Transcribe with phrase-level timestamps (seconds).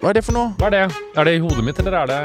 [0.00, 0.52] Hva er det for noe?
[0.60, 0.84] Hva er det?
[1.18, 2.20] Er det i hodet mitt, eller er det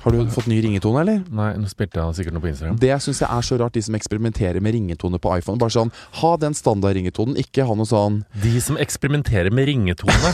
[0.00, 1.18] Har du fått ny ringetone, eller?
[1.28, 2.76] Nei, nå spilte jeg sikkert noe på Instagram.
[2.80, 5.60] Det syns jeg er så rart, de som eksperimenterer med ringetone på iPhone.
[5.60, 10.32] Bare sånn, Ha den standard-ringetonen, ikke ha noe sånn De som eksperimenterer med ringetone.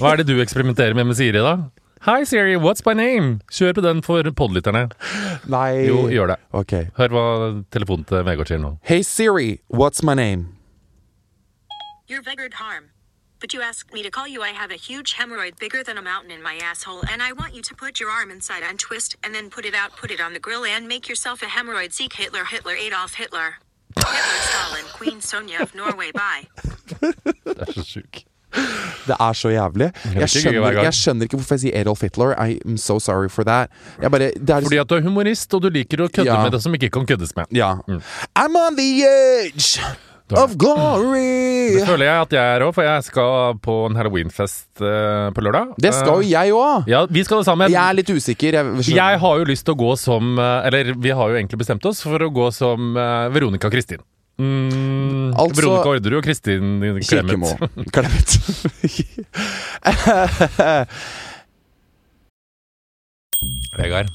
[0.00, 1.56] Hva er det du eksperimenterer med med Siri, da?
[2.08, 3.38] Hi Siri, what's my name?
[3.54, 4.88] Kjør på den for podlytterne.
[5.48, 5.86] Nei.
[5.88, 6.40] Jo, gjør det.
[6.52, 6.74] Ok.
[6.98, 7.24] Hør hva
[7.72, 8.76] telefonen til Vegard sier nå.
[8.84, 10.53] Hey Siri, what's my name?
[12.14, 12.90] You're Vegard Harm.
[13.40, 14.40] But you asked me to call you.
[14.40, 17.56] I have a huge hemorrhoid bigger than a mountain in my asshole, and I want
[17.56, 20.20] you to put your arm inside and twist, and then put it out, put it
[20.20, 21.92] on the grill, and make yourself a hemorrhoid.
[21.92, 23.58] Seek Hitler, Hitler, Adolf Hitler.
[23.96, 26.46] Hitler, Stalin, Queen Sonja of Norway, bye.
[27.44, 28.22] Det er så sjuk.
[29.08, 29.90] Det er så jævlig.
[30.14, 32.34] Jeg skjønner, jeg skjønner ikke hvorfor jeg sier Adolf Hitler.
[32.38, 33.70] I'm so sorry for that.
[34.02, 36.42] Jeg bare, det er Fordi at du er humorist, og du liker å kødde Ja.
[36.46, 37.50] med det som ikke kan køddes med.
[37.50, 37.74] Ja.
[37.88, 38.02] Mm.
[38.38, 39.80] I'm on the edge
[40.32, 41.76] of glory.
[41.76, 45.40] Det føler jeg at jeg er òg, for jeg skal på en halloweenfest eh, på
[45.44, 45.74] lørdag.
[45.84, 46.88] Det skal jo jeg òg.
[46.88, 47.68] Ja, vi skal det sammen.
[47.70, 48.52] Jeg er litt usikker.
[48.56, 48.64] Jeg,
[48.96, 51.84] Jeg har jo lyst til å gå som eh, Eller vi har jo egentlig bestemt
[51.86, 54.00] oss for å gå som eh, Veronica Kristin.
[54.40, 56.80] Mm, Altså- Veronica Orderud og Kristin.
[57.04, 57.60] Clemet.
[57.94, 58.28] Klemet.
[63.76, 64.08] Vegard,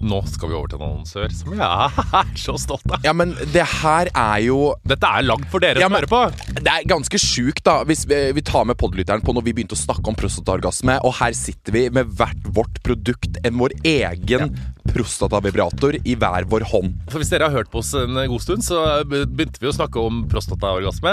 [0.00, 3.04] nå skal vi over til en annonsør som jeg er så stolt av.
[3.04, 6.22] ja, men det her er jo Dette er lagd for dere Ja, som hører på.
[6.60, 9.76] Det er ganske sjukt, da, hvis vi, vi tar med podlytteren på når vi begynte
[9.76, 14.54] å snakke om prostataorgasme, og her sitter vi med hvert vårt produkt, en vår egen
[14.90, 16.96] prostatavibrator i hver vår hånd.
[17.12, 20.00] For Hvis dere har hørt på oss en god stund, så begynte vi å snakke
[20.02, 21.12] om prostataorgasme.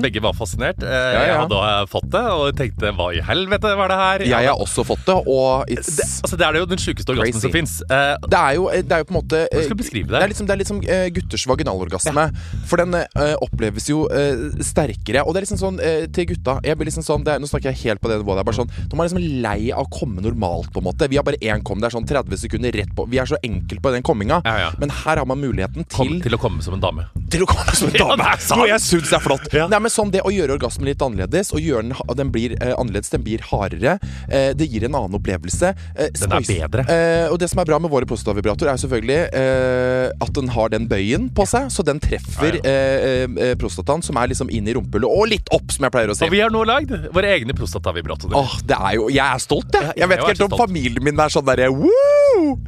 [0.00, 0.80] Begge var fascinert.
[0.84, 1.24] Eh, ja.
[1.30, 4.24] Jeg hadde eh, fått det, og tenkte hva i helvete var det her?
[4.30, 7.44] Jeg har også fått det, og it's det, altså, det er jo den sjukeste orgasmen
[7.44, 7.76] som fins.
[8.20, 10.16] Eh, det er, jo, det er jo på en måte Hvordan skal du beskrive det?
[10.16, 12.26] Det er liksom, det er liksom eh, gutters vaginalorgasme.
[12.70, 15.24] For den uh, oppleves jo uh, sterkere.
[15.24, 17.48] Og det er liksom sånn uh, til gutta Jeg blir liksom sånn det er, Nå
[17.50, 18.52] snakker jeg helt på det nivået.
[18.56, 21.08] Sånn De er liksom lei av å komme normalt, på en måte.
[21.10, 21.80] Vi har bare én kom.
[21.82, 23.06] Det er sånn 30 sekunder rett på.
[23.10, 24.40] Vi er så enkle på den komminga.
[24.46, 24.70] Ja, ja.
[24.80, 27.06] Men her har man muligheten kom til til å komme som en dame.
[27.32, 28.28] til å komme som en dame.
[28.54, 29.48] Noe jeg syns er flott.
[29.56, 29.66] Ja.
[29.70, 32.74] Nei, men sånn Det å gjøre orgasmen litt annerledes, og gjøre den, den blir eh,
[32.76, 33.96] annerledes, den blir hardere,
[34.28, 35.72] eh, det gir en annen opplevelse.
[35.94, 36.86] Eh, Den er bedre.
[36.90, 40.72] Eh, og det som er bra med våre prostatavibratorer, er selvfølgelig eh, at den har
[40.74, 44.76] den bøyen på seg, så den treffer eh, eh, prostataen, som er liksom inn i
[44.76, 46.26] rumpehullet, og litt opp, som jeg pleier å si.
[46.26, 48.36] Og vi har nå lagd våre egne prostatavibratorer.
[48.38, 49.94] Åh, det er jo Jeg er stolt, jeg.
[49.96, 50.64] Jeg vet jeg ikke helt om stolt.
[50.66, 51.70] familien min er sånn derre!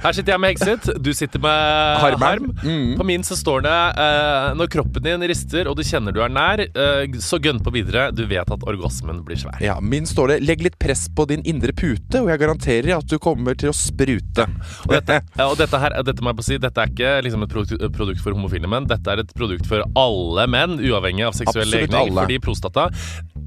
[0.02, 2.22] Her sitter jeg med Hexit, du sitter med Harm.
[2.22, 2.48] Harm.
[2.62, 2.94] Mm.
[2.98, 6.32] På min så står det uh, Når kroppen din rister og du kjenner du er
[6.32, 8.10] nær, uh, så gønn på videre.
[8.14, 9.58] Du vet at orgasmen blir svær.
[9.64, 13.08] Ja, Min står det 'legg litt press på din indre pute', og jeg garanterer at
[13.08, 14.46] du kommer til å sprute.
[14.86, 17.52] Og dette, og dette her, dette må jeg på si Dette er ikke liksom et
[17.52, 18.86] produkt, for homofile menn.
[18.90, 22.12] Dette er et produkt for alle menn, uavhengig av seksuell legning.
[22.16, 22.90] Fordi prostata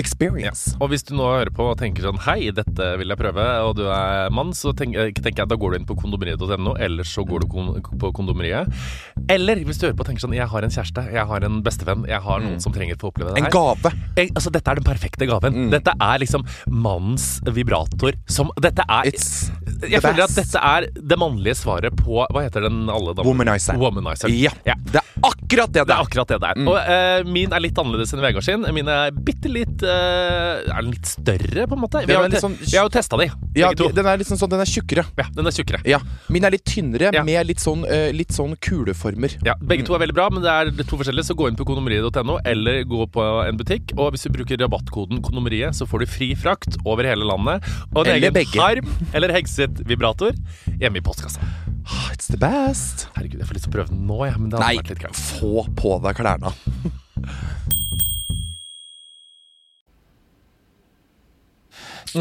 [0.00, 0.74] experience.
[0.82, 3.74] Og hvis du nå hører på og tenker sånn Hei, dette vil jeg prøve, og
[3.78, 7.24] du er mann, så tenker, tenker jeg da går du inn på kondomeriet.no, eller så
[7.26, 8.70] går du kon på kondomeriet.
[9.30, 11.60] Eller hvis du hører på og tenker sånn Jeg har en kjæreste, jeg har en
[11.64, 13.48] bestevenn, jeg har noen som trenger å få oppleve det her.
[13.48, 13.94] En gave.
[14.18, 15.58] Jeg, altså, dette er den perfekte gaven.
[15.64, 15.70] Mm.
[15.74, 19.50] Dette er liksom mannens vibrator som Dette er It's
[19.90, 23.26] Jeg føler at dette er det mannlige svaret på Hva heter den alle damene?
[23.30, 23.76] Womanizer.
[23.80, 24.28] Womanizer.
[24.32, 24.74] Ja, ja.
[24.92, 26.06] det er akkurat det Det det er er.
[26.08, 26.60] akkurat det det er.
[26.60, 26.68] Mm.
[26.68, 28.64] Og uh, min er litt annerledes enn Vegard sin.
[28.76, 32.02] Min er bitte litt uh, Er den litt større, på en måte?
[32.06, 33.88] Vi har, er jo litt sånn- vi har jo testa de, Ja, begge to.
[33.94, 35.04] den er liksom sånn, den er tjukkere.
[35.20, 35.80] Ja, den er tjukkere.
[35.88, 36.00] Ja,
[36.32, 39.36] Min er litt tynnere, med litt sånn, uh, litt sånn kuleformer.
[39.46, 41.28] Ja, Begge to er veldig bra, men det er to forskjellige.
[41.30, 43.94] Så gå inn på kondomeriet.no eller gå på en butikk.
[43.98, 47.64] Og hvis du bruker rabattkoden kondomeriet, så får du fri frakt over hele landet.
[47.94, 48.60] Og en Eller egen begge.
[48.60, 49.32] harm eller
[49.74, 50.34] Hexet-vibrator
[50.80, 51.40] hjemme i postkassa.
[51.86, 53.08] Ah, It's the best.
[53.16, 54.92] Herregud, jeg får lyst til å prøve den nå, ja, Men det hadde Nei, vært
[54.94, 55.16] litt greit.
[55.40, 56.54] få på deg klærne.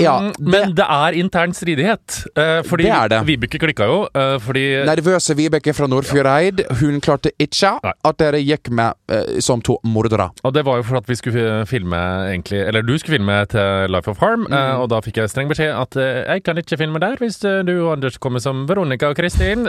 [0.01, 2.23] Ja, det, men det er intern stridighet.
[2.37, 3.19] eh, fordi Det det.
[3.27, 3.99] Vibeke klikka jo.
[4.15, 7.93] eh, fordi Nervøse Vibeke fra Nordfjordeid, hun klarte ikke Nei.
[8.05, 10.29] at dere gikk med eh, som to mordere.
[10.43, 11.97] Og det var jo for at vi skulle filme
[12.31, 14.79] egentlig Eller du skulle filme til Life of Harm, Mm.
[14.81, 17.93] og da fikk jeg streng beskjed at jeg kan ikke filme der hvis du og
[17.93, 19.65] Anders kommer som Veronica og Kristin,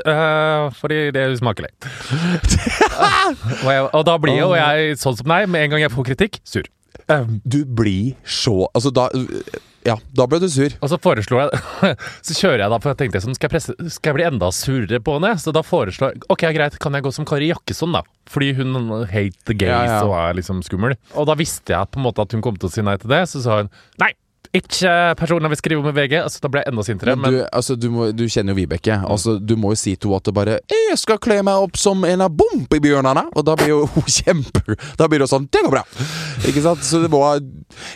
[0.80, 1.68] fordi det er usmakelig.
[3.64, 6.08] og, jeg, og da blir jo jeg sånn som deg, med en gang jeg får
[6.10, 6.66] kritikk, sur.
[7.44, 9.08] Du blir så Altså, da
[9.84, 10.72] ja, da ble du sur.
[10.80, 11.60] Og så foreslo jeg
[12.26, 14.48] Så kjører jeg da, for jeg tenkte sånn, skal jeg, presse, skal jeg bli enda
[14.56, 15.34] surere på henne?
[15.42, 18.00] Så da foreslår jeg Ok, greit, kan jeg gå som Kari Jakkesson, da?
[18.32, 18.74] Fordi hun
[19.12, 20.02] hate the gays Ja, ja.
[20.08, 20.96] og er liksom skummel.
[21.12, 23.12] Og da visste jeg på en måte at hun kom til å si nei til
[23.12, 24.14] det, så sa hun nei.
[24.54, 26.12] Ikke personer vi skriver om i VG.
[26.22, 27.14] Altså, da ble jeg enda sintere.
[27.16, 28.98] Men Men, du, altså, du, må, du kjenner jo Vibeke.
[29.02, 31.76] Altså, du må jo si til henne at det bare 'Jeg skal kle meg opp
[31.76, 35.64] som en av bompebjørnene!' Og da blir jo hun kjempe Da blir det sånn 'Det
[35.64, 35.84] går bra'.
[36.46, 36.84] Ikke sant?
[36.84, 37.18] Så det må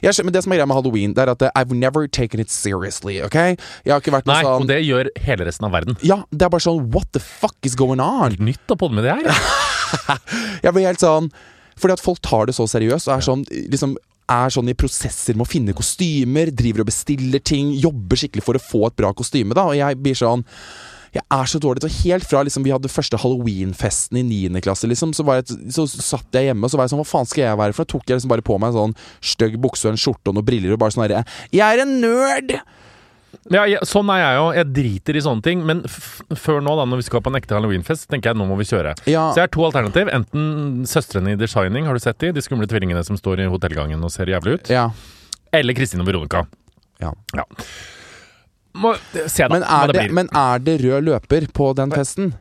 [0.03, 2.51] jeg, Men det som er greia med halloween, Det er at I've never taken it
[2.51, 3.23] seriously.
[3.23, 3.35] Ok?
[3.35, 5.97] Jeg har ikke vært noe nei, sånn og det gjør hele resten av verden.
[6.03, 8.35] Ja, det er bare sånn What the fuck is going on?
[8.39, 9.31] Nytt å podde med det her.
[10.65, 11.31] Jeg blir helt sånn
[11.79, 13.97] Fordi at folk tar det så seriøst og er sånn liksom
[14.31, 18.59] er sånn i prosesser med å finne kostymer, driver og bestiller ting, jobber skikkelig for
[18.59, 19.69] å få et bra kostyme, da.
[19.71, 20.47] Og jeg blir sånn
[21.15, 24.61] jeg er så dårlig til Helt fra liksom, vi hadde første halloweenfesten i 9.
[24.65, 27.31] klasse, liksom, så, jeg, så satt jeg hjemme og så var jeg sånn Hva faen
[27.31, 27.89] skal jeg være for?
[27.89, 30.37] Da tok jeg liksom bare på meg en sånn stygg bukse og en skjorte og
[30.37, 31.25] noen briller og bare sånn herre
[31.55, 32.59] Jeg er en nerd!
[33.53, 34.47] Ja, jeg, sånn er jeg jo.
[34.57, 35.65] Jeg driter i sånne ting.
[35.69, 38.57] Men før nå, da, når vi skal på en ekte halloweenfest, tenker jeg nå må
[38.61, 38.95] vi kjøre.
[39.09, 39.29] Ja.
[39.33, 40.11] Så jeg har to alternativ.
[40.13, 42.33] Enten søstrene i The Shining, har du sett de?
[42.37, 44.73] De skumle tvillingene som står i hotellgangen og ser jævlig ut.
[44.73, 44.89] Ja.
[45.53, 46.47] Eller Kristin og Veronica.
[47.03, 47.15] ja.
[48.79, 48.95] Må
[49.27, 52.33] se da Men, er det det, men er det rød løper på den festen?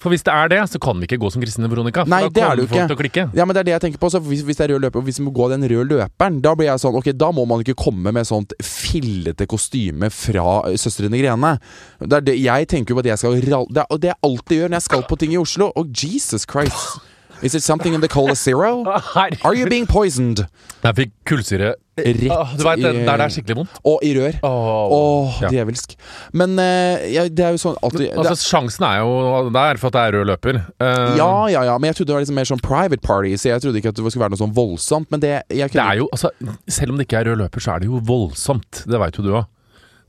[0.00, 2.06] For hvis det er det, så kan vi ikke gå som Kristine Veronica.
[2.08, 3.26] Nei, det er det jo ikke.
[3.36, 4.08] Ja, men det er det jeg tenker på.
[4.14, 6.40] Så hvis, hvis det er rød løper, og hvis vi må gå den røde løperen,
[6.44, 10.46] da blir jeg sånn Ok, da må man ikke komme med sånt fillete kostyme fra
[10.70, 11.52] ø, Søstrene Grene.
[12.00, 14.62] Det er det, jeg tenker på at jeg skal ralle det Og det jeg alltid
[14.62, 15.70] gjør når jeg skal på ting i Oslo.
[15.76, 17.00] Og Jesus Christ.
[17.42, 18.84] Is it something in the cola zero?
[19.44, 20.44] Are you being poisoned?
[20.84, 23.78] Jeg fikk kullsyre Rett Åh, Du vet, i- der det er skikkelig vondt.
[23.84, 24.38] Og i rør.
[24.42, 24.92] Åh.
[24.96, 25.48] oh, Ja.
[25.52, 25.96] djevelsk.
[26.32, 29.92] Men uh, ja, det er jo sånn alltid Altså, Sjansen er jo der for at
[29.98, 30.60] det er rød løper.
[30.80, 33.52] Uh, Ja, ja, ja, men jeg trodde det var liksom mer sånn private party, så
[33.54, 35.10] jeg trodde ikke at det skulle være noe sånn voldsomt.
[35.10, 36.30] Men det jeg Det er jo, altså,
[36.68, 38.84] Selv om det ikke er rød løper, så er det jo voldsomt.
[38.86, 39.46] Det veit jo du òg.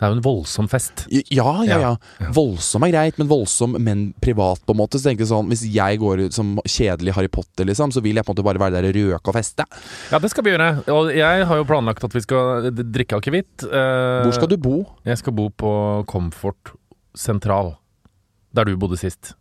[0.01, 1.03] Det er jo en voldsom fest.
[1.29, 1.89] Ja, ja, ja.
[2.17, 2.29] Ja.
[2.33, 4.97] Voldsom er greit, men voldsom, men privat, på en måte.
[4.97, 8.17] Så tenker jeg sånn Hvis jeg går ut som kjedelig Harry Potter, liksom, så vil
[8.17, 9.67] jeg på en måte bare være der og røke og feste.
[10.09, 10.71] Ja, det skal vi gjøre.
[10.89, 13.67] Og jeg har jo planlagt at vi skal drikke akevitt.
[13.69, 14.79] Eh, Hvor skal du bo?
[15.05, 15.71] Jeg skal bo på
[16.09, 16.73] Comfort
[17.13, 17.75] Sentral.
[18.57, 19.35] Der du bodde sist.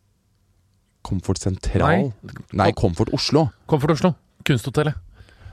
[1.08, 2.12] Komfort Sentral?
[2.12, 2.34] Nei.
[2.52, 3.48] Nei, Komfort Oslo.
[3.66, 4.12] Comfort Oslo.
[4.44, 5.00] Kunsthotellet.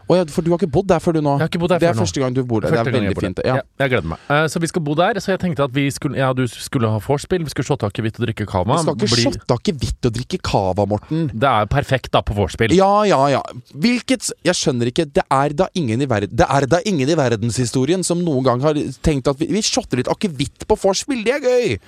[0.07, 1.33] Å ja, for du har ikke bodd der før du nå?
[1.36, 2.04] Jeg har ikke bodd der det før er nå.
[2.06, 2.71] første gang du bor der.
[2.71, 3.42] Det er veldig fint.
[3.44, 3.57] Ja.
[3.83, 4.21] Jeg gleder meg.
[4.30, 5.19] Uh, så vi skal bo der.
[5.24, 8.21] Så jeg tenkte at vi skulle, ja, du skulle ha vorspiel, vi skulle shotte akevitt
[8.21, 8.77] og drikke cava.
[8.77, 11.27] Vi skal ikke Bli- shotte akevitt og drikke cava, Morten.
[11.33, 12.75] Det er perfekt da på vorspiel.
[12.77, 13.44] Ja, ja, ja.
[13.75, 15.09] Hvilket Jeg skjønner ikke.
[15.12, 18.63] Det er da ingen i verden Det er da ingen i verdenshistorien som noen gang
[18.63, 21.24] har tenkt at vi, vi shotter litt akevitt på vorspiel.
[21.27, 21.80] Det er gøy!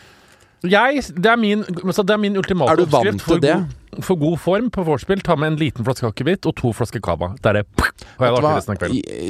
[0.68, 3.54] Jeg, det, er min, altså det er min ultimate Er du vant til det?
[3.56, 5.22] God, for god form på vorspiel.
[5.26, 7.34] Ta med en liten flaske akevitt og to flasker cava.
[7.40, 7.66] Det er det.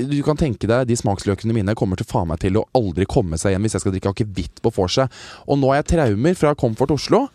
[0.09, 3.39] Du kan tenke deg De smaksløkene mine kommer til faen meg til å aldri komme
[3.39, 5.19] seg igjen hvis jeg skal drikke akevitt på vorset.
[5.47, 7.27] Og nå har jeg traumer fra Comfort Oslo.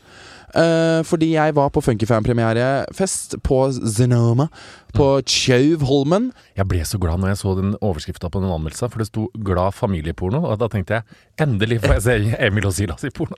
[0.55, 4.47] Uh, fordi jeg var på Funkyfan-premierefest på Zenoma
[4.94, 6.29] på Tjauvholmen.
[6.55, 9.27] Jeg ble så glad når jeg så den overskrifta på den anmeldelsen, for det sto
[9.35, 10.44] 'glad familieporno'.
[10.47, 11.03] Og da tenkte jeg
[11.43, 13.35] endelig får jeg se Emil og Silas i porno.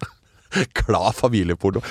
[0.86, 1.82] Glad familieporno.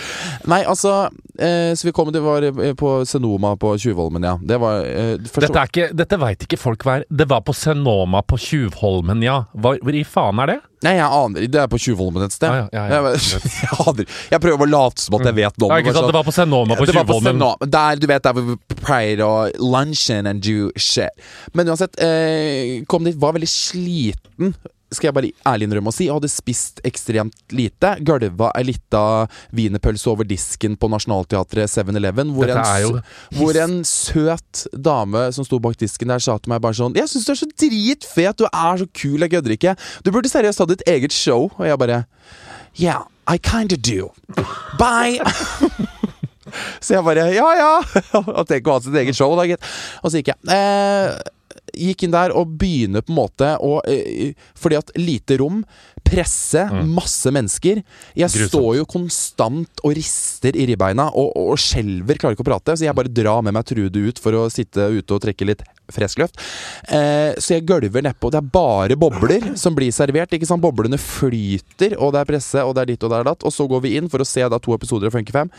[0.51, 1.09] Nei, altså
[1.39, 4.35] eh, Så vi kom Det var eh, på Senoma på Tjuvholmen, ja.
[4.41, 7.05] Det var eh, først- Dette, ikke, dette veit ikke folk hva er.
[7.09, 9.41] Det var på Senoma på Tjuvholmen, ja.
[9.55, 10.59] Hva, hvor i faen er det?
[10.85, 12.51] Nei, jeg aner Det er på Tjuvholmen et sted.
[12.51, 13.13] Ah, ja, ja, ja.
[13.15, 14.05] Jeg, jeg, aner
[14.35, 16.85] Jeg prøver å late som at jeg vet noe sånn- Det var på Senoma på
[16.89, 17.71] det var på Tjuvholmen.
[17.77, 21.09] Der, du vet, der hvor vi pleier å lunchen and do shit.
[21.57, 24.53] Men uansett, eh, kom dit, var veldig sliten.
[24.95, 26.07] Skal jeg bare ærlig innrømme å si.
[26.07, 27.95] Jeg hadde spist ekstremt lite.
[28.05, 29.03] Gulva ei lita
[29.55, 32.33] wienerpølse over disken på Nationaltheatret 7-Eleven.
[32.35, 32.51] Hvor,
[33.37, 37.11] hvor en søt dame som sto bak disken der, sa til meg bare sånn 'Jeg
[37.11, 38.37] syns du er så dritfet.
[38.37, 39.19] Du er så kul.
[39.19, 39.75] Jeg kødder ikke.
[40.03, 42.05] Du burde seriøst hatt ditt eget show.' Og jeg bare
[42.77, 44.11] Yeah, I kinda do.
[44.77, 45.19] Bye.
[46.81, 47.71] Så jeg bare ja ja!
[48.37, 49.63] Og tenk å ha sitt eget show, da, gitt.
[50.03, 50.39] Og så gikk jeg.
[50.51, 51.15] Eh,
[51.73, 55.63] gikk inn der og begynner på en måte å eh, Fordi at lite rom,
[56.05, 57.81] presse, masse mennesker.
[58.15, 58.51] Jeg Grusomt.
[58.51, 62.75] står jo konstant og rister i ribbeina og, og skjelver, klarer ikke å prate.
[62.77, 65.63] Så jeg bare drar med meg Trude ut for å sitte ute og trekke litt
[65.91, 66.37] frisk luft.
[66.89, 68.29] Eh, så jeg gølver nedpå.
[68.33, 70.33] Det er bare bobler som blir servert.
[70.37, 70.63] Ikke sant?
[70.63, 73.45] Boblene flyter, og det er presse, og det er ditt og det er datt.
[73.45, 75.51] Og så går vi inn for å se da to episoder av Funky 5.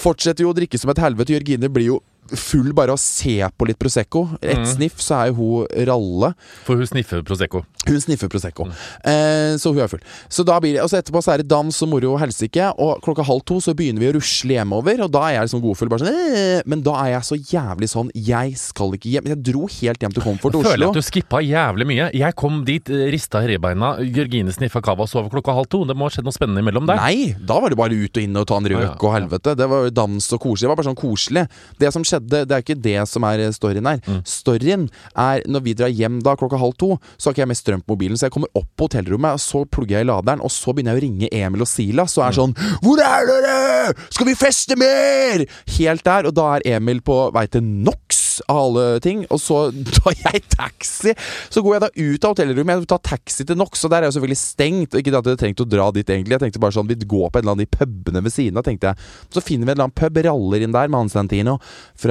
[0.00, 1.34] Fortsetter jo å drikke som et helvete.
[1.34, 2.00] Jørgine blir jo
[2.36, 4.28] full bare av å se på litt Prosecco.
[4.42, 4.66] Et Mm.
[4.66, 6.34] sniff, så er jo hun ralle.
[6.64, 7.64] For hun sniffer Prosecco.
[7.86, 8.66] Hun sniffer Prosecco.
[9.04, 10.00] Eh, så hun er full.
[10.28, 12.74] Så da blir det, og så etterpå så er det dans og moro og helsike,
[12.78, 15.62] og klokka halv to så begynner vi å rusle hjemover, og da er jeg liksom
[15.62, 15.88] godfull.
[15.88, 19.24] Bare sånn, eh, men da er jeg så jævlig sånn Jeg skal ikke hjem.
[19.30, 22.10] Jeg dro helt hjem til Comfort Jeg føler at du skippa jævlig mye.
[22.12, 25.84] Jeg kom dit, eh, rista i ribbeina, Jørgine sniffa cava og sov klokka halv to.
[25.84, 26.96] Det må ha skjedd noe spennende imellom der.
[26.96, 29.56] Nei, da var det bare ut og inn og ta en røk og helvete.
[29.56, 30.60] Det var dans og koselig.
[30.60, 31.48] Det var bare sånn koselig.
[31.78, 34.00] Det som skjedde, det er ikke det som er storyen her.
[34.06, 34.20] Mm.
[34.28, 37.60] Storyen er når vi drar hjem da klokka halv to, så har ikke jeg med
[37.60, 40.44] strøm på mobilen, så jeg kommer opp på hotellrommet, og så plugger jeg i laderen,
[40.44, 43.94] og så begynner jeg å ringe Emil og Silas, og er sånn 'Hvor er dere?
[44.10, 45.46] Skal vi feste mer?'
[45.78, 49.60] Helt der, og da er Emil på vei til NOx av alle ting, og så
[49.98, 51.14] tar jeg taxi.
[51.50, 54.10] Så går jeg da ut av hotellrommet, jeg tar taxi til NOx, og der er
[54.10, 54.96] jo selvfølgelig stengt.
[54.98, 56.36] Ikke at jeg trengte å dra dit, egentlig.
[56.36, 58.66] Jeg tenkte bare sånn, vi går på en eller annen de pubene ved siden av,
[58.66, 59.10] tenkte jeg.
[59.34, 61.58] Så finner vi en eller annen pub, raller inn der med Anstantino
[61.98, 62.09] fra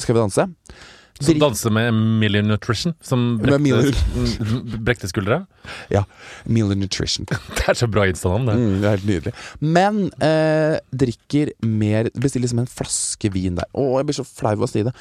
[0.00, 0.48] Skal vi danse?
[1.22, 5.36] Som danser med Million Nutrition, som Million- brekte, mm, brekte skuldre.
[5.92, 6.02] Ja.
[6.44, 7.26] Million Nutrition.
[7.54, 8.56] Det er så bra instanavn, det.
[8.58, 9.34] Mm, det er helt nydelig.
[9.62, 13.70] Men eh, drikker mer Bestiller liksom en flaske vin der.
[13.78, 14.92] Å, jeg blir så flau av å si det.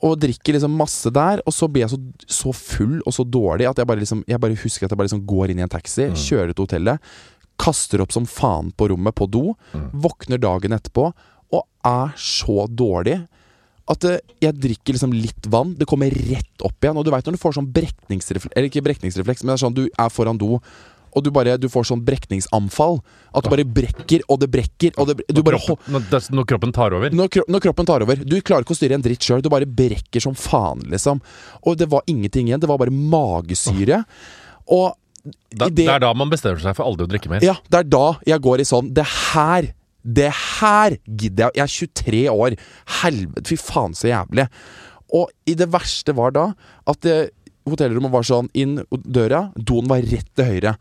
[0.00, 2.00] Og drikker liksom masse der, og så blir jeg så,
[2.40, 5.10] så full og så dårlig at jeg bare, liksom, jeg bare husker at jeg bare
[5.10, 7.12] liksom går inn i en taxi, kjører til hotellet,
[7.60, 9.50] kaster opp som faen på rommet på do,
[9.98, 11.10] våkner dagen etterpå
[11.58, 13.18] og er så dårlig
[13.88, 16.96] at eh, jeg drikker liksom litt vann, det kommer rett opp igjen.
[17.00, 19.74] Og du veit når du får sånn brekningsrefleks Eller ikke brekningsrefleks, men det er sånn
[19.78, 20.58] du er foran do,
[21.16, 22.98] og du bare Du får sånn brekningsanfall.
[23.34, 26.72] At du bare brekker, og det brekker, og det Du bare Når, når, når kroppen
[26.76, 27.10] tar over.
[27.10, 28.16] når, kro når kroppen tar over.
[28.28, 29.40] Du klarer ikke å styre en dritt sjøl.
[29.42, 31.22] Du bare brekker som faen, liksom.
[31.64, 32.60] Og det var ingenting igjen.
[32.60, 34.04] Det var bare magesyre.
[34.68, 34.92] Og
[35.50, 37.40] Da, det- det er da man bestemmer seg for aldri å drikke mer.
[37.42, 41.56] ja, det er da jeg går i sånn Det her Det her gidder jeg.
[41.58, 42.56] Jeg er 23 år.
[43.02, 44.48] Helvete, fy faen så jævlig.
[45.16, 46.50] Og i det verste var da
[46.88, 47.18] at det,
[47.68, 50.74] hotellrommet var sånn inn døra, doen var rett til høyre.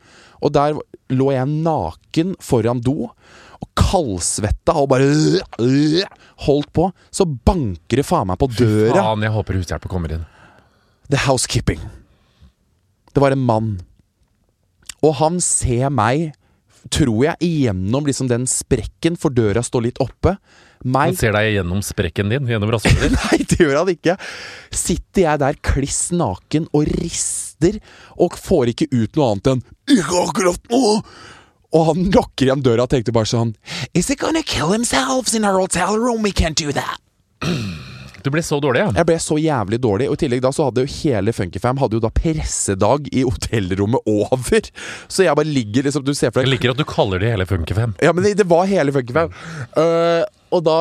[0.43, 0.77] Og der
[1.15, 3.09] lå jeg naken foran do.
[3.57, 5.07] Og kaldsvetta og bare
[6.45, 6.89] holdt på.
[7.09, 8.93] Så banker det faen meg på døra.
[8.93, 10.25] Fy Faen, jeg håper hushjelpa kommer inn.
[11.09, 11.81] The housekeeping.
[13.15, 13.69] Det var en mann.
[15.01, 16.33] Og han ser meg,
[16.91, 20.37] tror jeg, igjennom liksom den sprekken, for døra står litt oppe.
[20.85, 23.17] Han ser deg gjennom sprekken din, gjennom rasshølet ditt.
[23.23, 24.17] Nei, det gjør han ikke.
[24.69, 27.79] Sitter jeg der kliss naken og rister,
[28.17, 31.01] og får ikke ut noe annet enn 'ikke akkurat nå'.
[31.75, 33.55] Og han lukker igjen døra og tenkte bare sånn
[33.93, 36.23] Is he gonna kill himself in our hotel room?
[36.23, 37.01] We can't do that.
[38.27, 38.91] Du ble så dårlig, ja.
[38.99, 41.95] Jeg ble så jævlig dårlig, og i tillegg da så hadde jo hele Funkyfam Hadde
[41.95, 44.71] jo da pressedag i hotellrommet over.
[45.07, 47.31] Så jeg bare ligger liksom Du ser for deg Jeg liker at du kaller det
[47.31, 47.95] hele Funkyfam.
[48.03, 49.31] Ja, men det, det var hele Funkyfam.
[49.77, 50.77] Uh, og da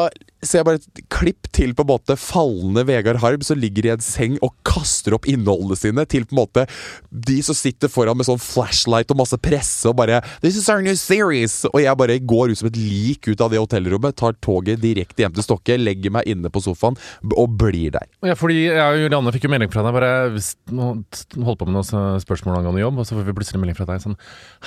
[0.49, 3.93] ser jeg bare et klipp til på en måte fallende Vegard Harm som ligger i
[3.95, 6.67] en seng og kaster opp innholdene sine til på en måte
[7.11, 10.83] de som sitter foran med sånn flashlight og masse presse og bare 'This is our
[10.83, 11.65] new series'.
[11.73, 15.25] Og jeg bare går ut som et lik ut av det hotellrommet, tar toget direkte
[15.25, 16.97] hjem til Stokke, legger meg inne på sofaen
[17.37, 18.07] og blir der.
[18.25, 21.79] Ja, fordi jeg og Julianne fikk jo melding fra deg bare hvis, holdt på med
[21.79, 24.17] noen spørsmål angående jobb, og så får vi plutselig melding fra deg sånn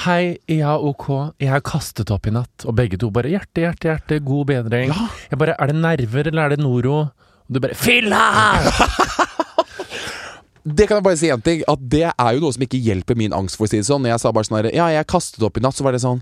[0.05, 2.65] Hei, ja, ok, jeg har kastet opp i natt.
[2.65, 4.93] Og begge to bare hjerte, hjerte, hjerte, god bedring.
[4.93, 5.07] Ja.
[5.31, 6.99] Jeg bare Er det nerver, eller er det Noro?
[7.09, 8.25] Og du bare Fylla!
[10.69, 13.17] Det kan jeg bare si en ting At det er jo noe som ikke hjelper
[13.17, 14.03] min angst, for å si det sånn.
[14.05, 16.03] Når jeg sa bare sånn her Ja, jeg kastet opp i natt, så var det
[16.03, 16.21] sånn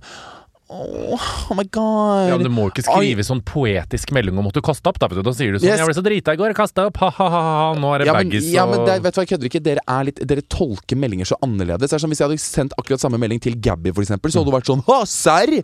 [0.67, 1.15] Oh,
[1.47, 2.27] oh my god.
[2.27, 4.97] Ja, men Du må ikke skrive sånn poetisk melding om at du kasta opp.
[4.99, 5.21] Da, du.
[5.23, 5.79] da sier du sånn Yes.
[5.79, 8.65] 'Jeg ble så drita i går, kasta opp, ha-ha-ha', nå er det ja, baggis ja,
[8.67, 9.61] men det, vet du hva, jeg kødder ikke.
[9.63, 11.87] Dere, er litt, dere tolker meldinger så annerledes.
[11.87, 14.43] Det er som hvis jeg hadde sendt akkurat samme melding til Gabby, for eksempel, så
[14.43, 15.55] hadde hun vært sånn Å, serr!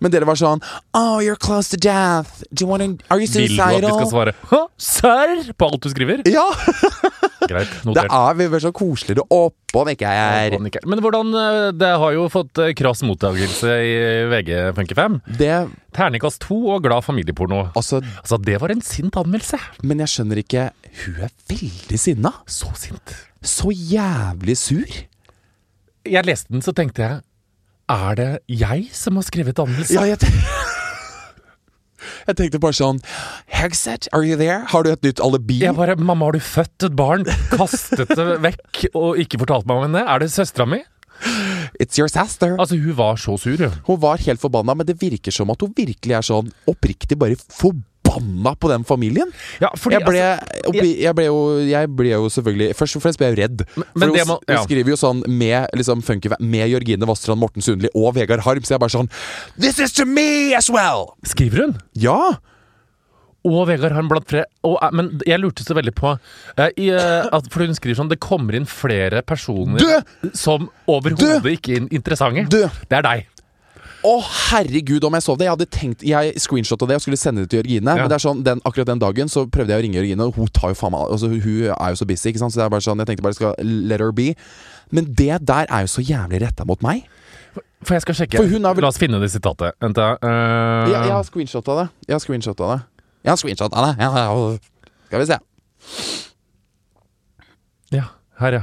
[0.00, 0.60] Men dere var sånn
[0.94, 2.42] Oh, you're close to death.
[2.52, 5.82] Do you wanna, are you Vil du at vi skal svare 'hæ, serr?' på alt
[5.82, 6.22] du skriver?
[6.28, 6.46] Ja!
[7.50, 8.10] Greit, Det notert.
[8.10, 10.56] er vi så koseligere oppå enn ikke er.
[10.88, 13.94] Men hvordan eh, Det har jo fått eh, krass mottakelse i
[14.32, 15.20] VG Funkefam.
[15.38, 17.70] Det Terningkast 2 og glad familieporno.
[17.76, 19.58] Altså, Altså, det var en sint anmeldelse.
[19.82, 20.70] men jeg skjønner ikke
[21.04, 22.32] Hun er veldig sinna.
[22.46, 23.14] Så sint.
[23.42, 24.90] Så jævlig sur.
[26.06, 27.20] Jeg leste den, så tenkte jeg
[27.86, 29.94] Er det jeg som har skrevet anmeldelse?
[29.94, 30.18] Ja, jeg,
[32.26, 32.98] jeg tenkte bare sånn
[33.46, 34.64] Hegseth, are you there?
[34.72, 35.60] Har du et nytt alibi?
[35.62, 39.78] Jeg bare 'Mamma, har du født et barn?' Kastet det vekk og ikke fortalt meg
[39.78, 40.02] om henne?
[40.02, 40.82] Er det søstera mi?
[41.80, 42.58] It's your sister.
[42.60, 43.78] Altså, hun var så sur, hun.
[43.86, 47.38] Hun var helt forbanna, men det virker som at hun virkelig er sånn oppriktig bare
[47.38, 47.86] forbanna
[48.60, 49.30] på den familien.
[49.62, 53.04] Ja, fordi, Jeg ble, altså, oppi, jeg ble, jo, jeg ble jo selvfølgelig Først og
[53.04, 53.64] fremst ble jeg jo redd.
[53.76, 54.62] men For hun, ja.
[54.64, 58.76] skriver jo sånn med liksom funky, med Jørgine Vassdrand, Morten Sundli og Vegard Harm, så
[58.76, 59.10] jeg bare sånn
[59.58, 61.14] This is to me as well!
[61.26, 61.80] Skriver hun?
[61.94, 62.36] Ja!
[63.46, 64.48] og Vegard Harm blant flere.
[64.66, 68.00] Og, eh, men jeg lurte så veldig på eh, i, eh, at, For hun skriver
[68.00, 70.30] sånn Det kommer inn flere personer Du!
[70.36, 72.46] som overhodet ikke er interessante.
[72.50, 72.64] Du!
[72.66, 73.26] Det er deg.
[74.06, 74.12] Å,
[74.52, 75.46] herregud, om jeg så det!
[75.48, 77.96] Jeg hadde tenkt Jeg screenshotta det og skulle sende det til Jørgine.
[77.96, 78.04] Ja.
[78.04, 80.38] Men det er sånn, den, akkurat den dagen så prøvde jeg å ringe Jørgine, og
[80.38, 82.54] hun tar jo faen meg altså, Hun er jo så busy, ikke sant.
[82.54, 84.28] Så det er bare sånn Jeg tenkte bare jeg skal let her be.
[84.94, 87.08] Men det der er jo så jævlig retta mot meg.
[87.86, 88.38] For jeg skal sjekke.
[88.38, 89.74] For hun vel- La oss finne det sitatet.
[89.82, 90.12] Vent, da.
[90.22, 90.86] Uh...
[90.92, 91.88] Jeg, jeg har screenshotta det.
[92.06, 92.78] Jeg har screenshotta det.
[93.26, 93.92] Jeg har screenshotta det.
[94.02, 94.58] Ja, ja,
[95.08, 95.40] Skal vi se.
[97.94, 98.06] Ja,
[98.40, 98.62] her, ja.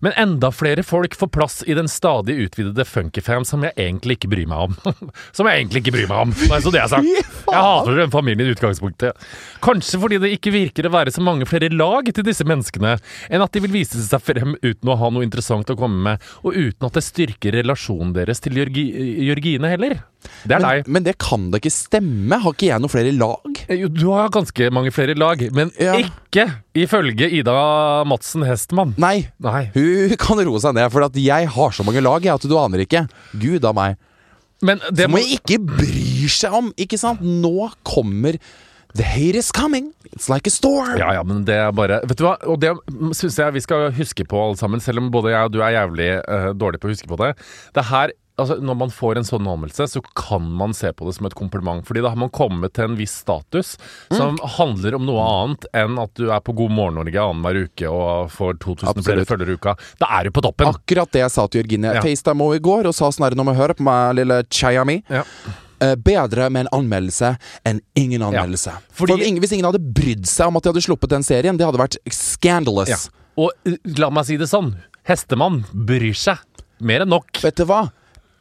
[0.00, 4.30] Men enda flere folk får plass i den stadig utvidede Funkyfam som jeg egentlig ikke
[4.32, 4.94] bryr meg om.
[5.36, 6.34] som jeg egentlig ikke bryr meg om.
[6.48, 7.10] bare så det er sagt.
[7.10, 9.28] Jeg hater den familien i utgangspunktet.
[9.64, 12.96] Kanskje fordi det ikke virker å være så mange flere lag til disse menneskene,
[13.28, 16.30] enn at de vil vise seg frem uten å ha noe interessant å komme med,
[16.44, 18.86] og uten at det styrker relasjonen deres til Jørgi
[19.28, 20.00] Jørgine heller.
[20.44, 20.88] Det er Men, deg.
[20.96, 22.38] men det kan da ikke stemme?
[22.42, 23.60] Har ikke jeg noen flere lag?
[23.68, 25.94] Jo, Du har ganske mange flere lag, men Ja.
[25.96, 28.94] ikke ifølge Ida Madsen Hestmann.
[28.98, 29.28] Nei.
[29.40, 29.70] Nei.
[29.74, 32.56] Hun kan roe seg ned, for at jeg har så mange lag jeg, at du
[32.58, 33.08] aner ikke.
[33.38, 33.96] Gud a meg.
[34.62, 37.22] Men det Som jeg ikke bryr seg om, ikke sant?
[37.24, 38.36] Nå kommer
[38.92, 39.92] The hate is coming.
[40.10, 40.98] It's like a storm.
[40.98, 42.72] Ja, ja, men det er bare Vet du hva, og det
[43.14, 45.76] syns jeg vi skal huske på alle sammen, selv om både jeg og du er
[45.76, 47.36] jævlig uh, dårlig på å huske på det.
[47.72, 48.10] Det her
[48.40, 51.34] Altså, Når man får en sånn anmeldelse, så kan man se på det som et
[51.38, 51.84] kompliment.
[51.86, 53.76] Fordi da har man kommet til en viss status
[54.10, 57.90] som handler om noe annet enn at du er på God morgen Norge annenhver uke
[57.90, 59.76] og får 2000 flere følgere i uka.
[60.02, 60.70] Da er du på toppen.
[60.72, 61.94] Akkurat det jeg sa til Jørgine.
[61.98, 62.04] Ja.
[62.04, 65.02] FaceTime henne i går og sa snarere når vi hører på meg, lille chaya mi.
[65.10, 65.22] Ja.
[65.80, 68.74] Eh, bedre med en anmeldelse enn ingen anmeldelse.
[68.92, 71.56] Fordi- For ingen, Hvis ingen hadde brydd seg om at de hadde sluppet den serien,
[71.56, 72.88] det hadde vært scandalous.
[72.88, 72.98] Ja.
[73.40, 74.74] Og eh, la meg si det sånn,
[75.08, 76.38] hestemann bryr seg
[76.80, 77.30] mer enn nok.
[77.40, 77.90] Vet du hva?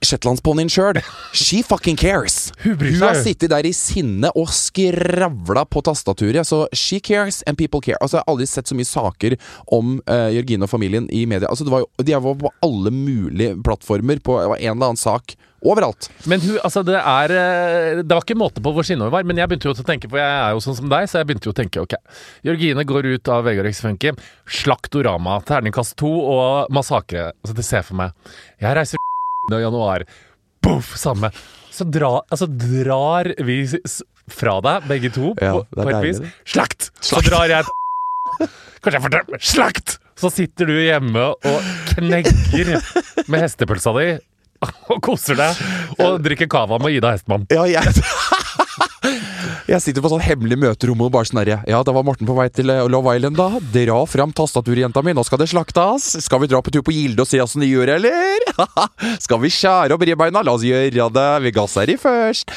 [0.06, 1.01] Shetlandsponnien sjøl,
[1.36, 2.51] she fucking cares.
[2.63, 7.60] Hun Hun har sittet der i sinne og skravla på tastaturet, så she cares and
[7.60, 8.00] people care.
[8.01, 9.36] Altså, Jeg har aldri sett så mye saker
[9.75, 11.50] om uh, Jørgine og familien i media.
[11.50, 14.91] Altså, det var jo, De var på alle mulige plattformer, på det var en eller
[14.94, 15.36] annen sak.
[15.60, 16.08] Overalt.
[16.24, 19.25] Men hun, altså det er eh, Det var ikke måte på hvor sinna hun var,
[19.27, 21.27] men jeg begynte jo å tenke, for jeg er jo sånn som deg, så jeg
[21.27, 21.98] begynte jo å tenke ok.
[22.48, 24.13] Jørgine går ut av Vegard X Funky,
[24.48, 27.34] Slaktorama, terningkast to og massakre.
[27.44, 28.15] Altså det ser for meg.
[28.63, 29.08] Jeg reiser
[29.48, 30.05] i januar.
[30.62, 31.31] Boff, samme.
[31.72, 33.61] Så dra, altså drar vi
[34.29, 36.20] fra deg, begge to, Ja, på, på et vis.
[36.46, 36.90] Slakt!
[37.01, 37.66] Så drar jeg
[38.83, 39.96] Kanskje jeg forteller Slakt!
[40.20, 42.74] Så sitter du hjemme og knegger
[43.31, 44.09] med hestepølsa di
[44.92, 45.61] og koser deg
[46.03, 47.46] og drikker cava med Ida Hestmann.
[47.53, 47.87] Ja, jeg
[49.67, 52.35] Jeg sitter på sånn hemmelig møterom og bare sånn herre Ja, da var Morten på
[52.37, 53.59] vei til eh, Love Island, da.
[53.74, 55.13] Dra fram tastaturjenta mi.
[55.17, 56.07] Nå skal det slaktes.
[56.24, 58.48] Skal vi dra på tur på Gilde og se åssen de gjør, eller?
[59.25, 60.43] skal vi skjære opp ribbeina?
[60.45, 61.27] La oss gjøre det.
[61.45, 62.53] Vi gasser i først.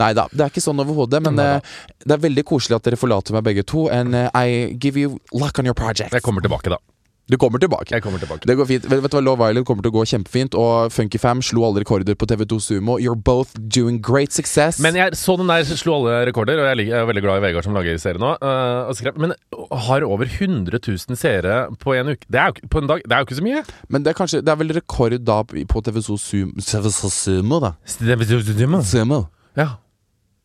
[0.00, 1.22] Nei da, det er ikke sånn overhodet.
[1.26, 1.60] Men Neida.
[1.60, 3.88] eh, det er veldig koselig at dere forlater meg begge to.
[3.92, 6.14] And eh, I give you luck on your project.
[6.14, 6.80] Jeg kommer tilbake, da.
[7.26, 7.90] Du kommer tilbake.
[7.90, 8.46] Jeg kommer tilbake.
[8.46, 8.84] Det går fint.
[8.86, 12.14] Vet, du hva, Love Island kommer til å gå kjempefint, og Funkyfam slo alle rekorder
[12.14, 13.00] på TV2 Sumo.
[13.02, 14.78] You're both doing great success.
[14.78, 17.66] Men jeg så den der slo alle rekorder, og jeg er veldig glad i Vegard
[17.66, 18.30] som lager serien nå.
[18.94, 19.34] skrev, men
[19.88, 22.30] har over 100 000 seere på en uke.
[22.30, 23.64] Det er jo, på en dag, det er jo ikke så mye.
[23.90, 27.74] Men det er kanskje Det er vel rekord da på TV2 Sumo, TV2 Sumo da.
[29.58, 29.72] Ja.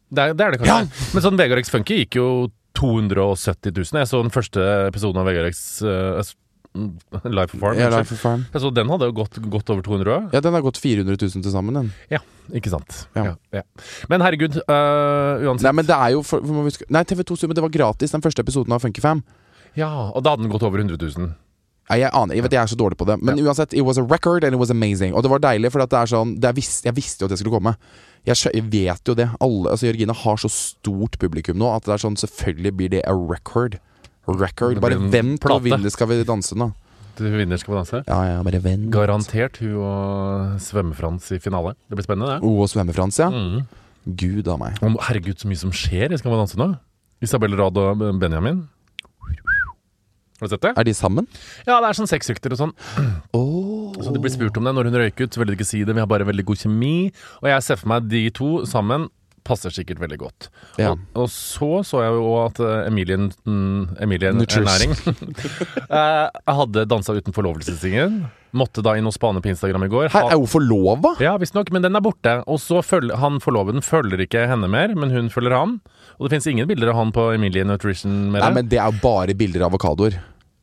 [0.10, 1.10] Det er det, er det kanskje.
[1.14, 2.30] Men sånn Vegard X Funky gikk jo
[2.74, 4.00] 270 000.
[4.02, 6.24] Jeg så den første episoden av Vegard X uh,
[7.38, 7.78] Life of Farm.
[7.80, 7.90] Ja.
[7.92, 8.46] Life of Farm.
[8.54, 10.30] Så den hadde jo gått godt over 200 òg.
[10.36, 11.92] Ja, den har gått 400 000 til sammen, den.
[12.14, 12.22] Ja,
[12.56, 13.06] ikke sant.
[13.18, 13.26] Ja.
[13.26, 13.36] Ja.
[13.60, 13.64] Ja,
[14.10, 15.68] Men herregud, øh, uansett.
[15.68, 18.24] Nei, men det er jo for, for huske- Nei, TV2 Sumo, det var gratis, den
[18.24, 19.24] første episoden av Funkyfam.
[19.76, 21.34] Ja, og da hadde den gått over 100 000.
[21.92, 23.18] Nei, jeg aner, jeg vet jeg er så dårlig på det.
[23.20, 25.14] Men uansett, it was a record and it was amazing.
[25.14, 27.34] Og det var deilig, for det er sånn det er vis, Jeg visste jo at
[27.36, 27.76] det skulle komme.
[28.24, 29.28] Jeg, jeg vet jo det.
[29.44, 33.02] Alle, altså Jørgine har så stort publikum nå at det er sånn selvfølgelig blir det
[33.04, 33.80] a record.
[34.40, 34.80] Record.
[34.84, 35.58] Bare hvem på plate.
[35.58, 36.72] og vinne skal vi danse nå.
[37.18, 38.04] Du vinner Skal vi danse.
[38.08, 38.90] Ja, ja, bare vent.
[38.94, 41.76] Garantert hun og Svømme-Frans i finale.
[41.90, 42.42] Det blir spennende, det.
[42.46, 43.28] Hun og Svømme-Frans, ja.
[43.30, 43.66] Mm.
[44.18, 44.80] Gud a meg.
[44.82, 46.72] Herregud, så mye som skjer i Skal vi danse nå.
[47.22, 48.64] Isabel Rad og Benjamin.
[50.42, 50.72] Har du sett det?
[50.74, 51.28] Er de sammen?
[51.68, 52.76] Ja, det er sånn sexrykter og sånn.
[53.38, 53.94] Oh.
[54.02, 55.82] Så det blir spurt om det når hun røyker ut, så vil de ikke si
[55.86, 55.94] det.
[55.94, 57.12] Vi har bare veldig god kjemi.
[57.44, 59.10] Og jeg ser for meg de to sammen
[59.48, 60.50] passer sikkert veldig godt.
[60.82, 60.94] Ja.
[60.94, 64.94] Og, og så så jeg jo at eh, Emilien mm, Næring
[65.98, 66.28] eh,
[66.58, 68.24] hadde dansa uten forlovelsessingen.
[68.58, 70.10] Måtte da inn og spane på Instagram i går.
[70.12, 71.14] Her er hun forlova?
[71.24, 72.42] Ja, visstnok, men den er borte.
[72.52, 75.78] Og så følger han forloveden følger ikke henne mer, men hun følger han.
[76.20, 78.44] Og det fins ingen bilder av han på Emilie Nutrition mer.
[78.44, 80.20] Nei, men det er jo bare bilder av avokadoer.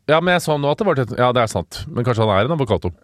[0.08, 1.82] Ja, men jeg så nå at det var Ja, det er sant.
[1.88, 2.92] Men kanskje han er en avokado.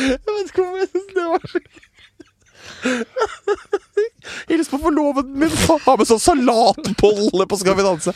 [0.00, 1.58] Jeg vet ikke hvorfor jeg syns det var så.
[4.48, 5.52] Hils på forloveden min!
[5.86, 8.14] Ha med sånn salatbolle på Skal vi danse!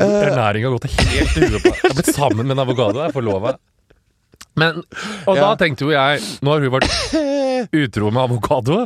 [0.00, 3.00] Ernæringa har gått helt i huet på Jeg har blitt sammen med en avokado.
[3.02, 3.56] Jeg er forlova.
[4.56, 4.78] Men,
[5.28, 5.54] og da Ja.
[5.60, 6.88] tenkte jo jeg Nå har hun vært
[7.86, 8.78] utro med avokado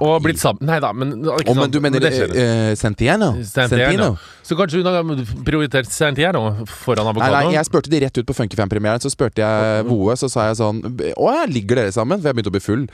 [0.00, 2.32] og blitt sammen Nei da, men ikke oh, men du mener det skjer.
[2.32, 3.30] uh, Santiano?
[3.44, 4.10] Santiano?
[4.46, 7.32] Så kanskje hun har prioritert Santiano foran avokado?
[7.32, 9.00] nei, nei, jeg spurte de rett ut på Funkifam-premieren.
[9.04, 10.80] Så spurte jeg Voe, så sa jeg sånn
[11.16, 12.20] Å ja, ligger dere sammen?
[12.20, 12.86] For jeg begynte å bli full.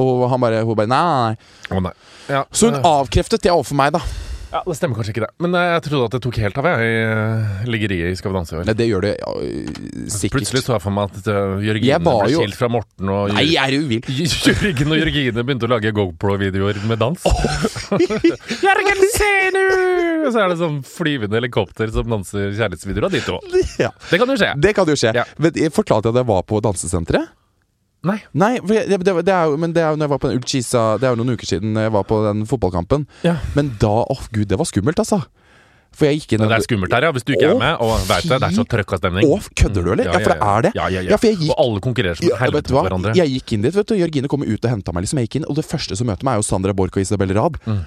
[0.00, 1.86] Og han bare, hun bare Nei, nei, nei.
[1.90, 1.94] Nei.
[2.30, 2.44] Ja.
[2.54, 4.02] Så hun avkreftet det overfor meg, da.
[4.50, 5.30] Ja, Det stemmer kanskje ikke, det.
[5.44, 8.32] Men eh, jeg trodde at det tok helt av jeg, i eh, liggeriet i Skal
[8.32, 8.66] vi danse i år.
[8.68, 9.34] Nei, det gjør det ja,
[10.16, 10.36] sikkert.
[10.40, 13.46] Plutselig så jeg for meg at uh, Jørgine ble jo- skilt fra Morten, og Nei,
[13.60, 14.10] er du vill?
[14.50, 17.26] Jørgen og Jørgine begynte å lage GoPro-videoer med dans.
[18.66, 19.66] Jørgen, se nå!
[20.30, 23.38] Så er det sånn flyvende helikopter som danser kjærlighetsvideoer av de to.
[23.80, 23.88] Ja.
[24.10, 24.50] Det kan jo skje.
[24.60, 25.12] Det kan jo skje.
[25.16, 25.22] Ja.
[25.40, 27.30] Men jeg fortalte at jeg var på dansesenteret?
[28.02, 28.16] Nei.
[28.32, 30.20] Nei, for jeg, det, det, det er jo, men det er jo når jeg var
[30.22, 33.04] på den Ullkisa Det er jo noen uker siden jeg var på den fotballkampen.
[33.26, 33.34] Ja.
[33.58, 35.20] Men da Å, gud, det var skummelt, altså.
[35.92, 37.10] For jeg gikk inn Det er skummelt her, ja.
[37.12, 37.80] Hvis du ikke Å, er med.
[37.84, 39.26] Og vet du, det er så trøkka stemning.
[39.26, 40.06] Å, kødder du, eller?
[40.08, 40.72] Ja, for det er det.
[40.78, 41.10] Ja, ja, ja.
[41.12, 42.84] Ja, for jeg gikk- Og alle konkurrerer som Ja, vet helvete du hva?
[42.86, 43.14] hverandre.
[43.18, 43.96] Jeg gikk inn dit, vet du.
[44.00, 45.04] Jørgine kom ut og henta meg.
[45.04, 47.02] liksom Jeg gikk inn, Og det første som møter meg, er jo Sandra Borch og
[47.04, 47.58] Isabel Rad.
[47.66, 47.82] Mm.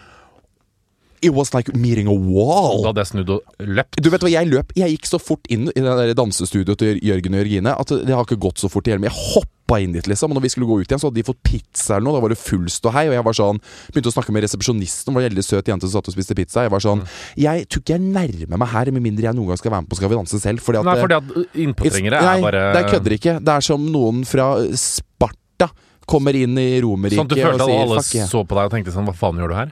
[1.24, 2.84] It was like meeting a wall.
[2.84, 4.00] Da hadde jeg snudd og løpt.
[4.04, 7.00] Du vet hva, Jeg løp Jeg gikk så fort inn i det der dansestudioet til
[7.04, 9.08] Jørgen og Jørgine at det har ikke gått så fort i hjelmen.
[9.08, 10.34] Men jeg hoppa inn dit, liksom.
[10.34, 12.18] Og når vi skulle gå ut igjen, så hadde de fått pizza eller noe.
[12.18, 13.06] Da var det full ståhei.
[13.10, 13.62] Og jeg var sånn
[13.94, 16.68] begynte å snakke med resepsjonisten, var en veldig søt jente som satt og spiste pizza.
[16.68, 17.06] Jeg var sånn
[17.40, 19.94] Jeg tror ikke jeg nærmer meg her, med mindre jeg noen gang skal være med
[19.94, 20.64] på Skal vi danse selv.
[20.64, 23.40] Fordi at Nei, eh, fordi at innpåtrengere Nei, er bare det er kødder ikke.
[23.40, 25.72] Det er som noen fra Sparta
[26.10, 28.96] kommer inn i Romerriket Sånn at du følte at alle så på deg og tenkte
[28.96, 29.72] sånn Hva faen gjør du her?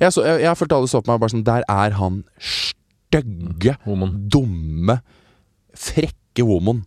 [0.00, 3.76] Jeg, så, jeg, jeg følte alle så på meg bare sånn Der er han stygge,
[3.86, 4.16] Homoen.
[4.32, 4.98] dumme,
[5.76, 6.82] frekke homoen.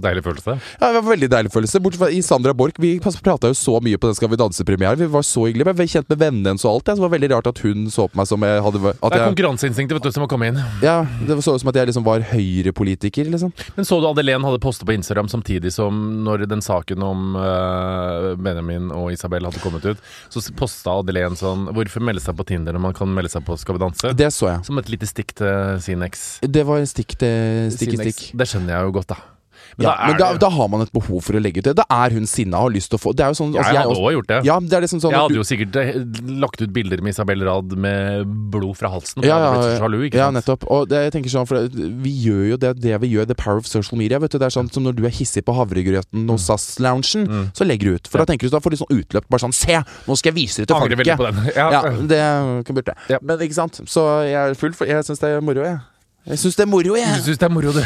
[0.00, 0.54] Deilig følelse.
[0.80, 1.80] Ja, det var veldig deilig følelse.
[1.84, 2.78] Bortsett fra i Sandra Borch.
[2.80, 4.96] Vi prata jo så mye på den Skal vi danse-premieren.
[4.96, 5.68] Vi var så hyggelige.
[5.68, 6.88] Vi var kjent med vennene hennes og alt.
[6.88, 9.28] Det var veldig rart at hun så på meg som jeg hadde at Det er
[9.28, 10.60] konkurranseinstinktet vet du, som må komme inn.
[10.82, 13.52] ja, Det så ut som at jeg liksom var høyrepolitiker, liksom.
[13.76, 18.34] Men så du Adelén hadde postet på Instagram samtidig som når den saken om uh,
[18.40, 20.00] Benjamin og Isabel hadde kommet ut,
[20.32, 23.56] så posta Adelén sånn Hvorfor melde seg på Tinder når man kan melde seg på
[23.60, 24.14] Skal vi danse?
[24.16, 24.64] Det så jeg.
[24.68, 26.28] Som et lite stikk til sin eks.
[26.40, 28.30] Det var stikk til stikk i stikk.
[28.38, 29.37] Det skjønner jeg jo godt, da.
[29.78, 31.76] Ja, da, men da, da har man et behov for å legge ut det.
[31.78, 33.62] Da er hun sinna og har lyst til å få Det er jo sånn Jeg
[33.62, 34.38] altså, hadde også- òg gjort det.
[34.44, 37.44] Ja, det liksom sånn jeg hadde du- jo sikkert eh, lagt ut bilder med Isabel
[37.46, 39.22] Rad med blod fra halsen.
[39.22, 40.64] Ja, ja, ja, sjalu, ja, nettopp.
[40.70, 43.34] Og det, jeg tenker sånn, for det- vi gjør jo det, det vi gjør, the
[43.34, 44.18] power of social media.
[44.18, 47.64] Vet du, det er sånn som når du er hissig på havregrøten hos SAS-loungen, så
[47.66, 48.06] legger du ut.
[48.08, 48.26] For Mm.
[48.26, 49.28] Da tenker du da får du sånn utløp.
[49.30, 51.06] Bare sånn Se, nå skal jeg vise det til folket!
[51.56, 51.70] Ja.
[51.70, 52.94] Ja, det kan burde.
[53.08, 53.18] Ja.
[53.22, 53.80] Men ikke sant.
[53.86, 55.80] Så jeg er full for Jeg syns det er moro, jeg.
[56.26, 57.20] Jeg syns det er moro, Du jeg.
[57.24, 57.80] syns det er moro, du?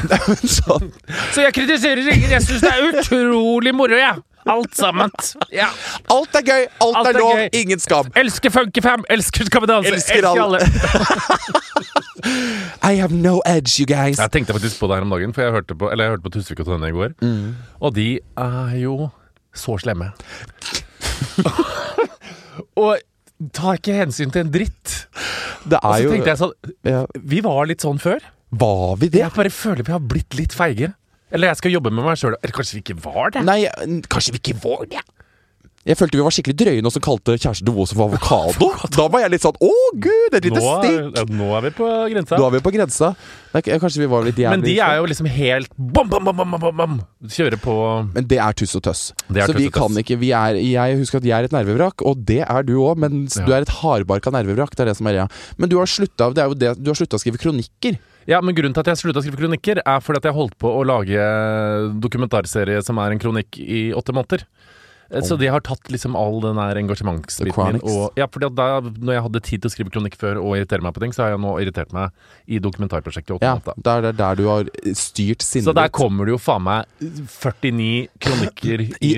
[0.50, 0.88] sånn.
[1.34, 2.30] Så jeg kritiserer ingen.
[2.32, 4.22] Jeg syns det er utrolig moro, jeg.
[4.50, 5.12] Alt sammen.
[5.54, 5.68] Ja.
[6.10, 7.48] Alt er gøy, alt, Alt er er lov, gøy.
[7.60, 8.08] ingen skam.
[8.18, 10.58] Elsker Funkyfam, elsker Skal vi danse, Elsker alle.
[12.82, 14.18] I have no edge, you guys.
[14.18, 16.26] Jeg tenkte faktisk på det her om dagen, for jeg hørte på, eller jeg hørte
[16.26, 17.14] på Tusvik og Tønne i går.
[17.22, 17.54] Mm.
[17.80, 19.08] Og de er jo
[19.54, 20.10] så slemme.
[22.82, 22.98] og
[23.50, 24.96] tar ikke hensyn til en dritt.
[25.66, 26.54] Det Og er så jo tenkte jeg sånn
[26.88, 27.02] ja.
[27.34, 28.22] Vi var litt sånn før.
[28.52, 29.22] Var vi det?
[29.24, 30.92] Jeg bare føler vi har blitt litt feige.
[31.32, 32.34] Eller jeg skal jobbe med meg sjøl.
[32.42, 33.42] Eller kanskje vi ikke var det?
[33.48, 33.62] Nei,
[34.12, 35.00] kanskje vi ikke var det?
[35.82, 38.68] Jeg følte vi var skikkelig drøye nå som kalte kjæresten til Våse for avokado.
[38.94, 41.16] Da var jeg litt sånn Å, gud, et lite Nå er, stikk!
[41.18, 42.38] ja, nå er vi på grensa.
[42.38, 43.08] Nå er vi på grensa.
[43.52, 46.38] Nei, kanskje vi var litt jævlig Men de er jo liksom helt bom, bom, bom,
[46.44, 46.94] bom, bom, bom.
[47.26, 47.74] Kjører på
[48.12, 49.02] Men det er tuss og tøss.
[49.26, 49.80] Det er så tuss vi og tøss.
[49.82, 52.76] kan ikke vi er, Jeg husker at jeg er et nervevrak, og det er du
[52.78, 53.42] òg, men Ja.
[53.46, 54.76] du er et hardbarka nervevrak.
[54.78, 55.28] Det er det som er greia.
[55.58, 57.98] Men jo det, du har slutta å skrive kronikker.
[58.30, 60.54] Ja, men grunnen til at jeg slutta å skrive kronikker, er fordi at jeg holdt
[60.62, 61.18] på å lage
[61.98, 64.46] dokumentarserie som er en kronikk i åtte måneder.
[65.12, 67.80] Eh, Så de har tatt liksom all den der engasjementsbiten min.
[67.84, 70.80] Og, ja, fordi da når jeg hadde tid til å skrive kronikk før og irritere
[70.82, 72.10] meg på ting, så har jeg nå irritert meg
[72.48, 73.58] i dokumentarprosjektet Ja.
[73.60, 74.64] Det er der, der du har
[74.96, 75.92] styrt sinnet Så der ditt.
[75.92, 76.86] kommer det jo faen meg
[77.28, 79.12] 49 kronikker i, I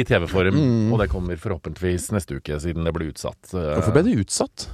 [0.00, 0.58] i TV-form.
[0.92, 3.38] Og det kommer forhåpentligvis neste uke, siden det ble utsatt.
[3.52, 4.68] Eh, Hvorfor ble det utsatt?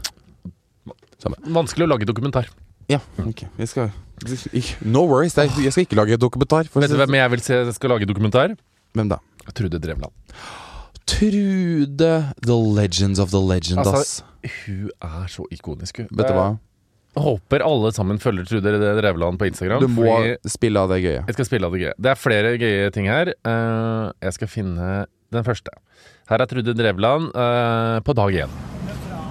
[1.51, 2.49] Vanskelig å lage dokumentar.
[2.91, 3.45] Ja, ok.
[3.59, 3.91] Jeg skal
[4.85, 5.35] No worries.
[5.37, 6.67] Jeg skal ikke lage dokumentar.
[6.75, 8.57] Vet du hvem jeg vil se skal lage dokumentar?
[8.97, 9.19] Hvem da?
[9.57, 10.13] Trude Drevland.
[11.11, 12.11] Trude
[12.47, 14.23] The Legends of the Legend, Altså.
[14.65, 16.09] Hun er så ikonisk, hun.
[16.17, 16.51] Vet du hva?
[17.11, 19.83] Jeg håper alle sammen følger Trude Drevland på Instagram.
[19.83, 20.15] Du må
[20.49, 21.25] spille av det gøye.
[21.27, 21.95] jeg skal spille av det gøye.
[21.99, 23.33] Det er flere gøye ting her.
[23.35, 24.91] Eh, jeg skal finne
[25.35, 25.75] den første.
[26.31, 28.55] Her er Trude Drevland eh, på dag én.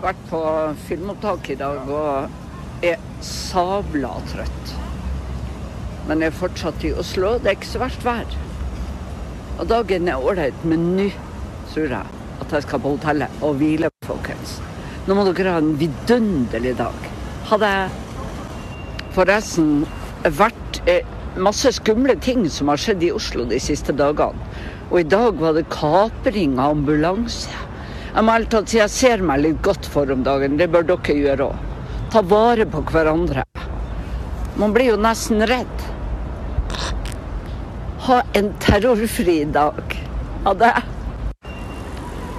[0.04, 0.42] vært på
[0.88, 4.76] filmopptak i dag og er sabla trøtt.
[6.08, 7.38] Men jeg er fortsatt i Oslo.
[7.40, 8.38] Det er ikke så verst vær.
[9.60, 11.10] Og dagen er ålreit, men nå
[11.74, 14.58] tror jeg, at jeg skal på hotellet og hvile, folkens.
[15.08, 17.10] Nå må dere ha en vidunderlig dag.
[17.50, 18.06] Hadde jeg
[19.10, 19.88] Forresten,
[20.38, 21.08] vært eh,
[21.42, 24.38] masse skumle ting som har skjedd i Oslo de siste dagene.
[24.90, 27.52] Og i dag var det kapring av ambulanse.
[28.14, 30.56] Jeg må ærlig tatt si jeg ser meg litt godt for om dagen.
[30.62, 31.68] Det bør dere gjøre òg.
[32.14, 33.44] Ta vare på hverandre.
[34.62, 35.90] Man blir jo nesten redd.
[38.00, 39.96] Ha en terrorfri dag.
[40.46, 40.72] Ha det.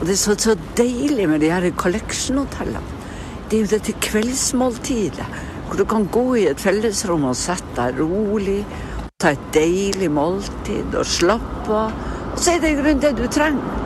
[0.00, 2.80] Og det er så, så deilig med de her collection-hotellene.
[3.50, 5.26] Det er jo dette kveldsmåltidet,
[5.66, 8.62] hvor du kan gå i et fellesrom og sette deg rolig,
[9.20, 11.92] ta et deilig måltid og slappe av.
[12.30, 13.76] Og så er det i grunnen det du trenger,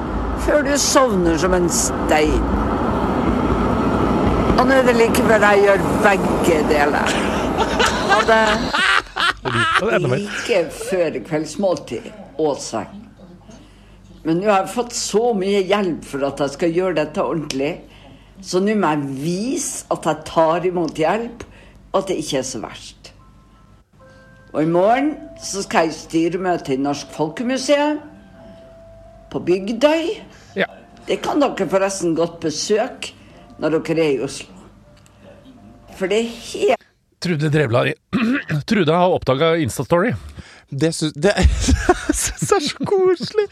[0.47, 2.51] før du sovner som en stein.
[4.55, 7.17] Og nå er det likevel jeg gjør begge deler.
[8.15, 8.43] Ha det.
[9.45, 12.07] Like før kveldsmåltid
[12.41, 13.01] og seng.
[14.25, 17.75] Men nå har jeg fått så mye hjelp for at jeg skal gjøre dette ordentlig.
[18.41, 21.45] Så nå må jeg vise at jeg tar imot hjelp,
[21.93, 23.13] og at det ikke er så verst.
[24.55, 28.01] Og i morgen så skal jeg i styremøte i Norsk Folkemuseum.
[29.31, 30.09] På Bygdøy.
[30.57, 30.71] Ja.
[31.05, 33.13] Det kan dere forresten godt besøke
[33.59, 34.55] når dere er i Oslo.
[35.99, 36.87] For det er helt
[37.25, 37.93] Trude Drevland
[38.69, 40.15] Trude har oppdaga Instastory.
[40.69, 43.47] Det syns det, jeg er så koselig!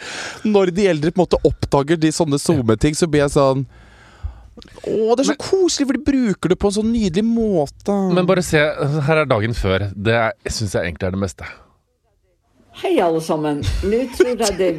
[0.44, 5.14] Når de eldre på en måte oppdager de sånne SoMe-ting, så blir jeg sånn Å,
[5.14, 7.94] det er så koselig, for de bruker det på en sånn nydelig måte.
[8.16, 8.60] Men bare se,
[9.08, 9.86] her er dagen før.
[9.94, 11.48] Det syns jeg egentlig er det meste.
[12.82, 13.62] Hei, alle sammen.
[13.84, 14.70] Nå tror jeg det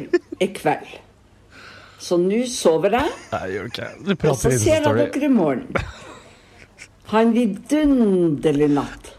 [0.42, 0.94] er kveld.
[2.04, 3.94] Så nå sover jeg, Nei, okay.
[4.04, 5.70] Du og så ser jeg dere i morgen.
[7.12, 9.10] Ha en vidunderlig natt.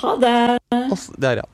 [0.00, 0.36] Ha det.
[0.72, 1.48] Altså, Der, ja.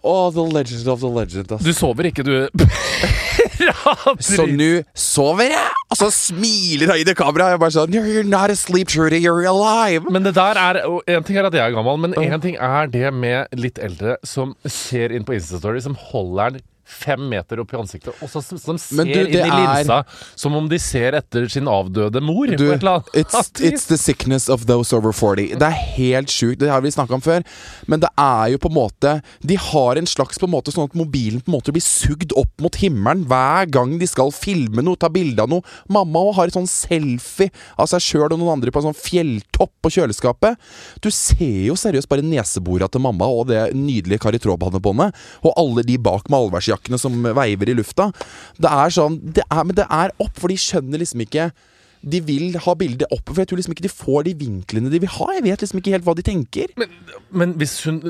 [0.00, 1.50] Å, the legend of the legend.
[1.52, 1.64] ass.
[1.66, 2.48] Du sover ikke, du.
[4.24, 5.66] Så nå sover jeg!
[5.90, 7.56] Og så smiler hun i det kameraet.
[7.56, 9.18] Jeg bare sånn You're not asleep, Trudy.
[9.20, 10.06] You're alive.
[10.12, 12.88] Men det der er En ting er at jeg er gammel, men en ting er
[12.92, 17.72] det med litt eldre som ser inn på Instastory, som holder den fem meter opp
[17.74, 20.00] i ansiktet, og så, som ser du, inn i er- linsa
[20.38, 22.50] som om de ser etter sin avdøde mor.
[22.58, 22.66] Du,
[23.14, 25.54] it's, it's the sickness of those over 40.
[25.60, 26.60] Det er helt sjukt.
[26.60, 27.44] Det har vi snakka om før.
[27.90, 29.12] Men det er jo på en måte
[29.46, 32.34] De har en slags på en måte sånn at mobilen på en måte blir sugd
[32.38, 35.64] opp mot himmelen hver gang de skal filme noe, ta bilde av noe.
[35.92, 37.50] Mamma har et sånn selfie
[37.80, 40.58] av seg sjøl og noen andre på en sånn fjelltopp på kjøleskapet.
[41.04, 45.16] Du ser jo seriøst bare neseborene til mamma og det nydelige Kari Traa-båndebåndet.
[45.46, 46.38] Og alle de bak med
[46.80, 48.10] allværsjakkene som veiver i lufta.
[48.58, 51.52] Det er sånn det er, Men det er opp, for de skjønner liksom ikke
[52.00, 55.00] de vil ha bildet opp, for jeg tror liksom ikke de får de vinklene de
[55.02, 55.26] vil ha.
[55.36, 56.70] Jeg vet liksom ikke helt hva de tenker.
[56.80, 56.88] Men,
[57.28, 58.00] men hvis, hun,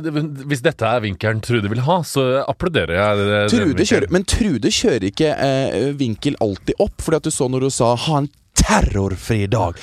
[0.46, 3.50] hvis dette er vinkelen Trude vil ha, så applauderer jeg.
[3.50, 7.66] Trude kjører, men Trude kjører ikke eh, vinkel alltid opp, fordi at du så når
[7.66, 9.74] hun sa 'ha en terrorfri dag'.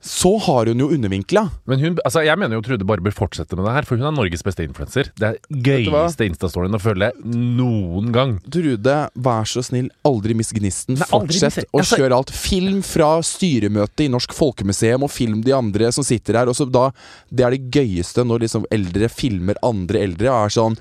[0.00, 1.42] Så har hun jo undervinkla.
[1.66, 4.06] Men hun, altså jeg mener jo Trude bare bør fortsette med det her, for hun
[4.06, 5.10] er Norges beste influenser.
[5.18, 8.36] Det er gøyeste Instastoryen å følge noen gang.
[8.46, 11.00] Trude, vær så snill, aldri miss gnisten.
[11.00, 12.30] Nei, Fortsett å altså- kjøre alt.
[12.30, 16.46] Film fra styremøtet i Norsk Folkemuseum, og film de andre som sitter her.
[16.48, 16.90] Og så da,
[17.34, 20.78] Det er det gøyeste når liksom eldre filmer andre eldre og er sånn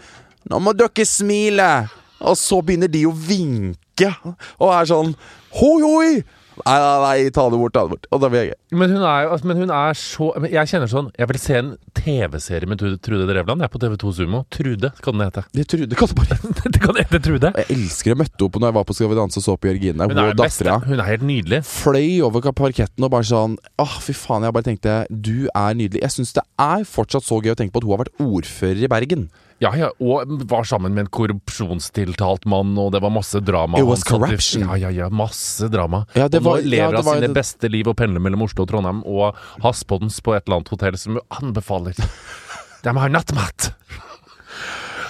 [0.50, 1.90] Nå må dere smile!
[2.22, 4.16] Og så begynner de å vinke
[4.60, 5.16] og er sånn
[5.58, 6.24] Hoi, hoi!
[6.66, 8.08] Nei, nei, nei, ta det bort, ta det bort.
[8.12, 8.58] Og da blir jeg gøy.
[8.82, 11.56] Men hun er altså, men hun er så men Jeg kjenner sånn Jeg vil se
[11.60, 13.62] en TV-serie med Trude, Trude Drevland.
[13.62, 14.42] Jeg er på TV2 Sumo.
[14.54, 15.44] Trude kan den hete.
[15.56, 16.38] Det Trude kan bare
[16.74, 17.52] det kan hete Trude.
[17.58, 19.72] Jeg elsker å møtte henne når jeg var på Skal vi danse og så på
[19.72, 20.08] Jørgine.
[20.08, 20.66] Hun Hun er og den beste.
[20.68, 20.78] dattera.
[20.88, 21.62] Hun er helt nydelig.
[21.68, 24.48] fløy over parketten og bare sånn Åh, fy faen.
[24.48, 26.02] Jeg bare tenkte Du er nydelig.
[26.06, 28.84] Jeg syns det er fortsatt så gøy å tenke på at hun har vært ordfører
[28.88, 29.28] i Bergen.
[29.60, 33.80] Ja, ja, og var sammen med en korrupsjonstiltalt mann, og det var masse drama.
[33.80, 34.68] It was corruption.
[34.68, 36.04] Ja, ja, ja, masse drama.
[36.14, 38.68] Ja, det og nå lever han av sine det- beste liv og pendler mellom Oslo
[38.68, 41.98] og Trondheim og har spons på et eller annet hotell som anbefaler
[42.86, 43.72] De har nattmat!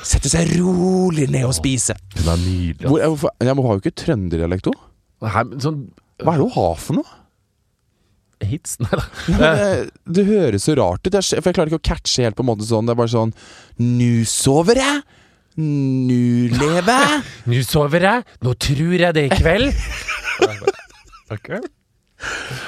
[0.08, 1.98] Sette seg rolig ned og spise.
[2.16, 2.88] Hun er nydelig.
[2.88, 4.80] Hvor, jeg må ha jo ikke trønderdialekt, hun.
[5.60, 5.82] Sånn
[6.24, 7.17] Hva er det hun har for noe?
[8.46, 9.06] Hits Nei da.
[9.34, 9.70] Ja, det,
[10.18, 11.14] det høres så rart ut.
[11.14, 12.86] Jeg, for jeg klarer ikke å catche helt på en måte sånn.
[12.88, 13.34] Det er bare sånn
[13.82, 15.02] Nu sover jeg!
[15.58, 17.24] Nu lever jeg!
[17.50, 19.74] Nå sover jeg, nå tror jeg det er kveld.
[21.34, 21.64] okay.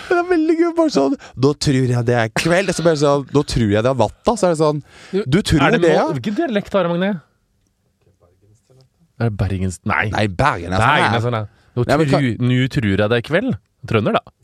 [0.09, 0.71] Det er veldig gøy.
[0.77, 2.73] Bare sånn Nå tror jeg det er kveld.
[2.73, 4.35] Så bare sånn Nå tror jeg det er vatta.
[4.37, 4.81] Så er det sånn
[5.25, 6.05] Du tror Er det, det ja?
[6.13, 7.13] Hvilken dialekt har du, Magne?
[9.19, 10.05] Er det Bergens Nei.
[10.13, 10.99] Nei, Bergen er sånn.
[10.99, 11.45] det er sånn ja.
[11.75, 13.57] Nå Nei, tru- nå tror jeg det er kveld.
[13.89, 14.38] Trønder, da.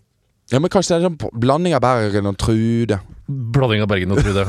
[0.51, 2.99] Ja, men kanskje det er en sånn blanding av Bergen og Trude.
[3.27, 4.43] Blanding av Bergen og Trude.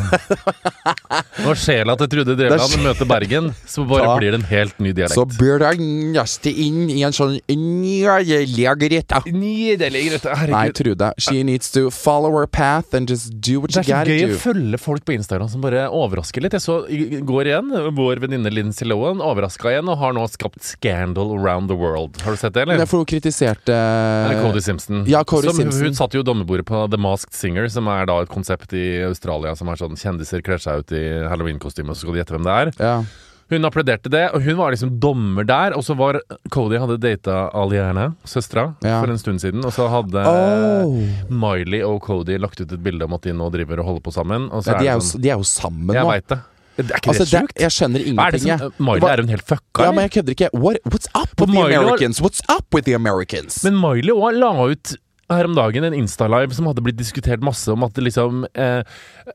[1.47, 4.49] Når sjela til Trude Drevland Det er- møter Bergen, så bare Da- blir det en
[4.51, 5.15] helt ny dialekt.
[5.17, 9.21] Så bør det inn i en sånn nydelig da.
[9.27, 10.49] Nydelig, Grete.
[10.51, 11.13] Nei, Trude.
[11.19, 14.11] She needs to follow her path and just do what Det you er så gotta
[14.11, 16.53] gøy å følge folk på Instagram som bare overrasker litt.
[16.53, 20.63] Jeg så i går igjen vår venninne Lindsay Lohan overraska igjen og har nå skapt
[20.63, 22.21] scandal around the world.
[22.23, 22.77] Har du sett det, eller?
[22.77, 25.05] Det er for hun kritiserte Eller Cody Simpson.
[25.07, 25.83] Ja, Cody som, Simpson.
[25.87, 29.55] Hun satt jo dommerbordet på The Masked Singer, som er da et konsept i Australia
[29.55, 32.45] som er sånn kjendiser kler seg ut i halloweenkostyme, og så skal de gjette hvem
[32.49, 32.73] det er.
[32.81, 33.05] Ja.
[33.49, 35.71] Hun applauderte det, og hun var liksom dommer der.
[35.79, 36.19] Og så var
[36.51, 39.01] Cody hadde data Aliana, søstera, Ja.
[39.01, 39.65] for en stund siden.
[39.65, 40.99] Og så hadde Oh.
[41.31, 44.13] Miley og Cody lagt ut et bilde om at de nå driver og holder på
[44.13, 44.51] sammen.
[44.51, 46.11] Ja, de, er jo, sånn de er jo sammen Jeg nå.
[46.11, 46.39] veit det.
[46.77, 47.61] Er ikke Altså, det det, sjukt?
[47.63, 48.73] jeg skjønner er ingenting, som jeg.
[48.79, 49.81] Miley, Hva- er hun helt fucka?
[49.87, 50.51] Ja, men jeg kødder ikke.
[50.61, 52.21] What, what's up with the Miley var- Americans?
[52.21, 53.63] What's up with the Americans?
[53.65, 54.97] Men Miley òg la ut
[55.33, 58.83] her om dagen en Insta-live som hadde blitt diskutert masse om at det liksom eh,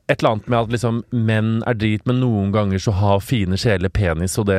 [0.08, 3.58] Et eller annet med at liksom menn er drit, men noen ganger så har fine
[3.60, 4.56] sjeler penis, og det,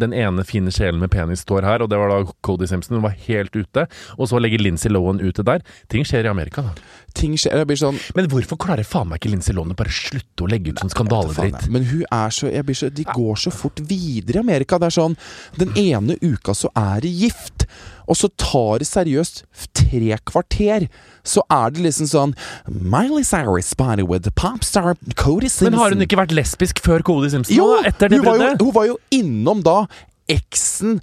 [0.00, 2.98] den ene fine sjelen med penis står her, og det var da Cody Simpson.
[2.98, 3.86] Hun var helt ute.
[4.18, 5.64] Og så legger Lindsay Lohan ut det der.
[5.88, 6.88] Ting skjer i Amerika, da.
[7.18, 7.58] Ting skjer.
[7.60, 10.72] Jeg blir sånn Men hvorfor klarer faen meg ikke Lindsay Lohan bare slutte å legge
[10.72, 11.56] ut sånn skandaledritt?
[11.58, 14.78] Faen, Men hun er så, jeg blir så De går så fort videre i Amerika.
[14.80, 15.18] Det er sånn
[15.58, 17.66] Den ene uka så er det gift,
[18.08, 19.42] og så tar det seriøst
[19.76, 20.88] tre kvarter.
[21.26, 22.34] Så er det liksom sånn
[22.68, 25.72] Miley Cyrus spotted with popstar Cody Simpson.
[25.72, 27.56] Men har hun ikke vært lesbisk før Cody Simpson?
[27.56, 27.80] Jo!
[27.84, 29.82] da, hun, var jo, hun var jo innom da
[30.28, 31.00] eksen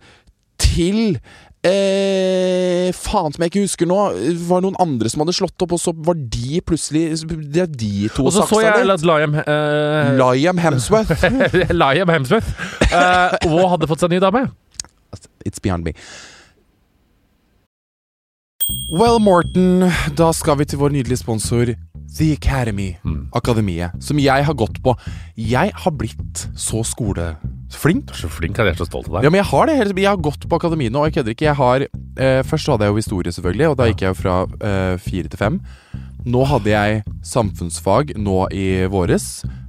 [0.61, 1.17] til
[1.65, 3.97] Eh, faen som jeg ikke husker nå.
[4.19, 7.71] Det var noen andre som hadde slått opp, og så var de plutselig Det er
[7.71, 11.25] de to saksa Og så så jeg at Liam uh, Liam Hemsworth.
[11.81, 12.53] Liam Hemsworth
[12.85, 14.45] Uh, og hadde fått seg ny dame.
[15.43, 15.91] It's beyond me.
[18.89, 21.73] Well, Morten, da skal vi til vår nydelige sponsor
[22.17, 22.93] The Academy.
[23.03, 23.27] Mm.
[23.35, 23.97] Akademiet.
[23.99, 24.95] Som jeg har gått på.
[25.35, 26.85] Jeg har blitt så
[27.69, 28.05] skoleflink.
[28.07, 29.31] Du er så flink, jeg er så stolt av Ja, deg.
[29.31, 31.45] men Jeg har det, hele- jeg har gått på akademiet nå, og jeg kødder ikke.
[31.49, 31.79] Jeg har,
[32.17, 34.97] eh, først så hadde jeg jo historie, selvfølgelig, og da gikk jeg jo fra eh,
[34.97, 35.61] fire til fem.
[36.25, 39.43] Nå hadde jeg samfunnsfag nå i våres,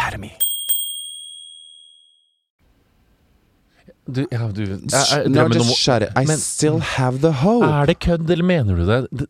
[0.00, 0.32] Academy.
[4.10, 6.02] Du, ja, du, jeg, jeg, drømmen om just shut.
[6.18, 7.66] I men- still have the hope.
[7.66, 9.28] Er det kødd, eller mener du det?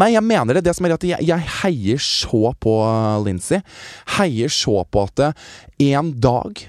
[0.00, 0.64] Nei, jeg mener det.
[0.66, 2.74] Det som er at jeg, jeg heier så på
[3.26, 3.28] Lincy.
[3.28, 3.60] Lindsay.
[4.16, 6.64] Heier så på at uh, en dag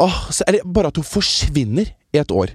[0.00, 2.54] Åh, så er det bare at hun forsvinner i et år.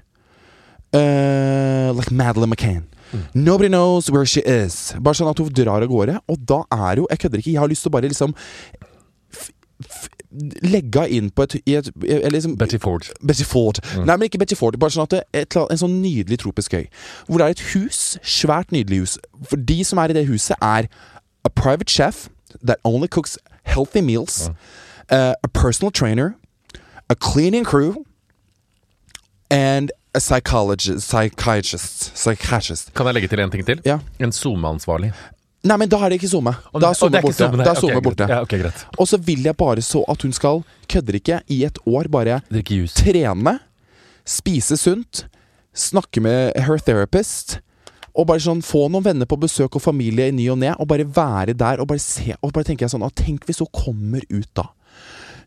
[0.89, 2.87] Uh, like Madeleine McCann.
[3.33, 4.95] Nobody knows where she is.
[4.99, 6.17] Bare sånn at hun drar av gårde.
[6.27, 7.53] Og da er jo Jeg kødder ikke.
[7.53, 8.33] Jeg har lyst til å bare liksom
[10.63, 13.07] henne inn på et, i et eller liksom, Betty Ford.
[13.23, 13.79] Betty Ford.
[13.97, 14.77] Nei, men ikke Betty Ford.
[14.79, 16.87] Bare sånn at det, et, en sånn nydelig tropisk øy.
[17.27, 18.01] Hvor det er et hus.
[18.23, 19.17] Svært nydelig hus.
[19.49, 20.89] For de som er i det huset, er
[21.45, 22.27] a private chef
[22.63, 24.49] that only cooks healthy meals.
[25.09, 26.35] uh, a personal trainer.
[27.09, 28.05] A cleaning crew.
[29.49, 32.11] And a psychologist Psychiatrist.
[32.15, 32.93] Psychiatrist.
[32.93, 33.81] Kan jeg legge til en ting til?
[33.85, 33.99] Ja.
[34.19, 35.13] En SoMe-ansvarlig.
[35.67, 36.53] Nei, men da er det ikke SoMe.
[36.73, 37.37] Da er zoome SoMe borte.
[37.43, 37.63] SoMe.
[37.63, 38.27] Da er okay, borte.
[38.31, 38.83] Ja, ok, greit.
[38.97, 42.41] Og så vil jeg bare så at hun skal, kødder ikke, i et år bare
[42.95, 43.57] trene,
[44.27, 45.25] spise sunt,
[45.77, 47.59] snakke med her therapist.
[48.17, 50.89] Og bare sånn få noen venner på besøk og familie i ny og ne, og
[50.89, 52.33] bare være der og bare se.
[52.41, 54.71] Og bare tenker jeg sånn, tenk hvis hun kommer ut da.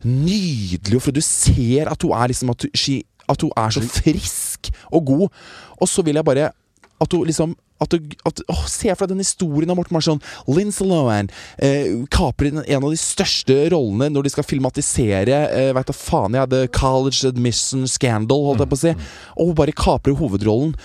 [0.06, 4.70] Nydelig, for du ser at hun er liksom at, she, at hun er så frisk
[4.94, 5.42] og god.
[5.80, 6.52] Og så vil jeg bare
[7.00, 10.20] at hun liksom at du, at, å, Se for deg den historien av Morten Marsson.
[10.52, 15.88] Lince Lohan eh, kaper en av de største rollene når de skal filmatisere eh, Veit
[15.88, 18.94] da faen jeg, The College Admission Scandal, holdt jeg på å si.
[19.38, 20.76] Og hun bare kaprer hovedrollen.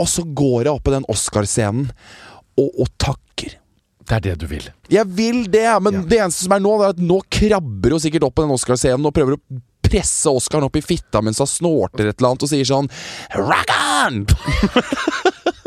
[0.00, 1.90] Og så går jeg opp på den Oscarscenen
[2.58, 3.58] og, og takker.
[4.10, 4.66] Det er det du vil.
[4.90, 8.02] Jeg vil det, men det eneste som er nå, det er at nå krabber hun
[8.02, 9.60] sikkert opp på den Oscar-scenen og prøver å
[9.90, 12.90] presse Oscaren opp i fitta mens hun snorter et eller annet og sier sånn
[13.38, 14.24] Rock on!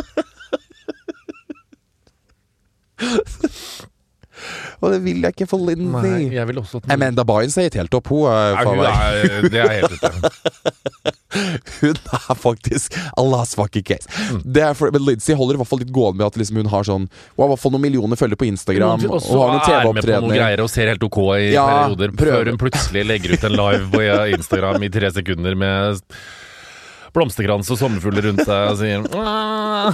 [4.83, 6.33] og det vil jeg ikke for Lindy.
[6.35, 8.09] jeg vil også at Amanda Bynes er gitt helt opp.
[8.11, 10.11] Hun er, Nei, hun er, det er helt ute.
[11.79, 14.09] hun er faktisk a last fucking case.
[14.33, 14.41] Mm.
[14.57, 16.85] Er for, men Lindsay holder i hvert fall litt gående med at liksom hun har
[16.87, 19.07] sånn Hun har i hvert fall noen millioner følgere på Instagram.
[19.09, 21.65] Og så har hun er med på noen greier og ser helt ok i Ja,
[21.69, 22.39] perioder, prøver.
[22.39, 24.05] før hun plutselig legger ut en live på
[24.37, 26.03] Instagram i tre sekunder med
[27.13, 29.93] blomsterkrans og sommerfugler rundt seg og sier «Ah,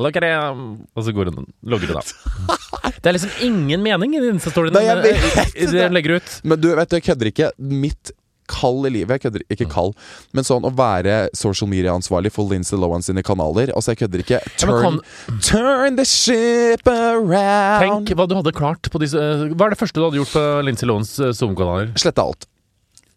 [0.00, 0.64] Look at him!
[0.94, 2.12] Og så går hun logger hun av.
[3.04, 6.36] Det er liksom ingen mening i den Insta-storyene Nei, jeg vet de legger ut.
[6.44, 7.50] Men du, vet jeg kødder ikke.
[7.60, 8.12] Mitt
[8.50, 9.92] kall i livet Jeg kødder ikke kall,
[10.36, 14.40] men sånn å være social media-ansvarlig for Lindsay Lohan sine kanaler Altså, jeg kødder ikke.
[14.60, 15.00] Turn,
[15.44, 17.84] turn the ship around.
[17.84, 20.44] Tenk hva du hadde klart på disse Hva er det første du hadde gjort på
[20.66, 21.94] Lindsay Lohans eh, Zoom-kanaler?
[22.00, 22.48] Slette alt.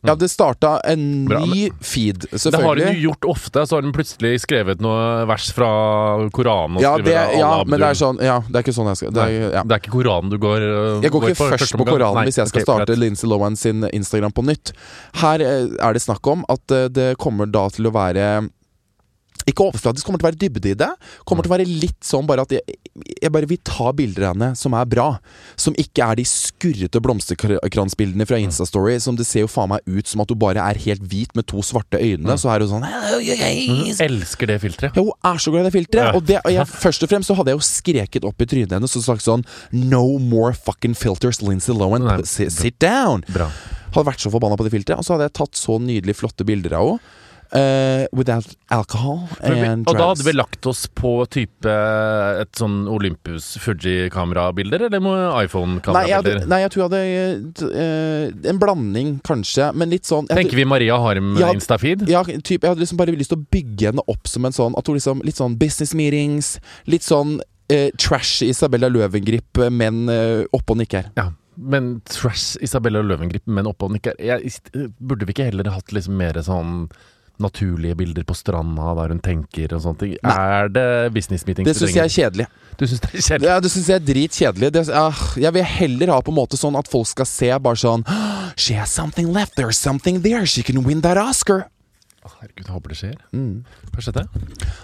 [0.06, 2.84] Ja, det starta en Bra, ny feed, selvfølgelig.
[2.84, 3.64] Det har hun gjort ofte.
[3.68, 5.70] Så har hun plutselig skrevet noe vers fra
[6.34, 6.78] Koranen.
[6.78, 9.16] Og Ja, det, ja, men det er sånn Ja, det er ikke sånn jeg skal
[9.18, 9.64] det er, ja.
[9.66, 11.88] Det er ikke Koranen du går øh, Jeg går ikke først på.
[11.90, 13.00] Koranen Nei, hvis jeg skal okay, starte.
[13.00, 14.76] Lindsay Lohan sin Instagram på nytt.
[15.24, 18.30] Her eh, er det snakk om at eh, det kommer da til å være
[19.48, 20.90] ikke overflatisk, kommer til å være dybde i det.
[21.28, 22.78] Kommer til å være litt sånn bare at jeg,
[23.16, 25.08] jeg bare vil ta bilder av henne som er bra.
[25.60, 28.98] Som ikke er de skurrete blomsterkransbildene fra Instastory.
[29.04, 31.48] Som det ser jo faen meg ut som at du bare er helt hvit med
[31.48, 32.36] to svarte øyne.
[32.40, 33.22] Så er hun sånn Hello.
[34.08, 35.00] Elsker det filteret.
[35.00, 36.18] Ja, hun er så glad i det filteret.
[36.18, 38.76] Og, det, og jeg, først og fremst så hadde jeg jo skreket opp i trynet
[38.76, 42.10] hennes og sagt sånn No more fucking filters, Lindsay Lohan.
[42.28, 43.24] Sit, sit down!
[43.32, 43.48] Bra.
[43.96, 45.00] Hadde vært så forbanna på det filteret.
[45.00, 47.24] Og så hadde jeg tatt så nydelig flotte bilder av henne.
[47.56, 51.74] Eh, without alcohol and vi, and og da hadde vi lagt oss på type
[52.42, 55.08] et sånn Olympus Fuji-kamerabilder, eller
[55.44, 56.42] iPhone-kamerabilder?
[56.44, 60.68] Nei, nei, jeg tror jeg hadde uh, En blanding, kanskje, men litt sånn Tenker vi
[60.68, 62.08] Maria Harm Ja, Instafeed?
[62.12, 64.78] Ja, typ, jeg hadde liksom bare lyst til å bygge henne opp som en sånn
[64.80, 66.56] At hun liksom, Litt sånn business meetings,
[66.90, 67.38] litt sånn
[67.74, 71.12] uh, trash Isabella Løvengrip, men uh, oppe og nikker.
[71.18, 71.32] Ja.
[71.58, 74.52] Men trash Isabella Løvengrip, men oppå nikker jeg,
[75.02, 76.86] Burde vi ikke heller hatt liksom mer sånn
[77.44, 80.16] naturlige bilder på stranda der hun tenker og sånne ting?
[80.26, 82.48] Er det business meetings Det syns jeg er kjedelig.
[82.78, 83.50] Du syns det er kjedelig?
[83.50, 84.72] Ja, det syns jeg er dritkjedelig.
[84.74, 87.80] Det, ah, jeg vil heller ha på en måte sånn at folk skal se bare
[87.82, 88.06] sånn
[88.58, 91.68] She has something left, there's something there, she can win that Oscar.
[92.28, 93.18] Herregud, jeg håper det skjer.
[93.32, 93.64] Mm.
[93.94, 94.26] Hva det?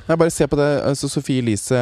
[0.08, 0.70] Jeg bare ser på det.
[0.88, 1.82] Altså, Sofie Elise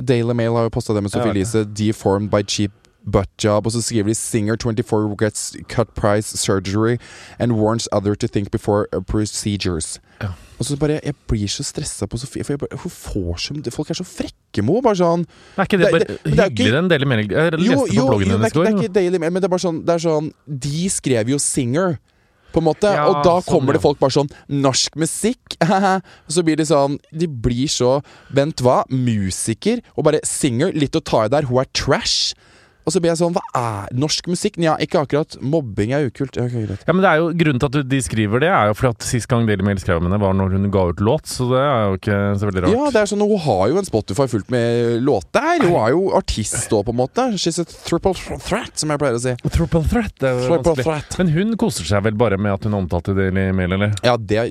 [0.00, 1.24] Daily Mail har jo posta det med Ja.
[1.30, 1.64] Elise.
[1.64, 2.72] Deformed by cheap
[3.04, 3.66] butt job.
[3.66, 6.98] Og så skriver de 'Singer 24 regrets cut price surgery
[7.38, 9.98] and warns other to think before uh, procedures'.
[10.22, 10.28] Ja.
[10.58, 13.70] Og så bare Jeg blir så stressa på Sofie, for jeg bare, hun får så
[13.72, 14.96] Folk er så frekke med henne.
[14.96, 15.24] Sånn
[15.56, 17.28] Er ikke det Det- bare det- det er enn Daily Mail?
[17.30, 19.30] Jeg leste Jo, på jo, bloggen det, hennes er, ikke- det er ikke Daily Mail,
[19.32, 21.98] men det er bare sånn, det er sånn De skrev jo 'Singer'.
[22.52, 25.56] På en måte, Ja, Og da sånn, kommer det folk bare sånn Norsk musikk!
[25.62, 28.02] og så blir de sånn De blir så
[28.34, 28.84] Vent, hva?
[28.90, 29.80] Musiker?
[29.96, 30.72] Og bare singer?
[30.74, 31.42] Litt å ta i der.
[31.42, 32.34] Hun er trash.
[32.90, 34.58] Og så blir jeg sånn Hva er norsk musikk?
[34.58, 35.36] Nja, ikke akkurat.
[35.38, 36.34] Mobbing er ukult.
[36.34, 38.76] Ja, okay, Ja, men det er jo Grunnen til at de skriver det, er jo
[38.78, 41.28] fordi at sist gang Daily Mail skrev om henne, var når hun ga ut låt,
[41.30, 42.74] så det er jo ikke så veldig rart.
[42.74, 45.62] Ja, det er sånn Hun har jo en Spotify fullt med låter.
[45.62, 47.26] Hun er jo artist òg, på en måte.
[47.40, 49.36] She's a triple threat, som jeg pleier å si.
[49.46, 50.86] Triple threat, det er Triple vanskelig.
[50.88, 51.18] threat.
[51.22, 53.94] Men hun koser seg vel bare med at hun omtalte Daily Mail, eller?
[54.06, 54.48] Ja, det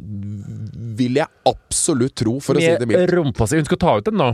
[1.00, 3.60] vil jeg absolutt tro, for å si det Med rumpa si.
[3.60, 4.32] Hun skal ta ut den nå.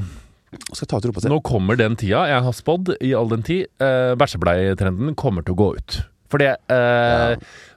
[1.29, 3.67] Nå kommer den tida jeg har spådd i all den tid.
[3.81, 5.97] Eh, Bæsjebleietrenden kommer til å gå ut.
[6.31, 7.35] Fordi eh,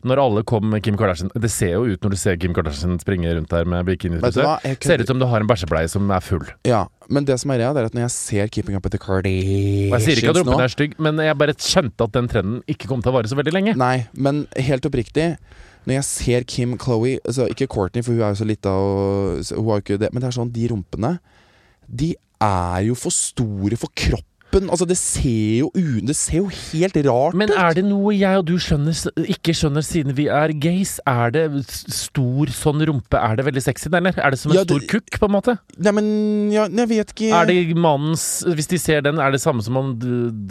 [0.08, 2.96] når alle kom med Kim Kardashian Det ser jo ut når du ser Kim Kardashian
[2.98, 4.46] springe rundt der med bikinitruse.
[4.80, 6.46] Ser ut som du har en bæsjebleie som er full.
[6.66, 8.96] Ja, men det som er greia, det er at når jeg ser Keeping Up with
[8.96, 12.16] the Og jeg sier ikke at Kardashians rumpen er stygg, men jeg bare skjønte at
[12.16, 13.76] den trenden ikke kom til å vare så veldig lenge.
[13.78, 15.34] Nei, men helt oppriktig
[15.88, 19.38] når jeg ser Kim Chloé altså Ikke Courtney, for hun er jo så lita og
[19.54, 21.12] Hun har jo ikke det Men det er sånn, de rumpene
[21.88, 22.10] De
[22.40, 25.68] er jo for store for kroppen Altså, det ser jo,
[26.08, 27.38] det ser jo helt rart ut.
[27.38, 28.96] Men er det noe jeg og du skjønner,
[29.28, 30.96] ikke skjønner siden vi er gays?
[31.08, 33.20] Er det stor sånn rumpe?
[33.20, 34.16] Er det veldig sexy, eller?
[34.16, 35.58] Er det som en Ja, stor kukk, på en måte?
[35.76, 36.08] Nei, men
[36.54, 39.76] ja, jeg vet ikke Er det mannens Hvis de ser den, er det samme som
[39.78, 39.92] om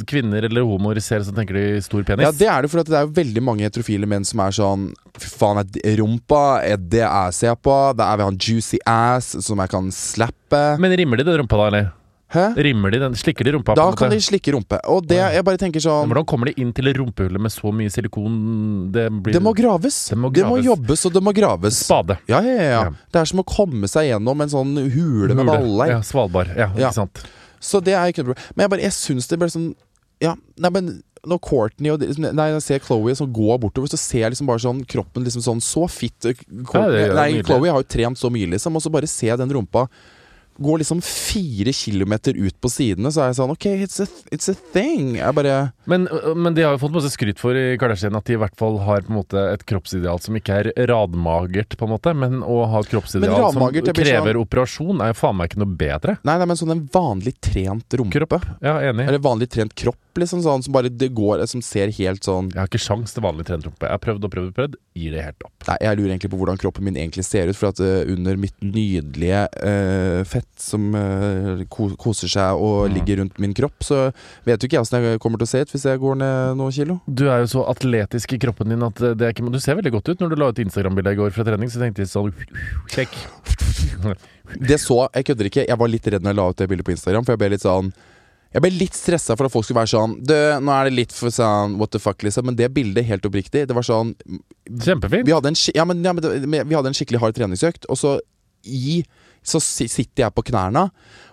[0.07, 2.27] kvinner eller homoer ser, så tenker de stor penis?
[2.27, 4.89] Ja, det er det, for det er jo veldig mange heterofile menn som er sånn
[5.17, 7.73] Fy faen, er det rumpa er det jeg ser på.
[7.97, 10.59] Det er vi har en juicy ass som jeg kan slappe.
[10.77, 11.87] Men rimmer de den rumpa da, eller?
[12.28, 12.41] Hæ?
[12.59, 13.13] Rimmer de den?
[13.15, 13.73] Slikker de rumpa?
[13.80, 14.80] Da kan de slikke rumpe.
[14.91, 17.91] Og det, jeg bare tenker sånn Hvordan kommer de inn til rumpehullet med så mye
[17.93, 18.34] silikon?
[18.91, 19.99] Det blir Det må graves.
[20.11, 21.80] Det må Det må jobbes, og det må graves.
[21.88, 22.17] Spade.
[22.28, 22.84] Ja, ja, ja, ja.
[23.15, 25.93] Det er som å komme seg gjennom en sånn hule med baller.
[25.95, 26.51] Ja, Svalbard.
[26.51, 26.89] Ja, Ja.
[26.89, 27.23] ikke sant.
[27.63, 28.51] Så det er ikke noe problem.
[28.55, 29.69] Men jeg bare, jeg syns det ble sånn
[30.21, 30.91] Ja, nei, men
[31.28, 34.47] når Courtney og liksom, Nei, jeg ser Chloé som går bortover, så ser jeg liksom
[34.51, 36.36] bare sånn kroppen liksom sånn Så fit eh,
[36.73, 37.41] Ja, Nei.
[37.41, 39.88] Chloé har jo trent så mye, liksom, og så bare ser jeg den rumpa
[40.58, 44.49] Går liksom fire kilometer ut på sidene, så er jeg sånn OK, it's a, it's
[44.49, 45.16] a thing.
[45.20, 48.36] Jeg bare Men, men de har jo fått masse skryt for i Kardashian at de
[48.36, 51.93] i hvert fall har på en måte et kroppsideal som ikke er radmagert, på en
[51.93, 52.14] måte.
[52.18, 55.78] Men å ha et kroppsideal som krever sånn- operasjon, er jo faen meg ikke noe
[55.80, 56.18] bedre.
[56.28, 58.18] Nei, nei, men sånn en vanlig trent rumpe.
[58.18, 58.38] Kropp.
[58.64, 59.08] Ja, enig.
[59.08, 62.58] Eller vanlig trent kropp, liksom sånn som bare det går Som ser helt sånn Jeg
[62.58, 63.86] har ikke sjans til vanlig trent rumpe.
[63.86, 64.78] Jeg har prøvd og prøvd og prøvd.
[64.97, 65.53] Gir det helt opp.
[65.68, 67.58] Nei, jeg lurer egentlig på hvordan kroppen min egentlig ser ut.
[67.60, 71.61] For at uh, under mitt nydelige uh, fett som uh,
[71.99, 72.93] koser seg og Mm.
[72.95, 74.11] ligger rundt min kropp, så
[74.45, 76.57] vet jo ikke jeg åssen jeg kommer til å se ut hvis jeg går ned
[76.57, 76.99] noen kilo.
[77.05, 79.91] Du er jo så atletisk i kroppen din at det er ikke Du ser veldig
[79.91, 80.19] godt ut.
[80.19, 82.33] Når du la ut Instagram-bilde i går fra trening, så tenkte jeg sånn
[82.93, 83.13] Sjekk.
[84.67, 85.65] Det så Jeg kødder ikke.
[85.67, 87.49] Jeg var litt redd når jeg la ut det bildet på Instagram, for jeg ble
[87.55, 87.91] litt sånn
[88.47, 90.33] jeg ble litt stressa for at folk skulle være sånn Du,
[90.63, 92.45] nå er det litt for sånn what the fuck, liksom.
[92.47, 94.13] Men det bildet, helt oppriktig, det var sånn
[94.71, 95.27] Kjempefint.
[95.27, 98.15] Vi hadde en, ja, men, ja, men vi hadde en skikkelig hard treningsøkt, og så
[98.63, 99.03] i
[99.47, 100.87] så sitter jeg på knærne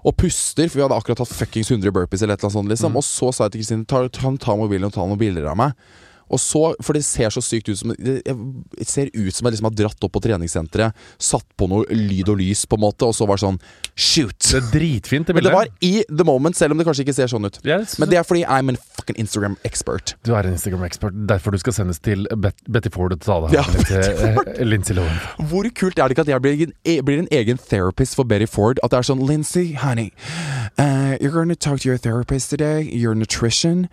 [0.04, 2.72] og puster, for vi hadde akkurat hatt fuckings 100 burpees eller et eller annet sånt,
[2.74, 2.98] liksom.
[3.00, 5.58] Og så sa jeg til Kristine ta, ta, ta mobilen og ta noen bilder av
[5.58, 5.74] meg.
[6.33, 8.22] Og så, For det ser så sykt ut som Det
[8.89, 12.39] ser ut som jeg liksom har dratt opp på treningssenteret, satt på noe lyd og
[12.41, 13.59] lys, på en måte, og så var det sånn
[13.95, 14.39] Shoot!
[14.51, 15.53] Det er dritfint, det bildet.
[15.53, 17.61] Men det var i the moment, selv om det kanskje ikke ser sånn ut.
[17.66, 17.99] Yes.
[18.03, 20.14] Men det er fordi I'm an fucking Instagram expert.
[20.27, 21.12] Du er en Instagram expert.
[21.29, 23.85] derfor du skal sendes til Bet Betty Ford og ta deg Ja, av
[24.57, 25.20] til Lincy Lohan.
[25.51, 28.25] Hvor kult er det ikke at jeg blir en, e- blir en egen therapist for
[28.25, 28.79] Betty Ford?
[28.83, 30.11] At det er sånn Lindsay, honey,
[30.79, 33.89] uh, you're gonna talk to your therapist today, your nutrition,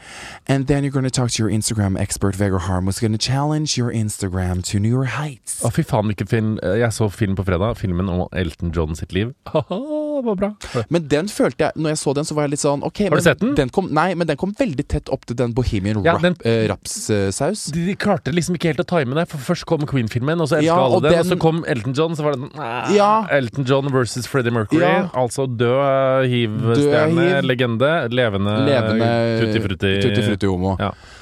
[0.48, 3.78] and then you're gonna talk to your Instagram expert, Vegard Harm, was going to challenge
[3.78, 5.64] your Instagram to newer heights.
[5.66, 6.52] Å, fy faen, hvilken film.
[6.62, 7.78] Jeg så film på fredag.
[7.82, 9.34] Filmen om Elton John sitt liv.
[10.22, 10.84] Det var bra.
[10.94, 13.16] Men den følte jeg, når jeg så den, så var jeg litt sånn ok, Har
[13.16, 13.72] du men sett den?
[13.74, 16.66] kom, nei, men den kom veldig tett opp til den Bohemian Ja, rap, uh, eh,
[16.70, 17.64] rapssaus.
[17.74, 19.26] De, de klarte liksom ikke helt å time det.
[19.32, 21.24] For Først kom Queen-filmen, og så elska Ja, alle den, den.
[21.26, 23.10] Og så kom Elton John, så var det den ah, Ja.
[23.34, 24.86] Elton John versus Freddie Mercury.
[25.18, 29.10] Altså død hiv-stjerne, legende, levende, Levende
[29.42, 29.96] tutti frutti.
[30.06, 31.21] Tutti.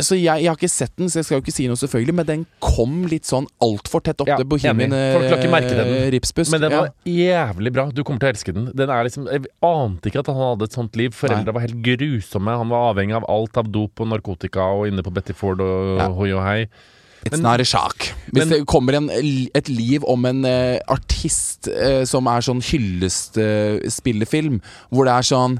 [0.00, 2.14] Så jeg, jeg har ikke sett den, så jeg skal jo ikke si noe, selvfølgelig,
[2.16, 6.50] men den kom litt sånn altfor tett opp Ja, til Bohemian eh, ripsbuss.
[6.54, 6.80] Men den Ja.
[6.80, 7.84] var jævlig bra.
[7.92, 8.70] Du kommer til å elske den.
[8.74, 11.10] den er liksom, jeg ante ikke at han hadde et sånt liv.
[11.16, 12.56] Foreldra var helt grusomme.
[12.62, 15.98] Han var avhengig av alt av dop og narkotika og inne på Betty Ford og
[15.98, 16.08] Ja.
[16.08, 16.68] hoi og hei.
[17.24, 18.08] It's Men- not a shock.
[18.32, 19.10] Hvis men- det kommer en,
[19.54, 24.60] et liv om en uh, artist uh, som er sånn hyllestspillefilm,
[24.90, 25.58] hvor det er sånn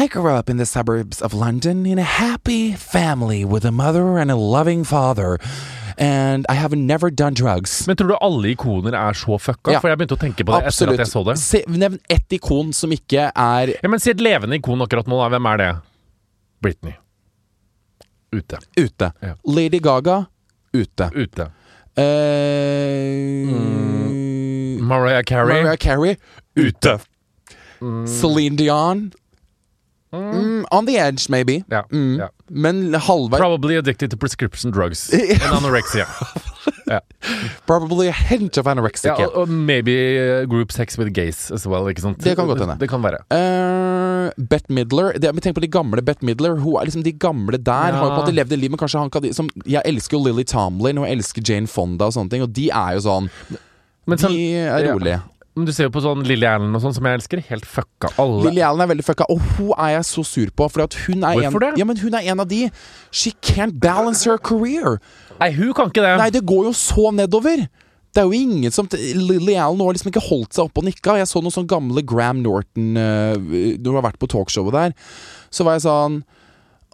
[0.00, 4.18] I grew up in the suburbs of London in a happy family with a mother
[4.18, 5.38] and a loving father.
[5.98, 7.86] And I have never done drugs.
[7.86, 9.72] Men tror du alle ikoner er så fucka?
[9.72, 9.80] Ja.
[9.80, 11.38] For jeg begynte å tenke på det etter at jeg så det.
[11.40, 15.16] Se, nevn ett ikon som ikke er Ja, men Si et levende ikon akkurat nå.
[15.22, 15.28] da.
[15.32, 15.70] Hvem er det?
[16.60, 16.96] Britney.
[18.36, 18.58] Ute.
[18.76, 19.12] ute.
[19.24, 19.34] Ja.
[19.48, 20.26] Lady Gaga
[20.80, 21.10] ute.
[21.14, 21.50] Ute.
[21.96, 23.46] Eh,
[24.80, 25.62] Mariah Carey.
[25.62, 26.16] Mariah Carey
[26.56, 26.98] ute.
[28.06, 29.12] Celine Dion
[30.12, 31.64] mm, On the edge, maybe.
[31.70, 31.84] Ja.
[31.90, 32.18] Mm.
[32.18, 32.28] ja.
[32.50, 36.06] Men halvveis Probably addicted to prescription drugs and anorexia.
[37.66, 39.14] Probably a hint of anorexia.
[39.18, 41.88] Ja, og, og maybe uh, group sex with gays as well.
[41.90, 42.20] Ikke sant?
[42.22, 42.76] Det kan godt hende.
[42.78, 43.22] Det, det kan være.
[43.32, 46.56] Uh, Bette Midler det, Tenk på de gamle Bette Midler.
[46.62, 47.98] Hun er liksom De gamle der Ja.
[47.98, 50.18] har jo på en måte levd et liv, men kanskje han kan som, Jeg elsker
[50.18, 53.00] jo Lily Tomlin og jeg elsker Jane Fonda og sånne ting, og de er jo
[53.06, 53.30] sånn
[54.06, 55.20] Men sånn, De er ja.
[55.56, 57.40] Men du ser jo på sånn Lilly Allen og sånn, som jeg elsker.
[57.48, 58.10] Helt fucka.
[58.20, 58.42] Alle.
[58.44, 60.66] Lilly Allen er veldig fucka, og hun er jeg så sur på.
[60.68, 61.80] For hun er Hvorfor en, det?
[61.80, 62.66] Ja, men hun er en av de
[63.08, 65.00] She can't balance her career.
[65.40, 66.12] Nei, hun kan ikke det.
[66.20, 67.64] Nei, det går jo så nedover.
[68.12, 71.16] Det er jo ingen som Lily Allen har liksom ikke holdt seg oppe og nikka.
[71.22, 74.94] Jeg så noen sånne gamle Graham Norton uh, Når hun har vært på talkshowet der.
[75.48, 76.20] Så var jeg sånn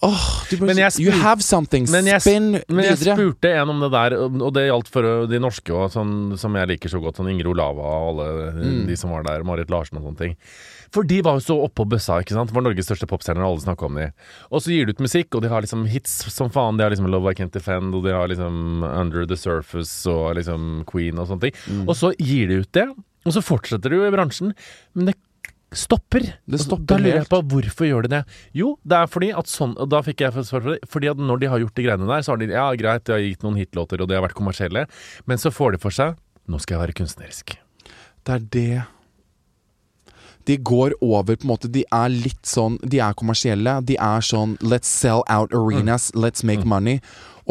[0.03, 1.87] Du bare, You have something.
[1.93, 5.27] Men jeg, Spinn men jeg spurte en om det der, og det gjaldt for uh,
[5.31, 7.21] de norske òg, sånn, som jeg liker så godt.
[7.21, 8.87] Sånn Ingrid Olava og alle Mm.
[8.89, 10.37] de som var der, Marit Larsen og sånne ting.
[10.93, 12.51] For de var jo så oppå bøssa, ikke sant.
[12.53, 14.11] Var Norges største popstjerner, og alle snakka om de.
[14.51, 16.77] Og så gir de ut musikk, og de har liksom hits som faen.
[16.77, 20.35] De har liksom Love I Can't Defend, og de har liksom Under The Surface og
[20.37, 21.57] liksom Queen og sånne ting.
[21.71, 21.87] Mm.
[21.89, 22.89] Og så gir de ut det,
[23.25, 24.53] og så fortsetter de jo i bransjen.
[24.95, 25.17] Men det
[25.79, 26.27] stopper.
[26.45, 28.23] Det stopper da lurer jeg på hvorfor gjør de det.
[28.57, 30.89] Jo, det er fordi at sånn da fikk jeg svar for det.
[30.91, 33.15] Fordi at når de har gjort de greiene der, så har de Ja, greit, de
[33.17, 34.87] har gitt noen hitlåter, og de har vært kommersielle,
[35.27, 36.19] men så får de for seg
[36.51, 37.55] Nå skal jeg være kunstnerisk.
[38.27, 38.83] Det er det
[40.47, 43.79] De går over på en måte De er litt sånn De er kommersielle.
[43.87, 46.11] De er sånn Let's sell out arenas.
[46.13, 46.23] Mm.
[46.25, 47.01] Let's make money.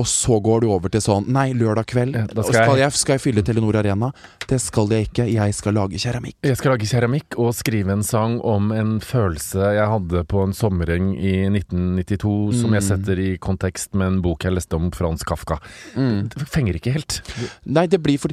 [0.02, 3.14] Og så går du over til sånn Nei, lørdag kveld Ja, skal skal, jeg- skal
[3.18, 4.12] jeg fylle Telenor Arena?
[4.48, 5.28] Det skal jeg ikke.
[5.32, 6.36] Jeg skal lage keramikk.
[6.44, 10.54] Jeg skal lage keramikk og skrive en sang om en følelse jeg hadde på en
[10.58, 12.74] sommereng i 1992, som Mm.
[12.80, 15.60] jeg setter i kontekst med en bok jeg leste om Frans Kafka.
[15.96, 16.30] Mm.
[16.34, 17.22] Det fenger ikke helt.
[17.66, 18.32] Nei, det blir for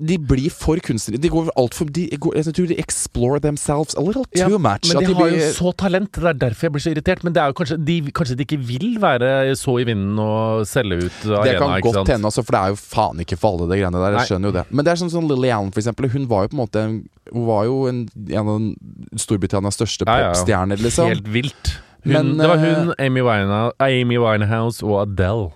[0.00, 1.20] De blir for kunstneriske.
[1.22, 4.88] De går alt for de, Jeg tror de explore themselves a little too Ja, much.
[4.88, 7.24] Men At de har blir- jo så talent, det er derfor jeg blir så irritert.
[7.24, 10.66] Men det er jo kanskje de, kanskje de ikke vil være så i vinden og
[10.66, 13.52] selge ut arena, Det kan godt hende, altså, for det er jo faen ikke for
[13.58, 14.10] alle, det greiene der.
[14.10, 14.18] Nei.
[14.22, 14.64] Jeg skjønner jo det.
[14.70, 16.08] Men det er sånn som Lilly Allen, for eksempel.
[16.10, 16.84] Hun var jo på en måte
[17.32, 21.08] Hun var jo en, en av Storbritannias største Ja, ja, popstjerner, liksom.
[21.08, 21.76] Helt vilt.
[22.04, 25.52] Hun, Men, det var eh, hun, Amy Winehouse, Amy Winehouse og Adele.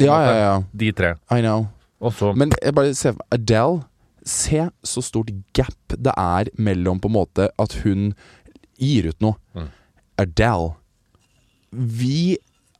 [0.00, 0.62] Ja, ja, ja.
[0.72, 1.14] De tre.
[1.30, 1.68] I know.
[2.00, 3.82] Og så Men jeg bare ser Adele
[4.26, 8.10] Se så stort gap det er mellom på en måte at hun
[8.76, 9.38] gir ut noe.
[9.56, 9.70] Mm.
[10.20, 10.74] Adele
[11.70, 12.36] Vi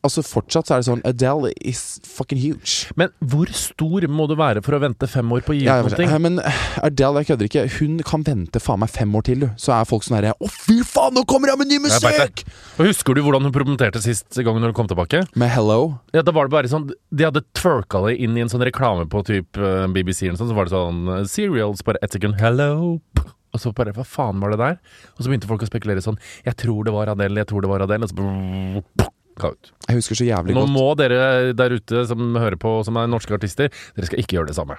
[0.07, 2.87] Altså Fortsatt så er det sånn Adele is fucking huge.
[2.97, 5.75] Men hvor stor må du være for å vente fem år på å gi Ja,
[5.85, 6.21] ut ja, noe?
[6.25, 7.65] men eh, Adele, jeg kødder ikke.
[7.77, 9.49] Hun kan vente faen meg fem år til, du.
[9.61, 12.45] Så er folk sånn herre Å, fy faen, nå kommer jeg med ny musikk!
[12.81, 15.21] Og Husker du hvordan hun promoterte sist gang når hun kom tilbake?
[15.37, 15.99] Med Hello.
[16.17, 19.05] Ja, da var det bare sånn De hadde twerka det inn i en sånn reklame
[19.11, 22.97] på typ eh, BBC eller sånn, så var det sånn Serials, bare ett sekund Hello!
[23.53, 24.77] Og så bare Hva faen var det der?
[25.17, 27.71] Og så begynte folk å spekulere sånn Jeg tror det var Adele, jeg tror det
[27.73, 28.07] var Adele.
[28.07, 29.11] Og så
[29.41, 29.73] brrr, ut.
[29.89, 30.75] Jeg husker så jævlig Nå godt.
[30.77, 34.53] må dere der ute som hører på, som er norske artister, dere skal ikke gjøre
[34.53, 34.79] det samme.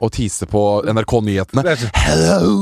[0.00, 1.64] Og tease på NRK-nyhetene.
[1.92, 2.52] Hello!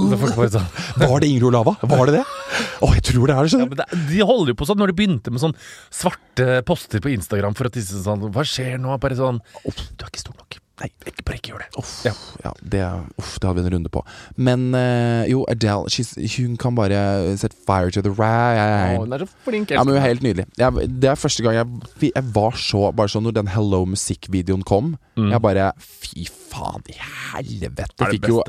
[0.50, 0.64] Sånn
[0.98, 1.76] Var det Ingrid Olava?
[1.86, 2.24] Var det det?
[2.82, 3.52] Å, jeg tror det er det.
[3.52, 3.82] Skjønner du.
[3.84, 5.54] Ja, de holder jo på sånn når de begynte med sånn
[5.94, 8.96] svarte poster på Instagram for å tisse sånn Hva skjer nå?
[8.98, 10.58] Bare sånn du er ikke stor nok.
[10.78, 11.68] Nei, ikke, bare ikke gjør det.
[11.80, 12.12] Uff, Ja.
[12.44, 12.52] ja.
[12.62, 12.82] det,
[13.18, 14.02] uff, det hadde vi en runde på.
[14.36, 17.00] Men uh, jo, Adele she's, hun kan bare
[17.40, 19.00] set fire to the rain.
[19.00, 19.70] hun er så flink.
[19.74, 20.46] Ja, men hun er helt nydelig.
[20.60, 24.62] Jeg, det er første gang jeg, jeg var så Bare sånn når den Hello musikkvideoen
[24.64, 25.32] kom, Mm.
[25.34, 27.88] jeg bare Fy faen i helvete!
[27.98, 28.30] Det er det beste.
[28.30, 28.42] jo,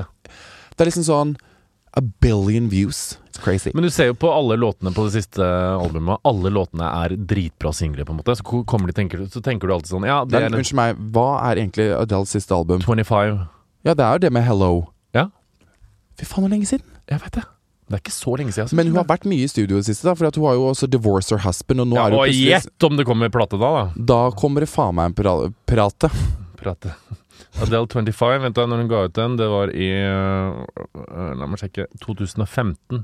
[0.77, 1.31] det er liksom sånn
[1.97, 3.17] A billion views.
[3.29, 3.71] It's crazy.
[3.73, 7.71] Men du ser jo på alle låtene på det siste albumet, alle låtene er dritbra
[7.73, 8.35] singler, på en måte.
[8.37, 10.99] Så kommer de, tenker, så tenker du alltid sånn Ja, det Men er unnskyld meg,
[11.15, 12.83] hva er egentlig Adeles siste album?
[12.85, 13.39] 25.
[13.87, 14.73] Ja, det er jo det med Hello.
[15.17, 15.29] Ja.
[16.19, 16.85] Fy faen, hvor lenge siden?
[17.09, 17.45] Jeg vet det.
[17.89, 18.67] Det er ikke så lenge siden.
[18.67, 18.75] altså.
[18.77, 20.13] Men hun har vært mye i studio i det siste, da.
[20.13, 22.85] For hun har jo også Divorce Her Husband, og nå ja, er hun plutselig gjett
[22.85, 24.05] om det kommer plate da, da.
[24.11, 26.11] Da kommer det faen meg en pra- prate.
[26.59, 26.93] Prate.
[27.63, 31.61] Adele 25, vent da, når hun ga ut den, det var i uh, La meg
[31.61, 33.03] sjekke 2015.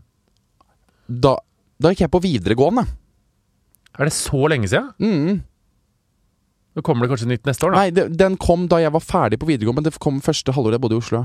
[1.06, 1.36] Da,
[1.82, 2.86] da gikk jeg på videregående.
[3.96, 4.92] Er det så lenge siden?
[5.00, 5.44] Mm.
[6.76, 7.84] Da kommer det kanskje nytt neste år, da?
[7.84, 10.76] Nei, det, den kom da jeg var ferdig på videregående, men det kom første halvår
[10.76, 11.24] jeg bodde i Oslo.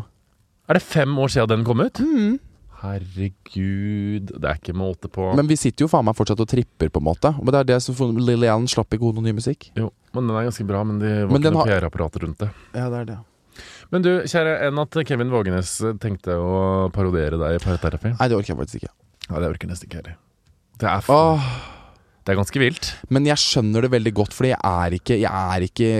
[0.70, 1.98] Er det fem år siden den kom ut?
[1.98, 2.38] Mm.
[2.80, 5.26] Herregud, det er ikke måte på.
[5.36, 7.32] Men vi sitter jo faen meg fortsatt og tripper, på en måte.
[7.40, 9.68] Men det er det som Allen slapp ikke god noe ny musikk.
[9.76, 12.38] jo, men den er ganske bra, men de var Men ikke noe har- PR-apparat rundt
[12.44, 12.50] det.
[12.74, 13.18] Ja, det er det.
[13.90, 18.14] Men du, kjære, enn at Kevin Vågenes tenkte å parodiere deg i parterapi?
[18.18, 18.92] Nei, det orker jeg faktisk ikke.
[19.30, 20.16] Ja, det orker jeg nesten ikke heller.
[20.80, 21.14] Det er, for...
[21.36, 21.48] Åh,
[22.24, 22.90] det er ganske vilt.
[23.10, 25.90] men jeg skjønner det veldig godt, fordi jeg er ikke, jeg er ikke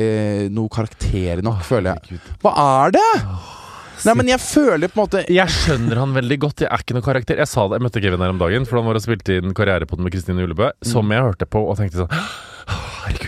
[0.54, 2.20] noe karakter nok, føler jeg.
[2.44, 2.52] Hva
[2.86, 3.08] er det?!
[4.00, 6.62] Nei, men jeg føler på en måte Jeg skjønner han veldig godt.
[6.64, 7.36] Jeg er ikke noe karakter.
[7.36, 9.52] Jeg sa det, jeg møtte Kevin her om dagen, for han var og spilte inn
[9.52, 12.14] Karrierepoden med Kristine Ullebø, som jeg hørte på og tenkte sånn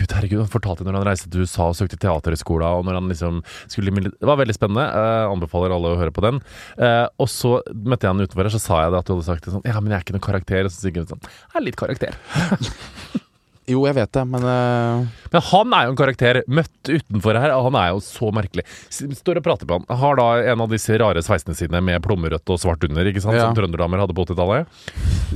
[0.03, 0.43] Herregud, herregud.
[0.43, 3.41] Han fortalte når han reiste til USA og søkte teaterhøgskolen, og når han liksom
[3.71, 4.83] skulle Det var veldig spennende.
[4.83, 6.41] Eh, anbefaler alle å høre på den.
[6.77, 9.27] Eh, og så møtte jeg han utenfor her, så sa jeg det at du hadde
[9.27, 10.65] sagt det sånn Ja, men jeg er ikke noen karakter.
[10.65, 12.17] Og så sier Kevin sånn Jeg er litt karakter.
[13.69, 15.05] Jo, jeg vet det, men uh...
[15.31, 16.41] Men han er jo en karakter.
[16.51, 18.65] Møtt utenfor her, og han er jo så merkelig.
[18.91, 19.87] Står og prater på han.
[20.01, 23.39] Har da en av disse rare sveisene sine med plommerødt og svart under, ikke sant?
[23.39, 23.47] Ja.
[23.47, 24.69] som trønderdamer hadde på 80-tallet.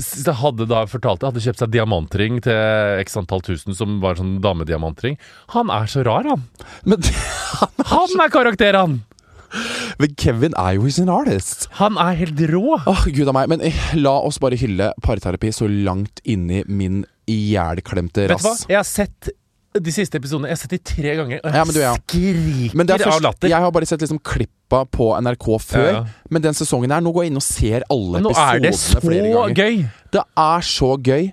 [0.03, 4.19] Så Hadde da fortalt det, hadde kjøpt seg diamantring til x antall tusen, som var
[4.19, 5.17] sånn damediamantring.
[5.55, 6.43] Han er så rar, han.
[6.85, 7.01] Men,
[7.93, 8.99] Han er karakter, han!
[9.97, 11.67] men Kevin er jo he's artist.
[11.79, 12.77] Han er helt rå.
[12.77, 13.47] Åh, gud av meg.
[13.51, 18.55] Men eh, la oss bare hylle parterapi så langt inni min ihjelklemte Vet du hva?
[18.71, 19.29] Jeg har sett
[19.77, 21.93] de siste episodene Jeg har sett de tre ganger, og jeg Ja, men du, ja.
[21.99, 23.51] skriker først, av latter.
[23.51, 25.89] jeg har bare sett liksom klippa på NRK før.
[25.91, 26.01] Ja.
[26.33, 28.73] Men den sesongen her, nå går jeg inn og ser alle Men nå er det
[28.79, 29.85] så episodene gøy!
[30.15, 31.29] Det er så gøy.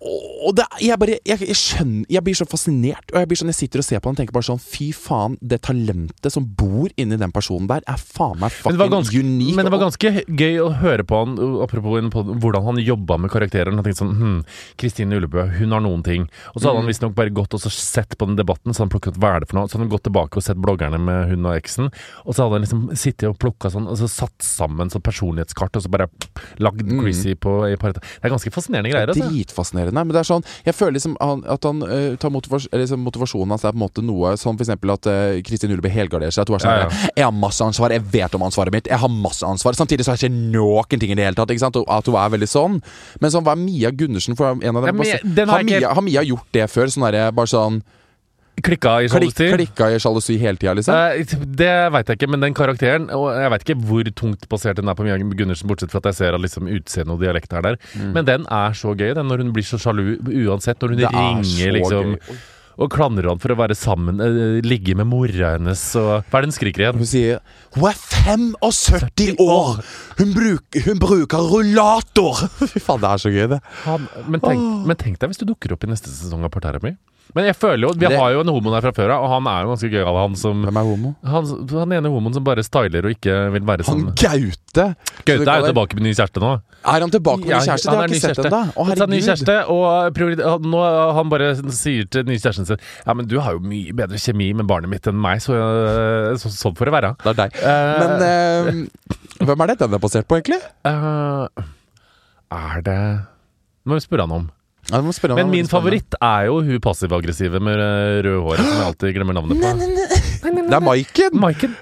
[0.00, 3.10] Og det, jeg bare jeg, jeg skjønner Jeg blir så fascinert.
[3.12, 4.86] Og jeg blir sånn Jeg sitter og ser på han og tenker bare sånn Fy
[4.96, 9.20] faen, det talentet som bor inni den personen der, er faen meg Men fucking ganske,
[9.20, 9.56] unikt.
[9.58, 12.00] men det var ganske gøy å høre på han uh, Apropos
[12.40, 13.76] hvordan han jobba med karakteren.
[13.76, 14.38] Han tenkte sånn hm,
[14.80, 16.24] Kristine Ullebø, hun har noen ting.
[16.54, 16.84] Og så hadde Mm.
[16.86, 19.34] han visstnok bare gått og så sett på den debatten, så hadde han plukket hva
[19.36, 19.68] er det for noe.
[19.68, 21.90] Så hadde han gått tilbake og sett bloggerne med hun og eksen.
[22.24, 25.76] Og så hadde han liksom sittet og plukka sånn, og så satt sammen sånn personlighetskart,
[25.76, 26.08] og så bare
[26.62, 27.98] lagd Chrissy på i paret.
[28.00, 29.12] Det er ganske fascinerende greier.
[29.12, 29.28] Altså.
[29.28, 29.89] Dritfascinerende.
[29.94, 33.54] Men det er sånn Jeg føler liksom han, at han uh, tar motivas liksom, motivasjonen
[33.54, 36.42] hans er på en måte noe Som for eksempel at uh, Kristin Ullebø helgarderer seg.
[36.46, 37.12] At hun er sånn Ja, ja.
[37.20, 39.76] Jeg har masse ansvar, jeg vet om ansvaret mitt, jeg har masse ansvar.
[39.78, 41.50] Samtidig så har jeg ikke noen ting i det hele tatt.
[41.52, 41.76] Ikke sant?
[41.90, 42.80] At hun er veldig sånn.
[43.20, 45.02] Men sånn, hva er Mia Gundersen for en av dem?
[45.02, 46.86] Ja, men har ikke- Mia, har Mia gjort det før?
[46.92, 47.82] Sånn derre bare sånn
[48.66, 49.48] Klikka i sjalusi.
[49.54, 50.94] Klikka i sjalusi hele tida, liksom?
[50.94, 51.24] Eh,
[51.60, 54.88] Det veit jeg ikke, men den karakteren Og jeg veit ikke hvor tungt basert den
[54.88, 57.62] er på Mia Gundersen, bortsett fra at jeg ser at liksom utseendet og dialekt er
[57.62, 57.76] der.
[58.14, 60.80] Men den er så gøy, den, når hun blir så sjalu uansett.
[60.80, 62.38] Når hun Det er ringer liksom gøy.
[62.80, 66.46] og klandrer han for å være sammen, eh, ligge med mora hennes og Hva er
[66.46, 66.96] det hun skriker igjen?
[67.02, 67.40] Hun sier
[67.76, 69.82] Hun er 75 år!
[70.18, 72.40] Hun, bruk, hun bruker rullator!
[72.72, 73.60] Fy faen, det er så gøy, det.
[73.84, 76.94] Han, men, tenk, men tenk deg hvis du dukker opp i neste sesong av Parterapi.
[77.36, 79.30] Men jeg føler jo Vi Det- har jo en homo der fra før av, og
[79.34, 81.14] han er jo ganske gøyal, han som Hvem er homo?
[81.24, 84.86] han, han ene homoen som bare styler og ikke vil være Han sånn Gaute!
[85.24, 86.52] Gaute er jo tilbake med ny kjæreste nå.
[86.80, 87.90] Er han tilbake med ny kjæreste?
[87.90, 88.60] Det har jeg ikke sett ennå.
[88.74, 90.82] Å, Han tar ny kjæreste, og priori- han- nå,
[91.14, 94.54] han bare sier til ny kjæresten sin Ja, men du har jo mye bedre kjemi
[94.54, 95.52] med barnet mitt enn meg, så,
[96.40, 97.16] sånn så får det være.
[97.22, 97.58] Det er deg.
[97.62, 97.98] Uh...
[98.00, 98.86] Men
[99.40, 100.60] uh, hvem er det den er basert på, egentlig?
[100.84, 101.46] Uh,
[102.50, 103.00] er det
[103.86, 104.50] Nå Må vi spørre han om.
[104.88, 105.68] Men min spennende.
[105.68, 107.78] favoritt er jo hun passiv-aggressive med
[108.26, 109.74] røde håret, som jeg alltid glemmer navnet på.
[110.46, 111.36] Det er Maiken!
[111.38, 111.76] Maiken.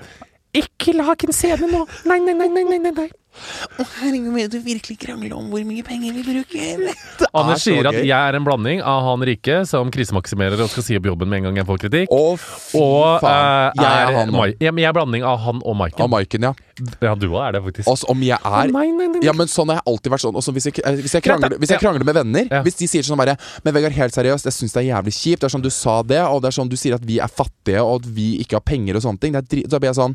[0.56, 1.84] Ikke lag en scene nå!
[2.08, 3.86] Nei, nei, nei, nei, nei, nei.
[3.98, 6.84] Herregud, vil du virkelig krangle om hvor mye penger vi bruker?
[7.38, 10.96] Anders sier at jeg er en blanding av han rike som krisemaksimerer og skal si
[10.98, 12.14] opp jobben med en gang jeg får kritikk.
[12.14, 13.74] Å, fy Og faen.
[13.74, 14.46] øh, Jeg er er han nå.
[14.64, 16.02] Ja, men jeg er blanding av han og Maiken.
[16.06, 16.54] Av Maiken, ja.
[17.02, 17.88] Ja, du òg er det, faktisk.
[17.90, 19.22] Altså, om jeg er Nei, nei, nei.
[19.26, 20.36] Ja, men sånn har jeg alltid vært sånn.
[20.38, 22.62] Også hvis, jeg, eh, hvis, jeg krangler, hvis jeg krangler med venner Ja.
[22.66, 23.34] Hvis de sier sånn bare
[23.66, 25.42] Men Vegard, helt seriøst, jeg syns det er jævlig kjipt.
[25.42, 27.28] Det er sånn du sa det, og det er sånn du sier at vi er
[27.30, 29.34] fattige, og at vi ikke har penger og sånne ting.
[29.34, 30.14] Det er drit, så blir jeg sånn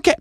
[0.00, 0.12] Ok.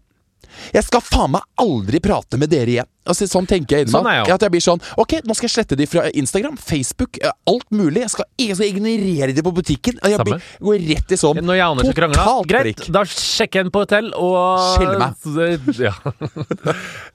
[0.76, 2.90] Jeg skal faen meg aldri prate med dere igjen.
[3.02, 4.06] Altså, sånn tenker jeg innimellom.
[4.06, 4.22] Sånn meg.
[4.22, 4.36] er jeg.
[4.38, 7.68] At jeg blir sånn Ok, nå skal jeg slette de fra Instagram, Facebook, eh, alt
[7.74, 8.04] mulig.
[8.06, 9.98] Jeg skal, jeg skal ignorere de på butikken.
[10.02, 10.38] Jeg Samme.
[10.38, 13.84] blir, går rett i sånn Når jeg og Anders krangla, greit, da sjekker jeg på
[13.86, 14.38] hotell og
[14.78, 15.18] Skille meg.
[15.82, 15.94] Ja.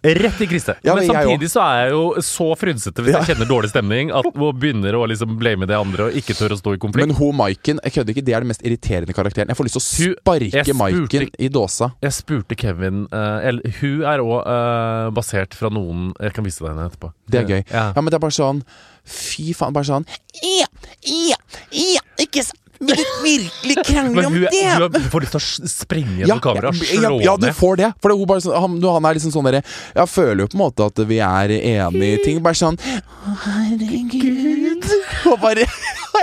[0.02, 0.74] Rett i krise.
[0.82, 4.10] Ja, men men samtidig så er jeg jo så frynsete hvis jeg kjenner dårlig stemning
[4.14, 7.06] at man begynner å liksom blame det andre og ikke tør å stå i konflikt.
[7.06, 9.52] Men hun Maiken, jeg kødder ikke, det er den mest irriterende karakteren.
[9.52, 11.92] Jeg får lyst til å sparke Maiken i dåsa.
[12.02, 13.44] jeg spurte Kevin uh,
[13.80, 17.12] Hun er òg basert fra noen Jeg kan vise deg henne etterpå.
[17.30, 17.62] Det er gøy.
[17.70, 17.88] Ja.
[17.94, 18.62] Ja, men det er bare sånn
[19.06, 20.06] Fy faen, bare sånn
[20.42, 20.66] Ja,
[21.06, 21.36] ja,
[21.70, 24.64] ja, ikke sant Vil du virkelig krangle om det?
[24.92, 27.92] Du får lyst til å sprenge gjennom ja, kameraet ja, ja, du får det.
[28.02, 29.62] For det, hun bare sånn, han, han er liksom sånn derre
[29.94, 32.42] Jeg føler jo på en måte at vi er enige i ting.
[32.44, 34.90] Bare sånn Å, herregud.
[35.32, 35.64] Og bare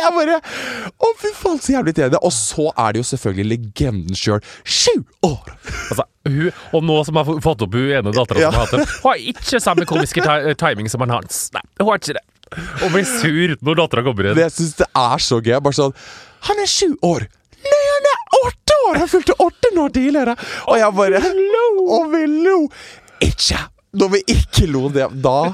[0.03, 2.19] jeg bare Å, fy faen, så jævlig irriterende.
[2.23, 4.43] Og så er det jo selvfølgelig legenden sjøl.
[4.63, 4.93] Sju
[5.27, 5.53] år!
[5.89, 8.51] Altså, hun, og nå som har fått opp hun ene dattera Ja.
[8.51, 10.23] som hater har ikke samme komiske
[10.59, 11.45] timing som han Hans.
[11.55, 12.25] Nei, hun har ikke det.
[12.83, 14.37] Og blir sur når dattera kommer inn.
[14.37, 15.57] Det jeg syns det er så gøy.
[15.65, 15.95] Bare sånn
[16.49, 17.25] Han er sju år!
[17.63, 18.97] Nei, han er åtte år!
[19.03, 20.33] Han fylte åtte nå tidligere!
[20.67, 21.21] Og jeg bare
[21.87, 22.57] Og vi lo!
[23.23, 23.61] Ikke
[23.93, 25.53] når vi ikke lo det da.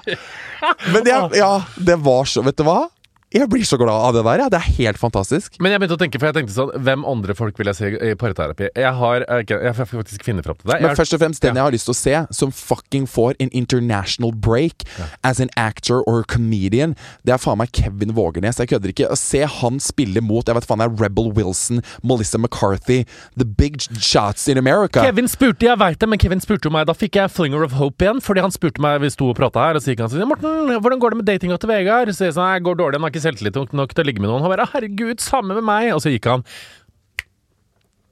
[0.93, 2.85] Men jeg, ja, det var så Vet du hva?
[3.29, 4.41] Jeg blir så glad av det der.
[4.41, 4.45] Ja.
[4.49, 5.59] Det er helt fantastisk.
[5.61, 7.89] Men jeg begynte å tenke, for jeg tenkte sånn Hvem andre folk vil jeg se
[8.09, 8.71] i parterapi?
[8.73, 10.81] Jeg har Jeg får faktisk finne fram til deg.
[10.81, 11.59] Men først og fremst den Ja.
[11.61, 14.81] jeg har lyst til å se, som fucking får en international break
[15.23, 18.57] as an actor or comedian, det er faen meg Kevin Vågernes.
[18.57, 19.11] Jeg kødder ikke.
[19.13, 23.05] Å se han spille mot Jeg vet faen det er Rebel Wilson, Melissa McCarthy,
[23.37, 25.03] the big shots in America.
[25.05, 27.73] Kevin spurte, jeg vet det, men Kevin spurte jo meg Da fikk jeg Flinger of
[27.77, 30.09] Hope igjen, fordi han spurte meg Vi sto og prata her, og så gikk han
[30.09, 32.09] sånn Morten, hvordan går det med datinga til Vegard?
[32.15, 34.31] Så jeg sa, jeg går dårlig, han har ikke selvtillit nok, til å ligge med
[34.31, 34.43] noen.
[34.45, 35.91] Han bare herregud, samme med meg.
[35.95, 36.45] Og så gikk han.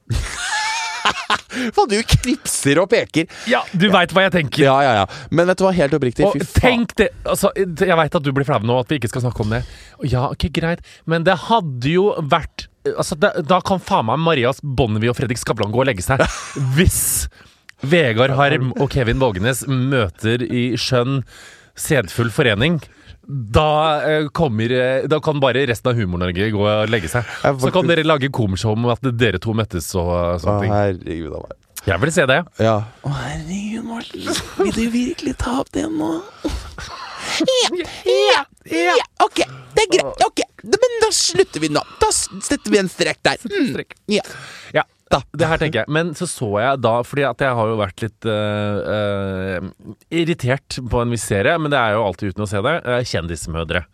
[1.74, 3.28] Faen, du knipser og peker.
[3.50, 4.62] Ja, du veit hva jeg tenker.
[4.66, 5.06] Ja, ja, ja.
[5.34, 6.60] Men vet du hva, helt oppriktig, Og fy faen.
[6.60, 9.44] tenk det altså, Jeg veit at du blir flau nå, at vi ikke skal snakke
[9.44, 9.62] om det.
[10.06, 14.62] Ja, ok, greit, men det hadde jo vært Altså, det, Da kan faen meg Marias
[14.62, 16.22] Bonnevie og Fredrik Skavlan gå og legge seg.
[16.76, 17.28] Hvis
[17.84, 21.20] Vegard Harm og Kevin Vågenes møter i skjønn,
[21.78, 22.80] sedfull forening.
[23.28, 27.28] Da, eh, kommer, eh, da kan bare resten av Humor-Norge gå og legge seg.
[27.60, 30.72] Så kan dere lage komishow om at dere to møttes og sånne ting.
[30.72, 31.58] herregud av meg.
[31.88, 32.38] Jeg vil se det.
[32.58, 32.78] Ja.
[33.04, 34.24] Å, herregud, Morten.
[34.62, 36.22] Vil du virkelig ta opp det nå?
[37.38, 37.68] Ja,
[38.08, 39.04] ja, ja.
[39.22, 39.42] ok,
[39.76, 40.22] det er greit.
[40.26, 41.82] Ok, men da slutter vi nå.
[42.00, 43.44] Da setter vi en strek der.
[43.44, 43.84] Mm.
[44.10, 44.24] Ja.
[44.74, 45.88] Ja, da, det her tenker jeg.
[45.88, 50.78] Men så så jeg da, fordi at jeg har jo vært litt uh, uh, irritert
[50.90, 53.84] på en viss serie, men det er jo alltid uten å se det, uh, Kjendismødre.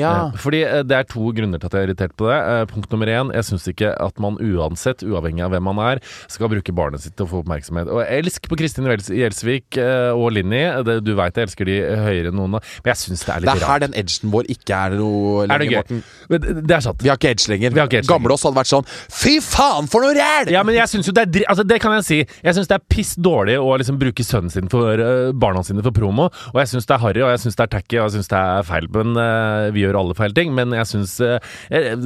[0.00, 0.12] ja.
[0.42, 2.38] Fordi det er to grunner til at jeg er irritert på det.
[2.72, 6.00] Punkt nummer én, jeg syns ikke at man uansett, uavhengig av hvem man er,
[6.32, 7.90] skal bruke barnet sitt til å få oppmerksomhet.
[7.92, 9.78] Og jeg elsker på Kristin Gjels- Gjelsvik
[10.16, 10.62] og Linni.
[11.04, 13.60] Du veit jeg elsker de høyere enn noen, men jeg syns det er litt rart.
[13.60, 13.86] Det er her rart.
[13.86, 15.70] den edgen vår ikke er noe Er det?
[15.76, 16.02] Morten.
[16.32, 17.02] Det- er sant.
[17.04, 17.76] Vi har ikke edge lenger.
[17.76, 20.41] Ikke edge Gamle oss hadde vært sånn Fy faen, for noe ræl!
[20.42, 20.52] sjæl!
[20.54, 22.18] Ja, men jeg synes jo det er altså, Det kan jeg si.
[22.44, 25.84] Jeg syns det er piss dårlig å liksom bruke sønnen sin for uh, barna sine
[25.84, 26.28] for promo.
[26.52, 28.32] Og jeg syns det er harry, og jeg syns det er tacky, og jeg syns
[28.32, 28.88] det er feil.
[28.96, 30.54] Men uh, vi gjør alle feil ting.
[30.56, 31.38] Men jeg syns uh,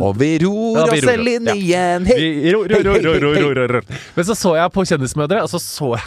[0.05, 2.07] Og vi ror ja, oss selv inn igjen!
[2.11, 3.83] Hei!
[4.17, 6.07] Men så så jeg på Kjendismødre, og så så jeg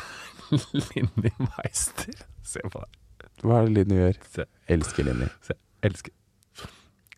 [0.89, 2.23] Linni Meister.
[2.45, 3.27] Se på det.
[3.43, 4.23] Hva er det Linni gjør?
[4.36, 4.47] Se.
[4.69, 5.30] Elsker Linni.
[5.86, 6.13] Elsker.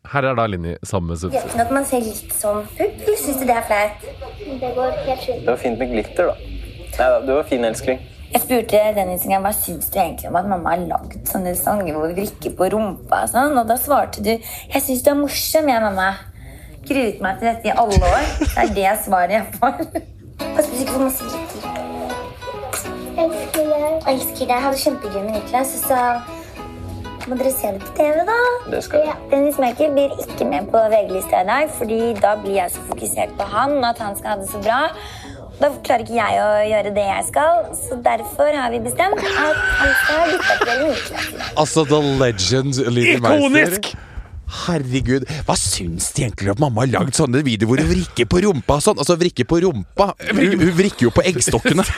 [0.10, 1.46] Her er da Linni sammen med Gjør Sunse.
[1.46, 4.08] ikke noe at man ser litt sånn pupp, eller syns du det er flaut?
[4.62, 5.44] Det går helt fint.
[5.44, 6.36] Det var fint med glitter, da.
[6.98, 8.02] Nei da, du var fin, elskling.
[8.32, 11.54] Jeg spurte Dennis en gang hva syns du egentlig om at mamma har lagd sånne
[11.60, 15.12] sanger hvor vi vrikker på rumpa og sånn, og da svarte du jeg syns du
[15.14, 16.10] er morsom, jeg, mamma.
[16.88, 18.30] Gruet meg til dette i alle år.
[18.42, 19.82] Det er det svaret jeg får.
[20.42, 21.62] Pass på så ikke får masse glitter.
[23.22, 24.08] Elsker deg.
[24.16, 24.58] Elsker deg.
[24.66, 26.41] Hadde kjempegøy med Niklas, og så
[27.30, 28.38] må dere se det på TV, da.
[28.72, 29.16] Det skal ja.
[29.32, 33.36] Dennis Merkel blir ikke med på VG-lista i dag, fordi da blir jeg så fokusert
[33.40, 34.80] på han og at han skal ha det så bra.
[35.62, 39.36] Da klarer ikke jeg å gjøre det jeg skal, så derfor har vi bestemt at
[39.38, 41.36] han skal ha i.
[41.62, 42.80] Altså, the legend.
[42.82, 43.92] Ikonisk!
[44.66, 48.28] Herregud, hva syns de egentlig om at mamma har lagd sånne videoer hvor hun vrikker
[48.30, 49.00] på rumpa og sånn?
[49.02, 51.86] Altså, vrikker på rumpa Hun, hun vrikker jo på eggstokkene.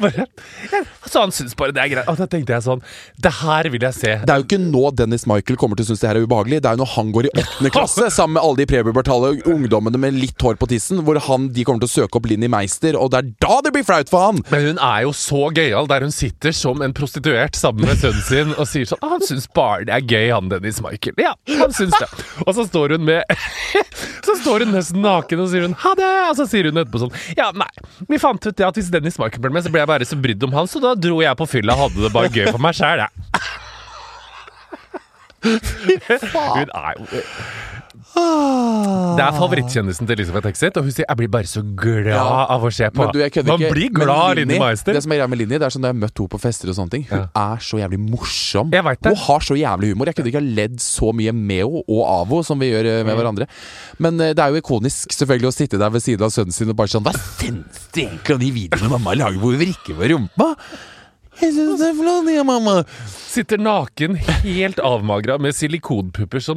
[0.00, 2.08] Altså han syns bare det er greit.
[2.10, 2.82] Og da tenkte jeg sånn
[3.20, 4.12] Det her vil jeg se.
[4.24, 6.60] Det er jo ikke nå Dennis Michael kommer til å synes det her er ubehagelig.
[6.62, 10.00] Det er jo når han går i åttende klasse sammen med alle de prebubertale ungdommene
[10.00, 12.98] med litt hår på tissen, hvor han, de kommer til å søke opp Linni Meister,
[12.98, 14.42] og det er da det blir flaut for han!
[14.52, 18.24] Men hun er jo så gøyal, der hun sitter som en prostituert sammen med sønnen
[18.26, 21.16] sin og sier sånn ah, Han syns bare det er gøy, han Dennis Michael.
[21.20, 21.34] Ja,
[21.64, 22.08] han syns det.
[22.46, 23.22] Og så står hun med
[24.26, 27.02] Så står hun nesten naken og sier hun ha det, og så sier hun etterpå
[27.04, 27.70] sånn Ja, nei,
[28.10, 30.18] vi fant ut det at hvis Dennis Marker ble med, så ble jeg bare så
[30.20, 32.62] brydd om han, så da dro jeg på fylla og hadde det bare gøy for
[32.62, 33.10] meg sjæl, jeg.
[35.40, 37.24] Hun er jo
[38.10, 42.46] Det er favorittkjendisen til Elisabeth Exit, og hun sier 'jeg blir bare så glad Ja.
[42.48, 43.12] av å se på'.
[43.12, 43.70] Du, Man ikke.
[43.72, 44.92] blir glad av Linni- Meister.
[44.94, 46.40] Det som er greia med Linni, det er sånn når jeg har møtt henne på
[46.40, 47.02] fester og sånne ting.
[47.10, 48.70] Hun er så jævlig morsom.
[48.72, 49.08] Jeg vet det.
[49.10, 50.06] Hun har så jævlig humor.
[50.06, 52.86] Jeg kunne ikke ha ledd så mye med henne og av henne som vi gjør
[52.86, 53.06] eh, Mm.
[53.06, 53.46] med hverandre.
[53.98, 56.68] Men uh, det er jo ikonisk selvfølgelig å sitte der ved siden av sønnen sin
[56.70, 59.94] og bare sånn Hva syns du egentlig om de videoene mamma lager hvor hun vrikker
[59.94, 60.56] på rumpa?
[61.40, 62.84] Jeg syns det er flott, ja, mamma.
[63.06, 66.56] Sitter naken, helt avmagra, med silikonpupper som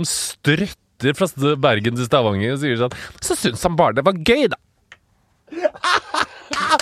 [1.03, 4.47] strøtter fra Bergen til Stavanger og sier sånn Så syns han bare det var gøy,
[4.51, 4.59] da.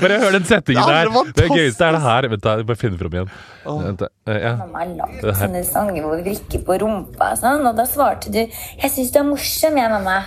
[0.01, 1.09] Bare hør den settingen der.
[1.35, 2.27] det gøyeste er det her.
[2.31, 3.29] Vent, da, jeg bare finne fram igjen.
[3.65, 4.01] Vent.
[4.29, 4.53] Eh, ja.
[4.59, 8.31] Mamma har lagt sånne sanger hvor vi vrikker på rumpa og sånn, og da svarte
[8.33, 10.17] du jeg syns du er morsom, jeg, mamma.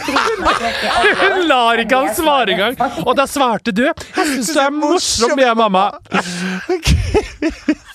[1.20, 2.78] Hun lar ikke han svare engang!
[3.04, 5.90] Og da svarte du 'Jeg syns du er morsom, jeg, mamma'.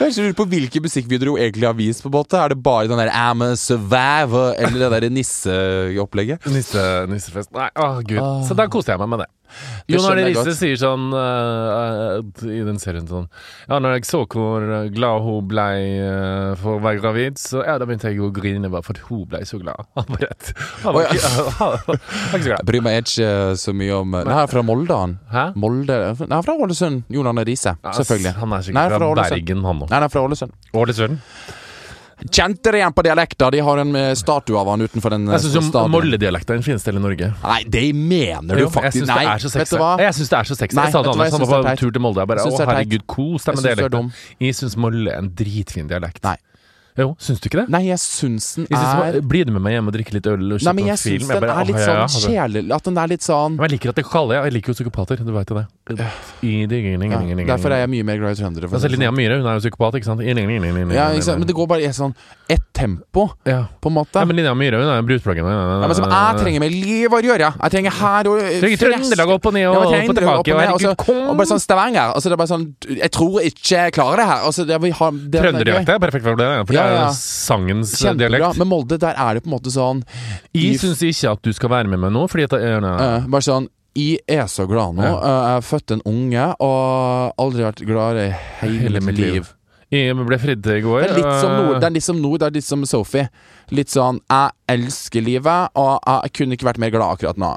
[0.00, 2.02] Jeg lurer på hvilke musikkvideoer hun egentlig har vist.
[2.02, 6.46] på en måte Er det bare den der I'm a survivor eller det der nisseopplegget?
[6.52, 7.52] Nisse, nissefest.
[7.54, 8.22] Nei, å gud.
[8.48, 9.30] Så da koser jeg meg med det.
[9.90, 13.28] Jon Arne Riise sier sånn uh, i den serien sånn
[13.68, 15.66] Ja, når jeg så hvor glad hun ble
[16.02, 19.06] uh, for å være gravid, så ja, da begynte jeg å grine bare for at
[19.08, 19.86] hun ble så glad.
[19.98, 20.52] Han var, rett.
[20.82, 22.66] han var, ikke, han var ikke så glad.
[22.68, 25.16] bryr meg ikke så mye om Nei, han er fra Molde, han.
[25.32, 25.44] Hæ?
[25.58, 27.04] Molde Nei, fra Ålesund.
[27.12, 27.74] Jon Arne Riise.
[27.82, 28.36] Selvfølgelig.
[28.40, 29.10] Han er sikkert fra.
[29.22, 29.90] Bergen, han òg.
[29.90, 30.56] Nei, han er fra Ålesund.
[30.78, 31.18] Ålesund.
[32.30, 33.50] Kjente dere igjen på dialekta.
[33.54, 35.72] De har en eh, statue av han utenfor den eh, Jeg syns.
[35.92, 37.32] Molle-dialekten er den fineste i Norge.
[37.42, 39.00] Nei, det mener du Jo, faktisk.
[39.02, 39.90] syns Nei, det er så vet du hva?
[40.04, 40.78] Jeg syns det er så sexy.
[40.78, 42.22] Nei, jeg sa det til Anders han var er på tur til Molde.
[42.22, 44.14] Jeg bare å er herregud, kos deg med er dialekten.
[44.46, 46.22] Jeg syns Molle er en dritfin dialekt.
[46.28, 46.38] Nei.
[46.92, 47.70] Jo, syns du ikke det?
[47.72, 50.26] Nei, jeg syns den Jeg synes, er Blir du med meg hjem og drikker litt
[50.28, 52.32] øl og Nei, men jeg syns den er litt sånn altså.
[52.76, 54.50] At den er litt sånn Men jeg liker at det kaller jeg.
[54.50, 55.64] Jeg liker jo psykopater, du veit jo det.
[55.82, 58.68] Derfor er jeg mye mer glad i trøndere.
[58.70, 59.16] Altså, Linnea sånn.
[59.18, 60.20] Myhre hun er jo psykopat, ikke sant?
[60.22, 61.40] Ja, ikke sant?
[61.42, 62.12] Men det går bare i et sånn
[62.46, 64.14] ett tempo, på en måte.
[64.22, 65.48] ja, men Linnea Myhre hun er jo bruspluggen.
[65.50, 67.50] Ja, men som jeg trenger med liv å gjøre.
[67.58, 70.54] Jeg trenger her og Trenger Trøndelag opp og ned og opp og tilbake.
[70.54, 71.20] Og herregud, og kom!
[71.32, 72.14] Og bare sånn Stavanger.
[72.14, 72.66] Altså, det er bare sånn
[73.02, 74.46] Jeg tror ikke jeg klarer det her.
[74.52, 77.98] Altså, det, vi har, det er Trønderdialekt er perfekt for det, for det er sangens
[78.22, 78.58] dialekt.
[78.62, 80.06] Men Molde, der er det på en måte sånn
[80.54, 82.60] Jeg syns ikke at du skal være med meg nå, fordi at
[83.26, 85.02] Bare sånn jeg er så glad nå.
[85.04, 85.16] Ja.
[85.18, 88.30] Eh, Jeg har født en unge og aldri vært gladere i
[88.62, 89.34] hele, Hele mitt mitt liv.
[89.34, 89.52] liv.
[89.92, 91.02] Jeg ble fridd til i går.
[91.02, 93.28] Det er litt som nå, det er litt som, nå, det er litt som Sophie.
[93.70, 97.56] Litt sånn 'jeg elsker livet', og jeg kunne ikke vært mer glad akkurat nå.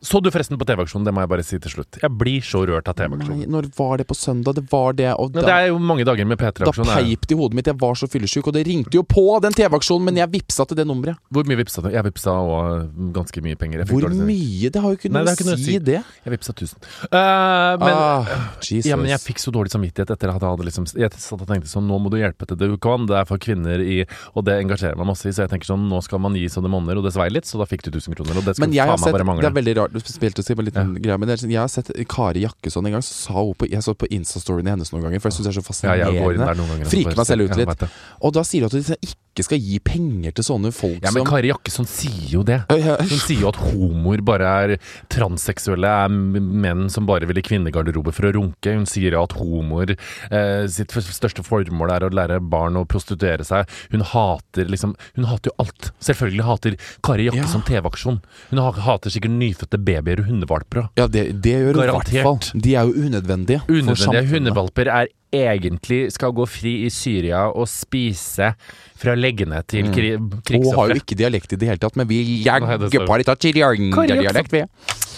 [0.00, 1.98] Så du forresten på TV-aksjonen, det må jeg bare si til slutt.
[2.00, 3.44] Jeg blir så rørt av TV-aksjonen.
[3.52, 4.56] når var det på søndag?
[4.56, 6.88] Det var det, og da, Det er jo mange dager med P3-aksjon.
[6.88, 7.66] peip det i hodet mitt.
[7.68, 10.80] Jeg var så fyllesyk, og det ringte jo på den TV-aksjonen, men jeg vippsa til
[10.80, 11.20] det nummeret.
[11.28, 11.90] Hvor mye vippsa du?
[11.92, 13.84] Jeg vippsa også ganske mye penger.
[13.90, 14.70] Hvor mye?
[14.72, 16.00] Det har jo ikke noe å si, det.
[16.24, 16.80] Jeg vippsa 1000.
[16.80, 18.32] Uh, men, ah,
[18.64, 18.88] Jesus.
[18.88, 21.48] ja, men jeg fikk så dårlig samvittighet etter at jeg hadde liksom Jeg satt og
[21.48, 23.04] tenkte sånn Nå må du hjelpe til det du kan.
[23.08, 25.88] Det er for kvinner i Og det engasjerer meg masse i, så jeg tenker sånn
[25.90, 27.92] Nå skal man gi så det monner, og det svei litt, så da fikk du
[27.92, 28.40] 1000 kroner.
[28.40, 29.89] Og det skal faen meg bare mangle.
[29.94, 33.02] Er spilte på en liten greie, men sånn- jeg har sett Kari Jakkesson en gang,
[33.02, 35.56] så sa hun på, jeg så på Insta-storyene hennes noen ganger, for jeg syns det
[35.56, 36.46] er så Ja, jeg går inn fascinerende.
[36.46, 36.90] der noen ganger.
[36.90, 37.90] Friker meg selv ut litt.
[38.22, 39.16] Og da sier hun at de ikke
[39.46, 42.58] skal gi penger til sånne folk som Ja, men som Kari Jakkesson sier jo det.
[42.70, 42.96] Ja, ja.
[42.98, 44.72] Hun sier jo at homoer bare er
[45.12, 48.74] transseksuelle, er menn som bare vil i kvinnegarderobe for å runke.
[48.74, 53.70] Hun sier at homoer eh, sitt største formål er å lære barn å prostituere seg.
[53.94, 55.92] Hun hater liksom Hun hater jo alt.
[56.02, 56.76] Selvfølgelig hater
[57.06, 58.20] Kari Jakkesson TV-aksjon.
[58.50, 60.84] Hun hater sikkert nyfødte babyer og hundevalper.
[60.98, 62.42] Ja, det, det gjør hun i hvert fall.
[62.66, 63.64] De er jo unødvendige.
[63.70, 68.52] Unødvendige hundevalper er egentlig skal gå fri i Syria og spise
[69.00, 72.20] fra leggene til kri Hun har jo ikke dialekt i det hele tatt, men vi
[72.44, 74.64] jagger på litt av dialekt, vi.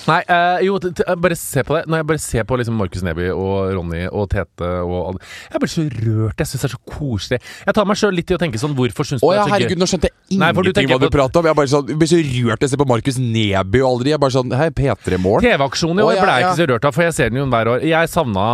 [0.09, 0.79] Nei, eh, jo,
[1.23, 1.83] bare se på det.
[1.91, 5.21] Når jeg bare ser på liksom Markus Neby og Ronny og Tete og alle
[5.53, 6.43] Jeg blir så rørt.
[6.43, 7.39] Jeg syns det er så koselig.
[7.67, 9.47] Jeg tar meg sjøl litt i å tenke sånn Hvorfor syns du det er så
[9.49, 9.53] gøy?
[9.55, 11.49] herregud, nå skjønte jeg ingenting hva du prata om.
[11.51, 14.13] Jeg, bare sånn, jeg blir så rørt jeg ser på Markus Neby og aldri.
[14.15, 15.41] Jeg bare sånn Hei, P3-mål.
[15.45, 16.51] TV-aksjonen i Å, år ja, ble jeg ja.
[16.53, 17.85] ikke så rørt av, for jeg ser den jo hver år.
[17.87, 18.47] Jeg savna,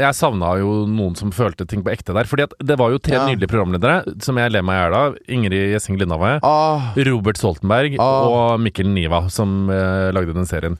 [0.00, 2.28] jeg savna jo noen som følte ting på ekte der.
[2.30, 5.18] Fordi det var jo tre nydelige programledere som jeg ler meg i hjel av.
[5.38, 6.36] Ingrid Gjessing Lindhave.
[6.44, 8.26] Ah, Robert Stoltenberg Ah.
[8.28, 10.73] og Mikkel Niva, som eh, lagde den serien.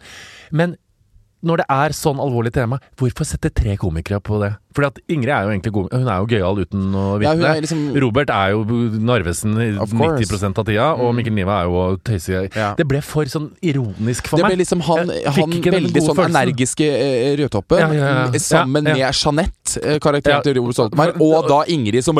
[0.53, 0.76] Men
[1.45, 4.55] når det er sånn alvorlig tema, hvorfor sette tre komikere på det?
[4.75, 7.35] Fordi at Ingrid er jo egentlig god, hun er jo gøyal uten å vite ja,
[7.51, 7.62] er det.
[7.68, 8.64] liksom- Robert er jo
[8.99, 12.55] Narvesen i Of 90 av tida, og Mikkel Niva er jo tøysig.
[12.57, 12.75] Ja.
[12.75, 14.53] Det ble for sånn ironisk for det meg.
[14.57, 16.43] ble liksom han, han veldig sånn følelsen.
[16.43, 22.03] energiske eh, Rødtoppen Ja, sammen med Jeanette, eh, karakteren til Robert Stoltenberg, og da Ingrid
[22.05, 22.16] som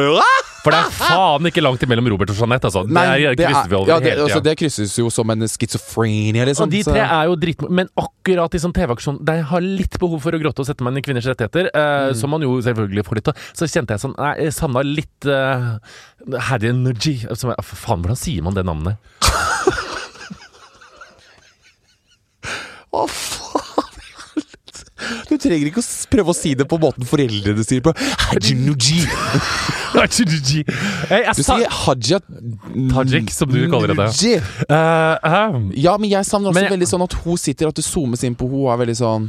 [0.64, 2.86] For det er faen ikke langt imellom Robert og Jeanette, altså.
[2.88, 5.28] Nei, det, det, er, krysser vi er, over ja, det, altså, det krysses jo som
[5.34, 6.64] en schizofrenia, liksom.
[6.64, 9.98] Og de tre er jo dritmorsomme, Men akkurat i sånn TV-aksjon Der jeg har litt
[10.00, 12.14] behov for å gråte og sette meg inn i kvinners rettigheter, eh, Mm.
[12.16, 15.28] som man jo selvfølgelig få litt av, så kjente jeg sånn Nei, jeg savna litt
[15.30, 15.74] uh,
[16.51, 17.16] Harry Energy.
[17.34, 19.01] Som faen, hvordan sier man det navnet?
[22.95, 24.82] Hva faen i helvete?
[25.28, 27.92] Du trenger ikke å prøve å si det på måten foreldrene sier på.
[28.28, 29.01] Hajinuji.
[29.95, 32.18] Jeg, jeg Du sier Haja
[32.90, 34.09] Tajik, som du kaller det.
[34.11, 37.68] Uh, Eh, eh, Ja, men jeg savner også Men jeg- veldig sånn at hun sitter,
[37.70, 39.28] at det zoomes inn på hun er veldig sånn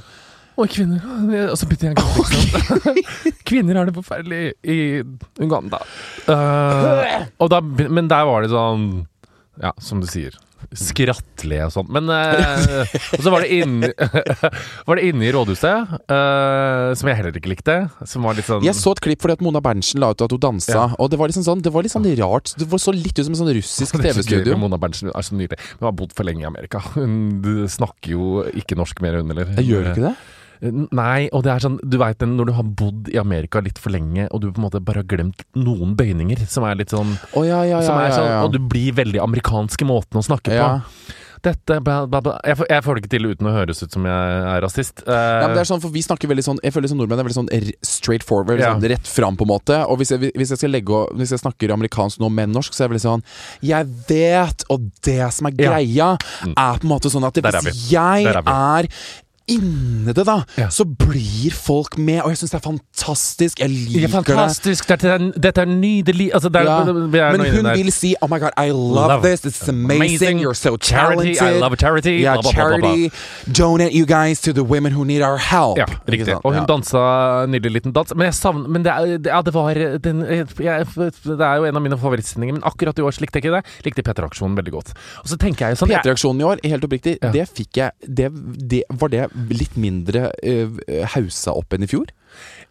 [0.56, 1.04] Oi, kvinner
[1.52, 3.02] Og så bytter jeg gang.
[3.48, 4.80] Kvinner har det forferdelig i
[5.44, 5.82] Uganda.
[6.30, 8.90] Uh, og da, men der var det sånn
[9.62, 10.38] Ja, som du sier.
[10.74, 11.90] Skrattelig og sånn.
[11.94, 12.88] Men uh,
[13.18, 13.92] Og så var det inne
[14.88, 17.76] Var det inne i rådhuset, uh, som jeg heller ikke likte.
[18.08, 20.34] Som var litt sånn Jeg så et klipp fordi at Mona Berntsen la ut at
[20.34, 20.86] hun dansa, Ja.
[20.98, 22.56] og det var liksom sånn Det var litt sånn rart.
[22.58, 24.56] Det var så litt ut som en sånn russisk TV-studio.
[24.62, 25.60] Mona Berntsen er så nydelig.
[25.82, 26.82] Hun har bodd for lenge i Amerika.
[26.96, 29.52] Hun snakker jo ikke norsk mer, hun heller.
[29.60, 30.16] Gjør ikke det?
[30.62, 33.94] Nei, og det er sånn Du den når du har bodd i Amerika litt for
[33.96, 37.16] lenge, og du på en måte bare har glemt noen bøyninger, som er litt sånn
[37.34, 37.84] oh, ja, ja, ja.
[37.86, 38.32] som er sånn.
[38.46, 41.14] Og du blir veldig amerikansk i måten å snakke på.
[41.46, 42.36] Dette bla, bla, bla.
[42.48, 45.04] Jeg, får, jeg får det ikke til uten å høres ut som jeg er rasist.
[45.06, 47.22] Uh, Ja, men det er sånn, for vi snakker veldig sånn Jeg føler som nordmenn
[47.22, 47.52] er veldig sånn
[47.86, 48.72] straight forward, Ja.
[48.74, 49.78] sånn rett fram, på en måte.
[49.86, 52.84] Og hvis jeg, hvis jeg skal legge Hvis jeg snakker amerikansk nå, men norsk, så
[52.84, 53.26] er jeg veldig sånn
[53.62, 55.70] Jeg vet, og det som er Ja.
[55.70, 56.10] greia,
[56.56, 57.96] er på en måte sånn at er hvis vi.
[57.96, 58.90] jeg er er
[59.48, 60.68] inni det, da, Ja.
[60.70, 63.60] så blir folk med, og jeg syns det er fantastisk.
[63.60, 64.88] Jeg liker Det er fantastisk.
[64.88, 66.32] Dette er, dette er nydelig.
[66.34, 67.32] Altså, det er, Ja.
[67.32, 69.22] Men hun vil si Oh my god, I love, Love.
[69.24, 69.46] this.
[69.46, 70.02] Is amazing.
[70.02, 70.40] Amazing.
[70.42, 71.38] You're so Charity.
[71.40, 72.22] I love charity.
[72.22, 73.12] Yeah, Blah, blah, blah, blah, charity.
[73.52, 75.78] Donate you guys to the women who need our help.
[75.78, 76.36] Ja, riktig.
[76.44, 78.14] Og hun dansa nydelig liten dans.
[78.16, 81.64] Men jeg savner Men det er, det- ja, det var den, jeg, Det er jo
[81.66, 83.66] en av mine favorittsendinger, men akkurat i år likte jeg ikke det.
[83.86, 84.90] Likte P3-aksjonen veldig godt.
[85.24, 88.32] Og så tenker jeg sånn jeg- P3-aksjonen i år, helt oppriktig, det fikk jeg det,
[88.70, 90.82] det, Var det litt mindre uh,
[91.16, 92.12] hausa opp enn i fjor?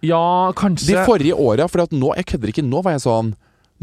[0.05, 3.35] Ja, kanskje De forrige åra, for nå, jeg kødder ikke, nå var jeg sånn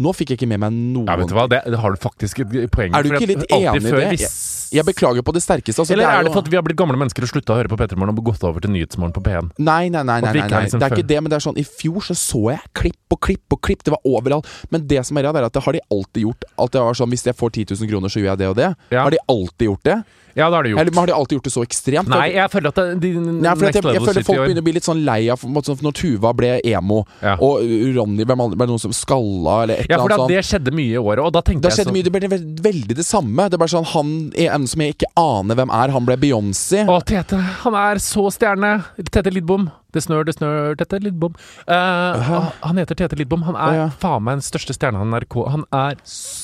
[0.01, 1.99] Nå fikk jeg ikke med meg noen Ja, vet du hva, det, det har du
[1.99, 4.05] faktisk et poeng Er du ikke litt enig i det?
[4.13, 5.83] hvis- Jeg beklager på det sterkeste.
[5.83, 7.57] Altså, Eller er er, det for at vi har blitt gamle mennesker og slutta å
[7.59, 9.51] høre på P3morgen og gått over til Nyhetsmorgen på P1?
[9.59, 10.61] Nei, nei, nei, nei, nei, nei.
[10.63, 11.01] liksom det er før.
[11.01, 13.61] ikke det, men det er sånn I fjor så så jeg klipp og klipp og
[13.67, 13.83] klipp.
[13.83, 14.47] Det var overalt.
[14.71, 16.47] Men det som er rart, er at det har de alltid gjort.
[16.55, 18.55] At det var sånn Hvis jeg får 10 000 kroner, så gjør jeg det og
[18.55, 18.69] det.
[18.95, 19.03] Ja.
[19.03, 19.97] Har de alltid gjort det?
[20.35, 20.81] Ja, det har det gjort.
[20.81, 22.11] Eller men har de alltid gjort det så ekstremt?
[22.11, 24.75] Nei, jeg føler at det, de, Nei, jeg, Next jeg føler folk begynner å bli
[24.77, 27.35] litt sånn lei av måte sånn, Når Tuva ble emo, Ja.
[27.39, 27.61] og
[27.95, 30.29] Ronny andre- ble noen som skalla, eller et Ja, eller for annet sånt.
[30.29, 32.27] det skjedde mye i året, og da tenkte Det jeg sånn mye, det ble
[32.71, 33.49] veldig det samme.
[33.49, 35.91] Det bare sånn Han er en som jeg ikke aner hvem er.
[35.91, 36.85] Han ble Beyoncé.
[36.87, 37.37] Å, Tete.
[37.37, 38.83] Han er så stjerne.
[39.11, 39.71] Tete Lidbom.
[39.91, 41.33] Det snør, det snør, Tete Lidbom.
[41.67, 43.43] Eh, han heter Tete Lidbom.
[43.43, 43.87] Han er ja.
[43.99, 45.35] faen meg den største stjerna i NRK.
[45.51, 45.97] Han er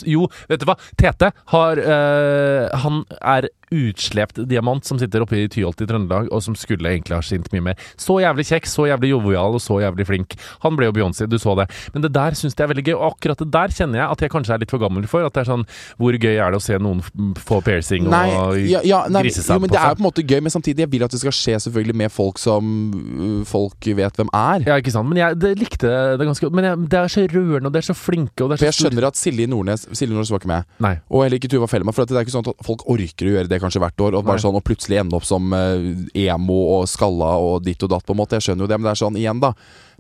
[0.08, 0.76] Jo, vet du hva?
[1.00, 6.44] Tete har uh, Han er utslept diamant som sitter oppe i Tyholt i Trøndelag, og
[6.44, 7.88] som skulle egentlig ha skint mye mer.
[8.00, 10.38] Så jævlig kjekk, så jævlig jovial og så jævlig flink.
[10.64, 11.68] Han ble jo Beyoncé, du så det.
[11.94, 14.24] Men det der syns jeg er veldig gøy, og akkurat det der kjenner jeg at
[14.26, 15.26] jeg kanskje er litt for gammel for.
[15.28, 15.66] At det er sånn
[16.00, 17.02] Hvor gøy er det å se noen
[17.42, 20.08] få piercing Nei, og ja, ja, nei, grisesand jo, men på det er på en
[20.08, 23.42] måte gøy, men samtidig jeg vil at det skal skje selvfølgelig med folk som øh,
[23.48, 24.66] folk vet hvem er.
[24.68, 25.10] Ja, ikke sant.
[25.10, 26.56] Men jeg det likte det ganske godt.
[26.58, 28.66] Men jeg, det er så rørende, og det er så flinke, og det er så
[28.66, 30.68] For jeg skjønner at Silje Nordnes Silje Nordnes var ikke med.
[30.84, 30.94] Nei.
[31.12, 31.96] Og heller ikke Tuva Fellmann.
[31.96, 34.18] For det er ikke sånn at folk orker å gjøre det kanskje hvert år.
[34.20, 34.46] Og, bare Nei.
[34.46, 35.90] sånn, og plutselig ende opp som eh,
[36.28, 38.40] emo og skalla og ditt og datt, på en måte.
[38.40, 39.54] Jeg skjønner jo det, men det er sånn igjen, da.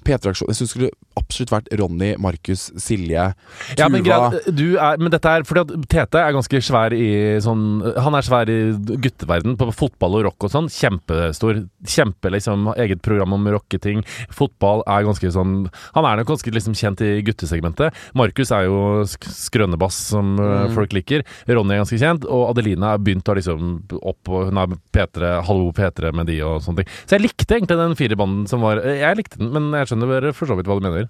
[0.05, 3.23] P3-aksjon Jeg syns det skulle absolutt vært Ronny, Markus, Silje,
[3.71, 6.95] Tuva Ja, men, greit, du er, men dette er fordi at Tete er ganske svær
[6.95, 7.09] i
[7.43, 7.65] sånn
[8.05, 8.57] Han er svær i
[9.03, 10.69] gutteverden på fotball og rock og sånn.
[10.71, 11.63] Kjempestor.
[11.87, 14.03] Kjempe liksom Eget program om rocketing.
[14.33, 15.55] Fotball er ganske sånn
[15.97, 17.95] Han er nok ganske liksom kjent i guttesegmentet.
[18.17, 20.73] Markus er jo sk skrønebass som mm.
[20.75, 21.23] folk liker.
[21.49, 25.31] Ronny er ganske kjent, og Adelina har begynt å liksom opp og Hun er P3,
[25.47, 26.91] Hallo P3 med de og sånne ting.
[27.05, 30.33] Så jeg likte egentlig den firebanden som var Jeg likte den, men jeg skjønner bare
[30.37, 31.07] for så vidt hva du mener.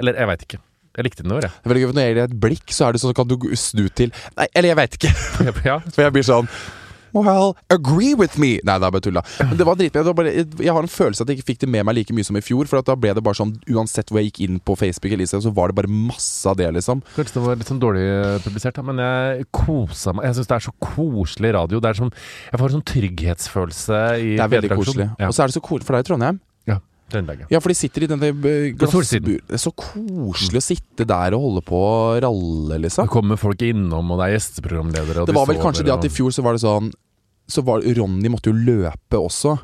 [0.00, 0.60] Eller jeg veit ikke.
[0.98, 1.62] Jeg likte den i år, jeg.
[1.70, 3.84] Veldig gøy Når jeg gir deg et blikk, så er det sånn kan du snu
[3.94, 5.14] til Nei, eller jeg veit ikke.
[5.68, 6.50] Ja, For jeg blir sånn
[7.10, 8.60] Well, agree with me!
[8.62, 9.22] Nei, det er bare tulla.
[9.42, 10.30] Men det var dritbra.
[10.30, 12.42] Jeg har en følelse at jeg ikke fikk det med meg like mye som i
[12.44, 12.68] fjor.
[12.70, 15.40] For at da ble det bare sånn Uansett hvor jeg gikk inn på Facebook, Elise,
[15.42, 17.02] så var det bare masse av det, liksom.
[17.16, 18.04] Kanskje det var litt sånn dårlig
[18.44, 20.28] publisert, da, men jeg kosa meg.
[20.28, 21.82] Jeg syns det er så koselig radio.
[21.82, 22.14] Det er som,
[22.52, 25.10] jeg får en sånn trygghetsfølelse i Det er veldig koselig.
[25.18, 25.32] Ja.
[25.32, 26.40] Og så er det så koselig for deg i Trondheim.
[27.10, 27.14] Ja.
[27.16, 27.60] Trøndelag, ja.
[27.60, 29.06] For de sitter i denne eh, glassbur.
[29.26, 33.08] Det er så koselig å sitte der og holde på å ralle, liksom.
[33.08, 35.24] Det kommer folk innom, og det er gjesteprogramledere.
[35.24, 36.92] og Det var vel kanskje det at i fjor så var det sånn
[37.50, 39.56] Så var Ronny måtte jo løpe også.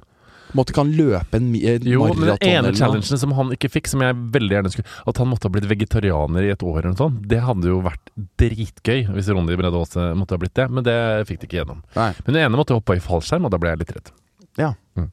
[0.57, 1.89] Måtte ikke han løpe en maraton?
[1.91, 5.21] Jo, men den ene challengen som han ikke fikk, som jeg veldig gjerne skulle At
[5.21, 8.13] han måtte ha blitt vegetarianer i et år eller noe sånt, det hadde jo vært
[8.41, 10.97] dritgøy hvis Ronny Brede Aase måtte ha blitt det, men det
[11.29, 11.83] fikk de ikke gjennom.
[11.97, 12.13] Nei.
[12.25, 14.13] Men den ene måtte hoppe i fallskjerm, og da ble jeg litt redd.
[14.61, 14.73] Ja.
[14.99, 15.11] Mm.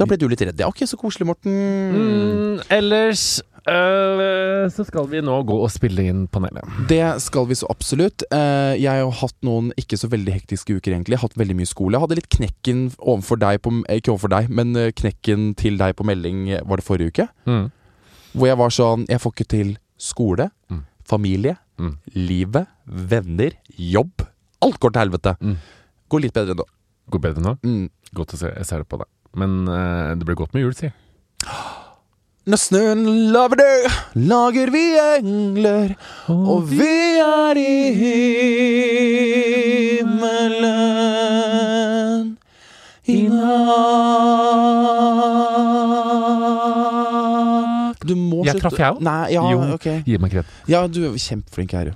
[0.00, 0.56] Da ble du litt redd.
[0.56, 1.52] Det er ikke så koselig, Morten.
[1.92, 3.24] Mm, ellers
[3.68, 6.64] øh, så skal vi nå gå og spille inn panelet.
[6.88, 8.24] Det skal vi så absolutt.
[8.32, 11.16] Eh, jeg har hatt noen ikke så veldig hektiske uker, egentlig.
[11.18, 11.98] Jeg har hatt veldig mye skole.
[11.98, 15.76] Jeg hadde litt knekken overfor deg på eh, Ikke overfor deg, men eh, knekken til
[15.80, 17.28] deg på melding var det forrige uke.
[17.50, 17.68] Mm.
[18.32, 20.84] Hvor jeg var sånn Jeg får ikke til skole, Mm.
[21.04, 21.94] familie, Mm.
[22.14, 24.22] livet, venner, jobb.
[24.62, 25.32] Alt går til helvete.
[25.40, 25.56] Mm.
[26.12, 26.64] Går litt bedre nå.
[27.10, 27.54] Går bedre nå?
[27.64, 27.88] Mm.
[28.14, 28.50] Godt å se.
[28.54, 29.08] Jeg ser det på deg.
[29.34, 30.88] Men øh, det blir godt med jul, si.
[32.50, 33.04] Når snøen
[33.34, 34.84] laver død, lager vi
[35.18, 35.92] engler,
[36.28, 36.88] og vi
[37.20, 37.92] er i
[41.00, 42.38] himmelen
[43.06, 43.18] i
[46.70, 48.96] natt Du må Jeg slutte traff jeg.
[49.04, 49.60] Nei, ja, Jo.
[49.76, 49.86] ok.
[50.06, 50.44] Gi meg kred.
[50.70, 51.94] Ja, du er kjempeflink her, jo.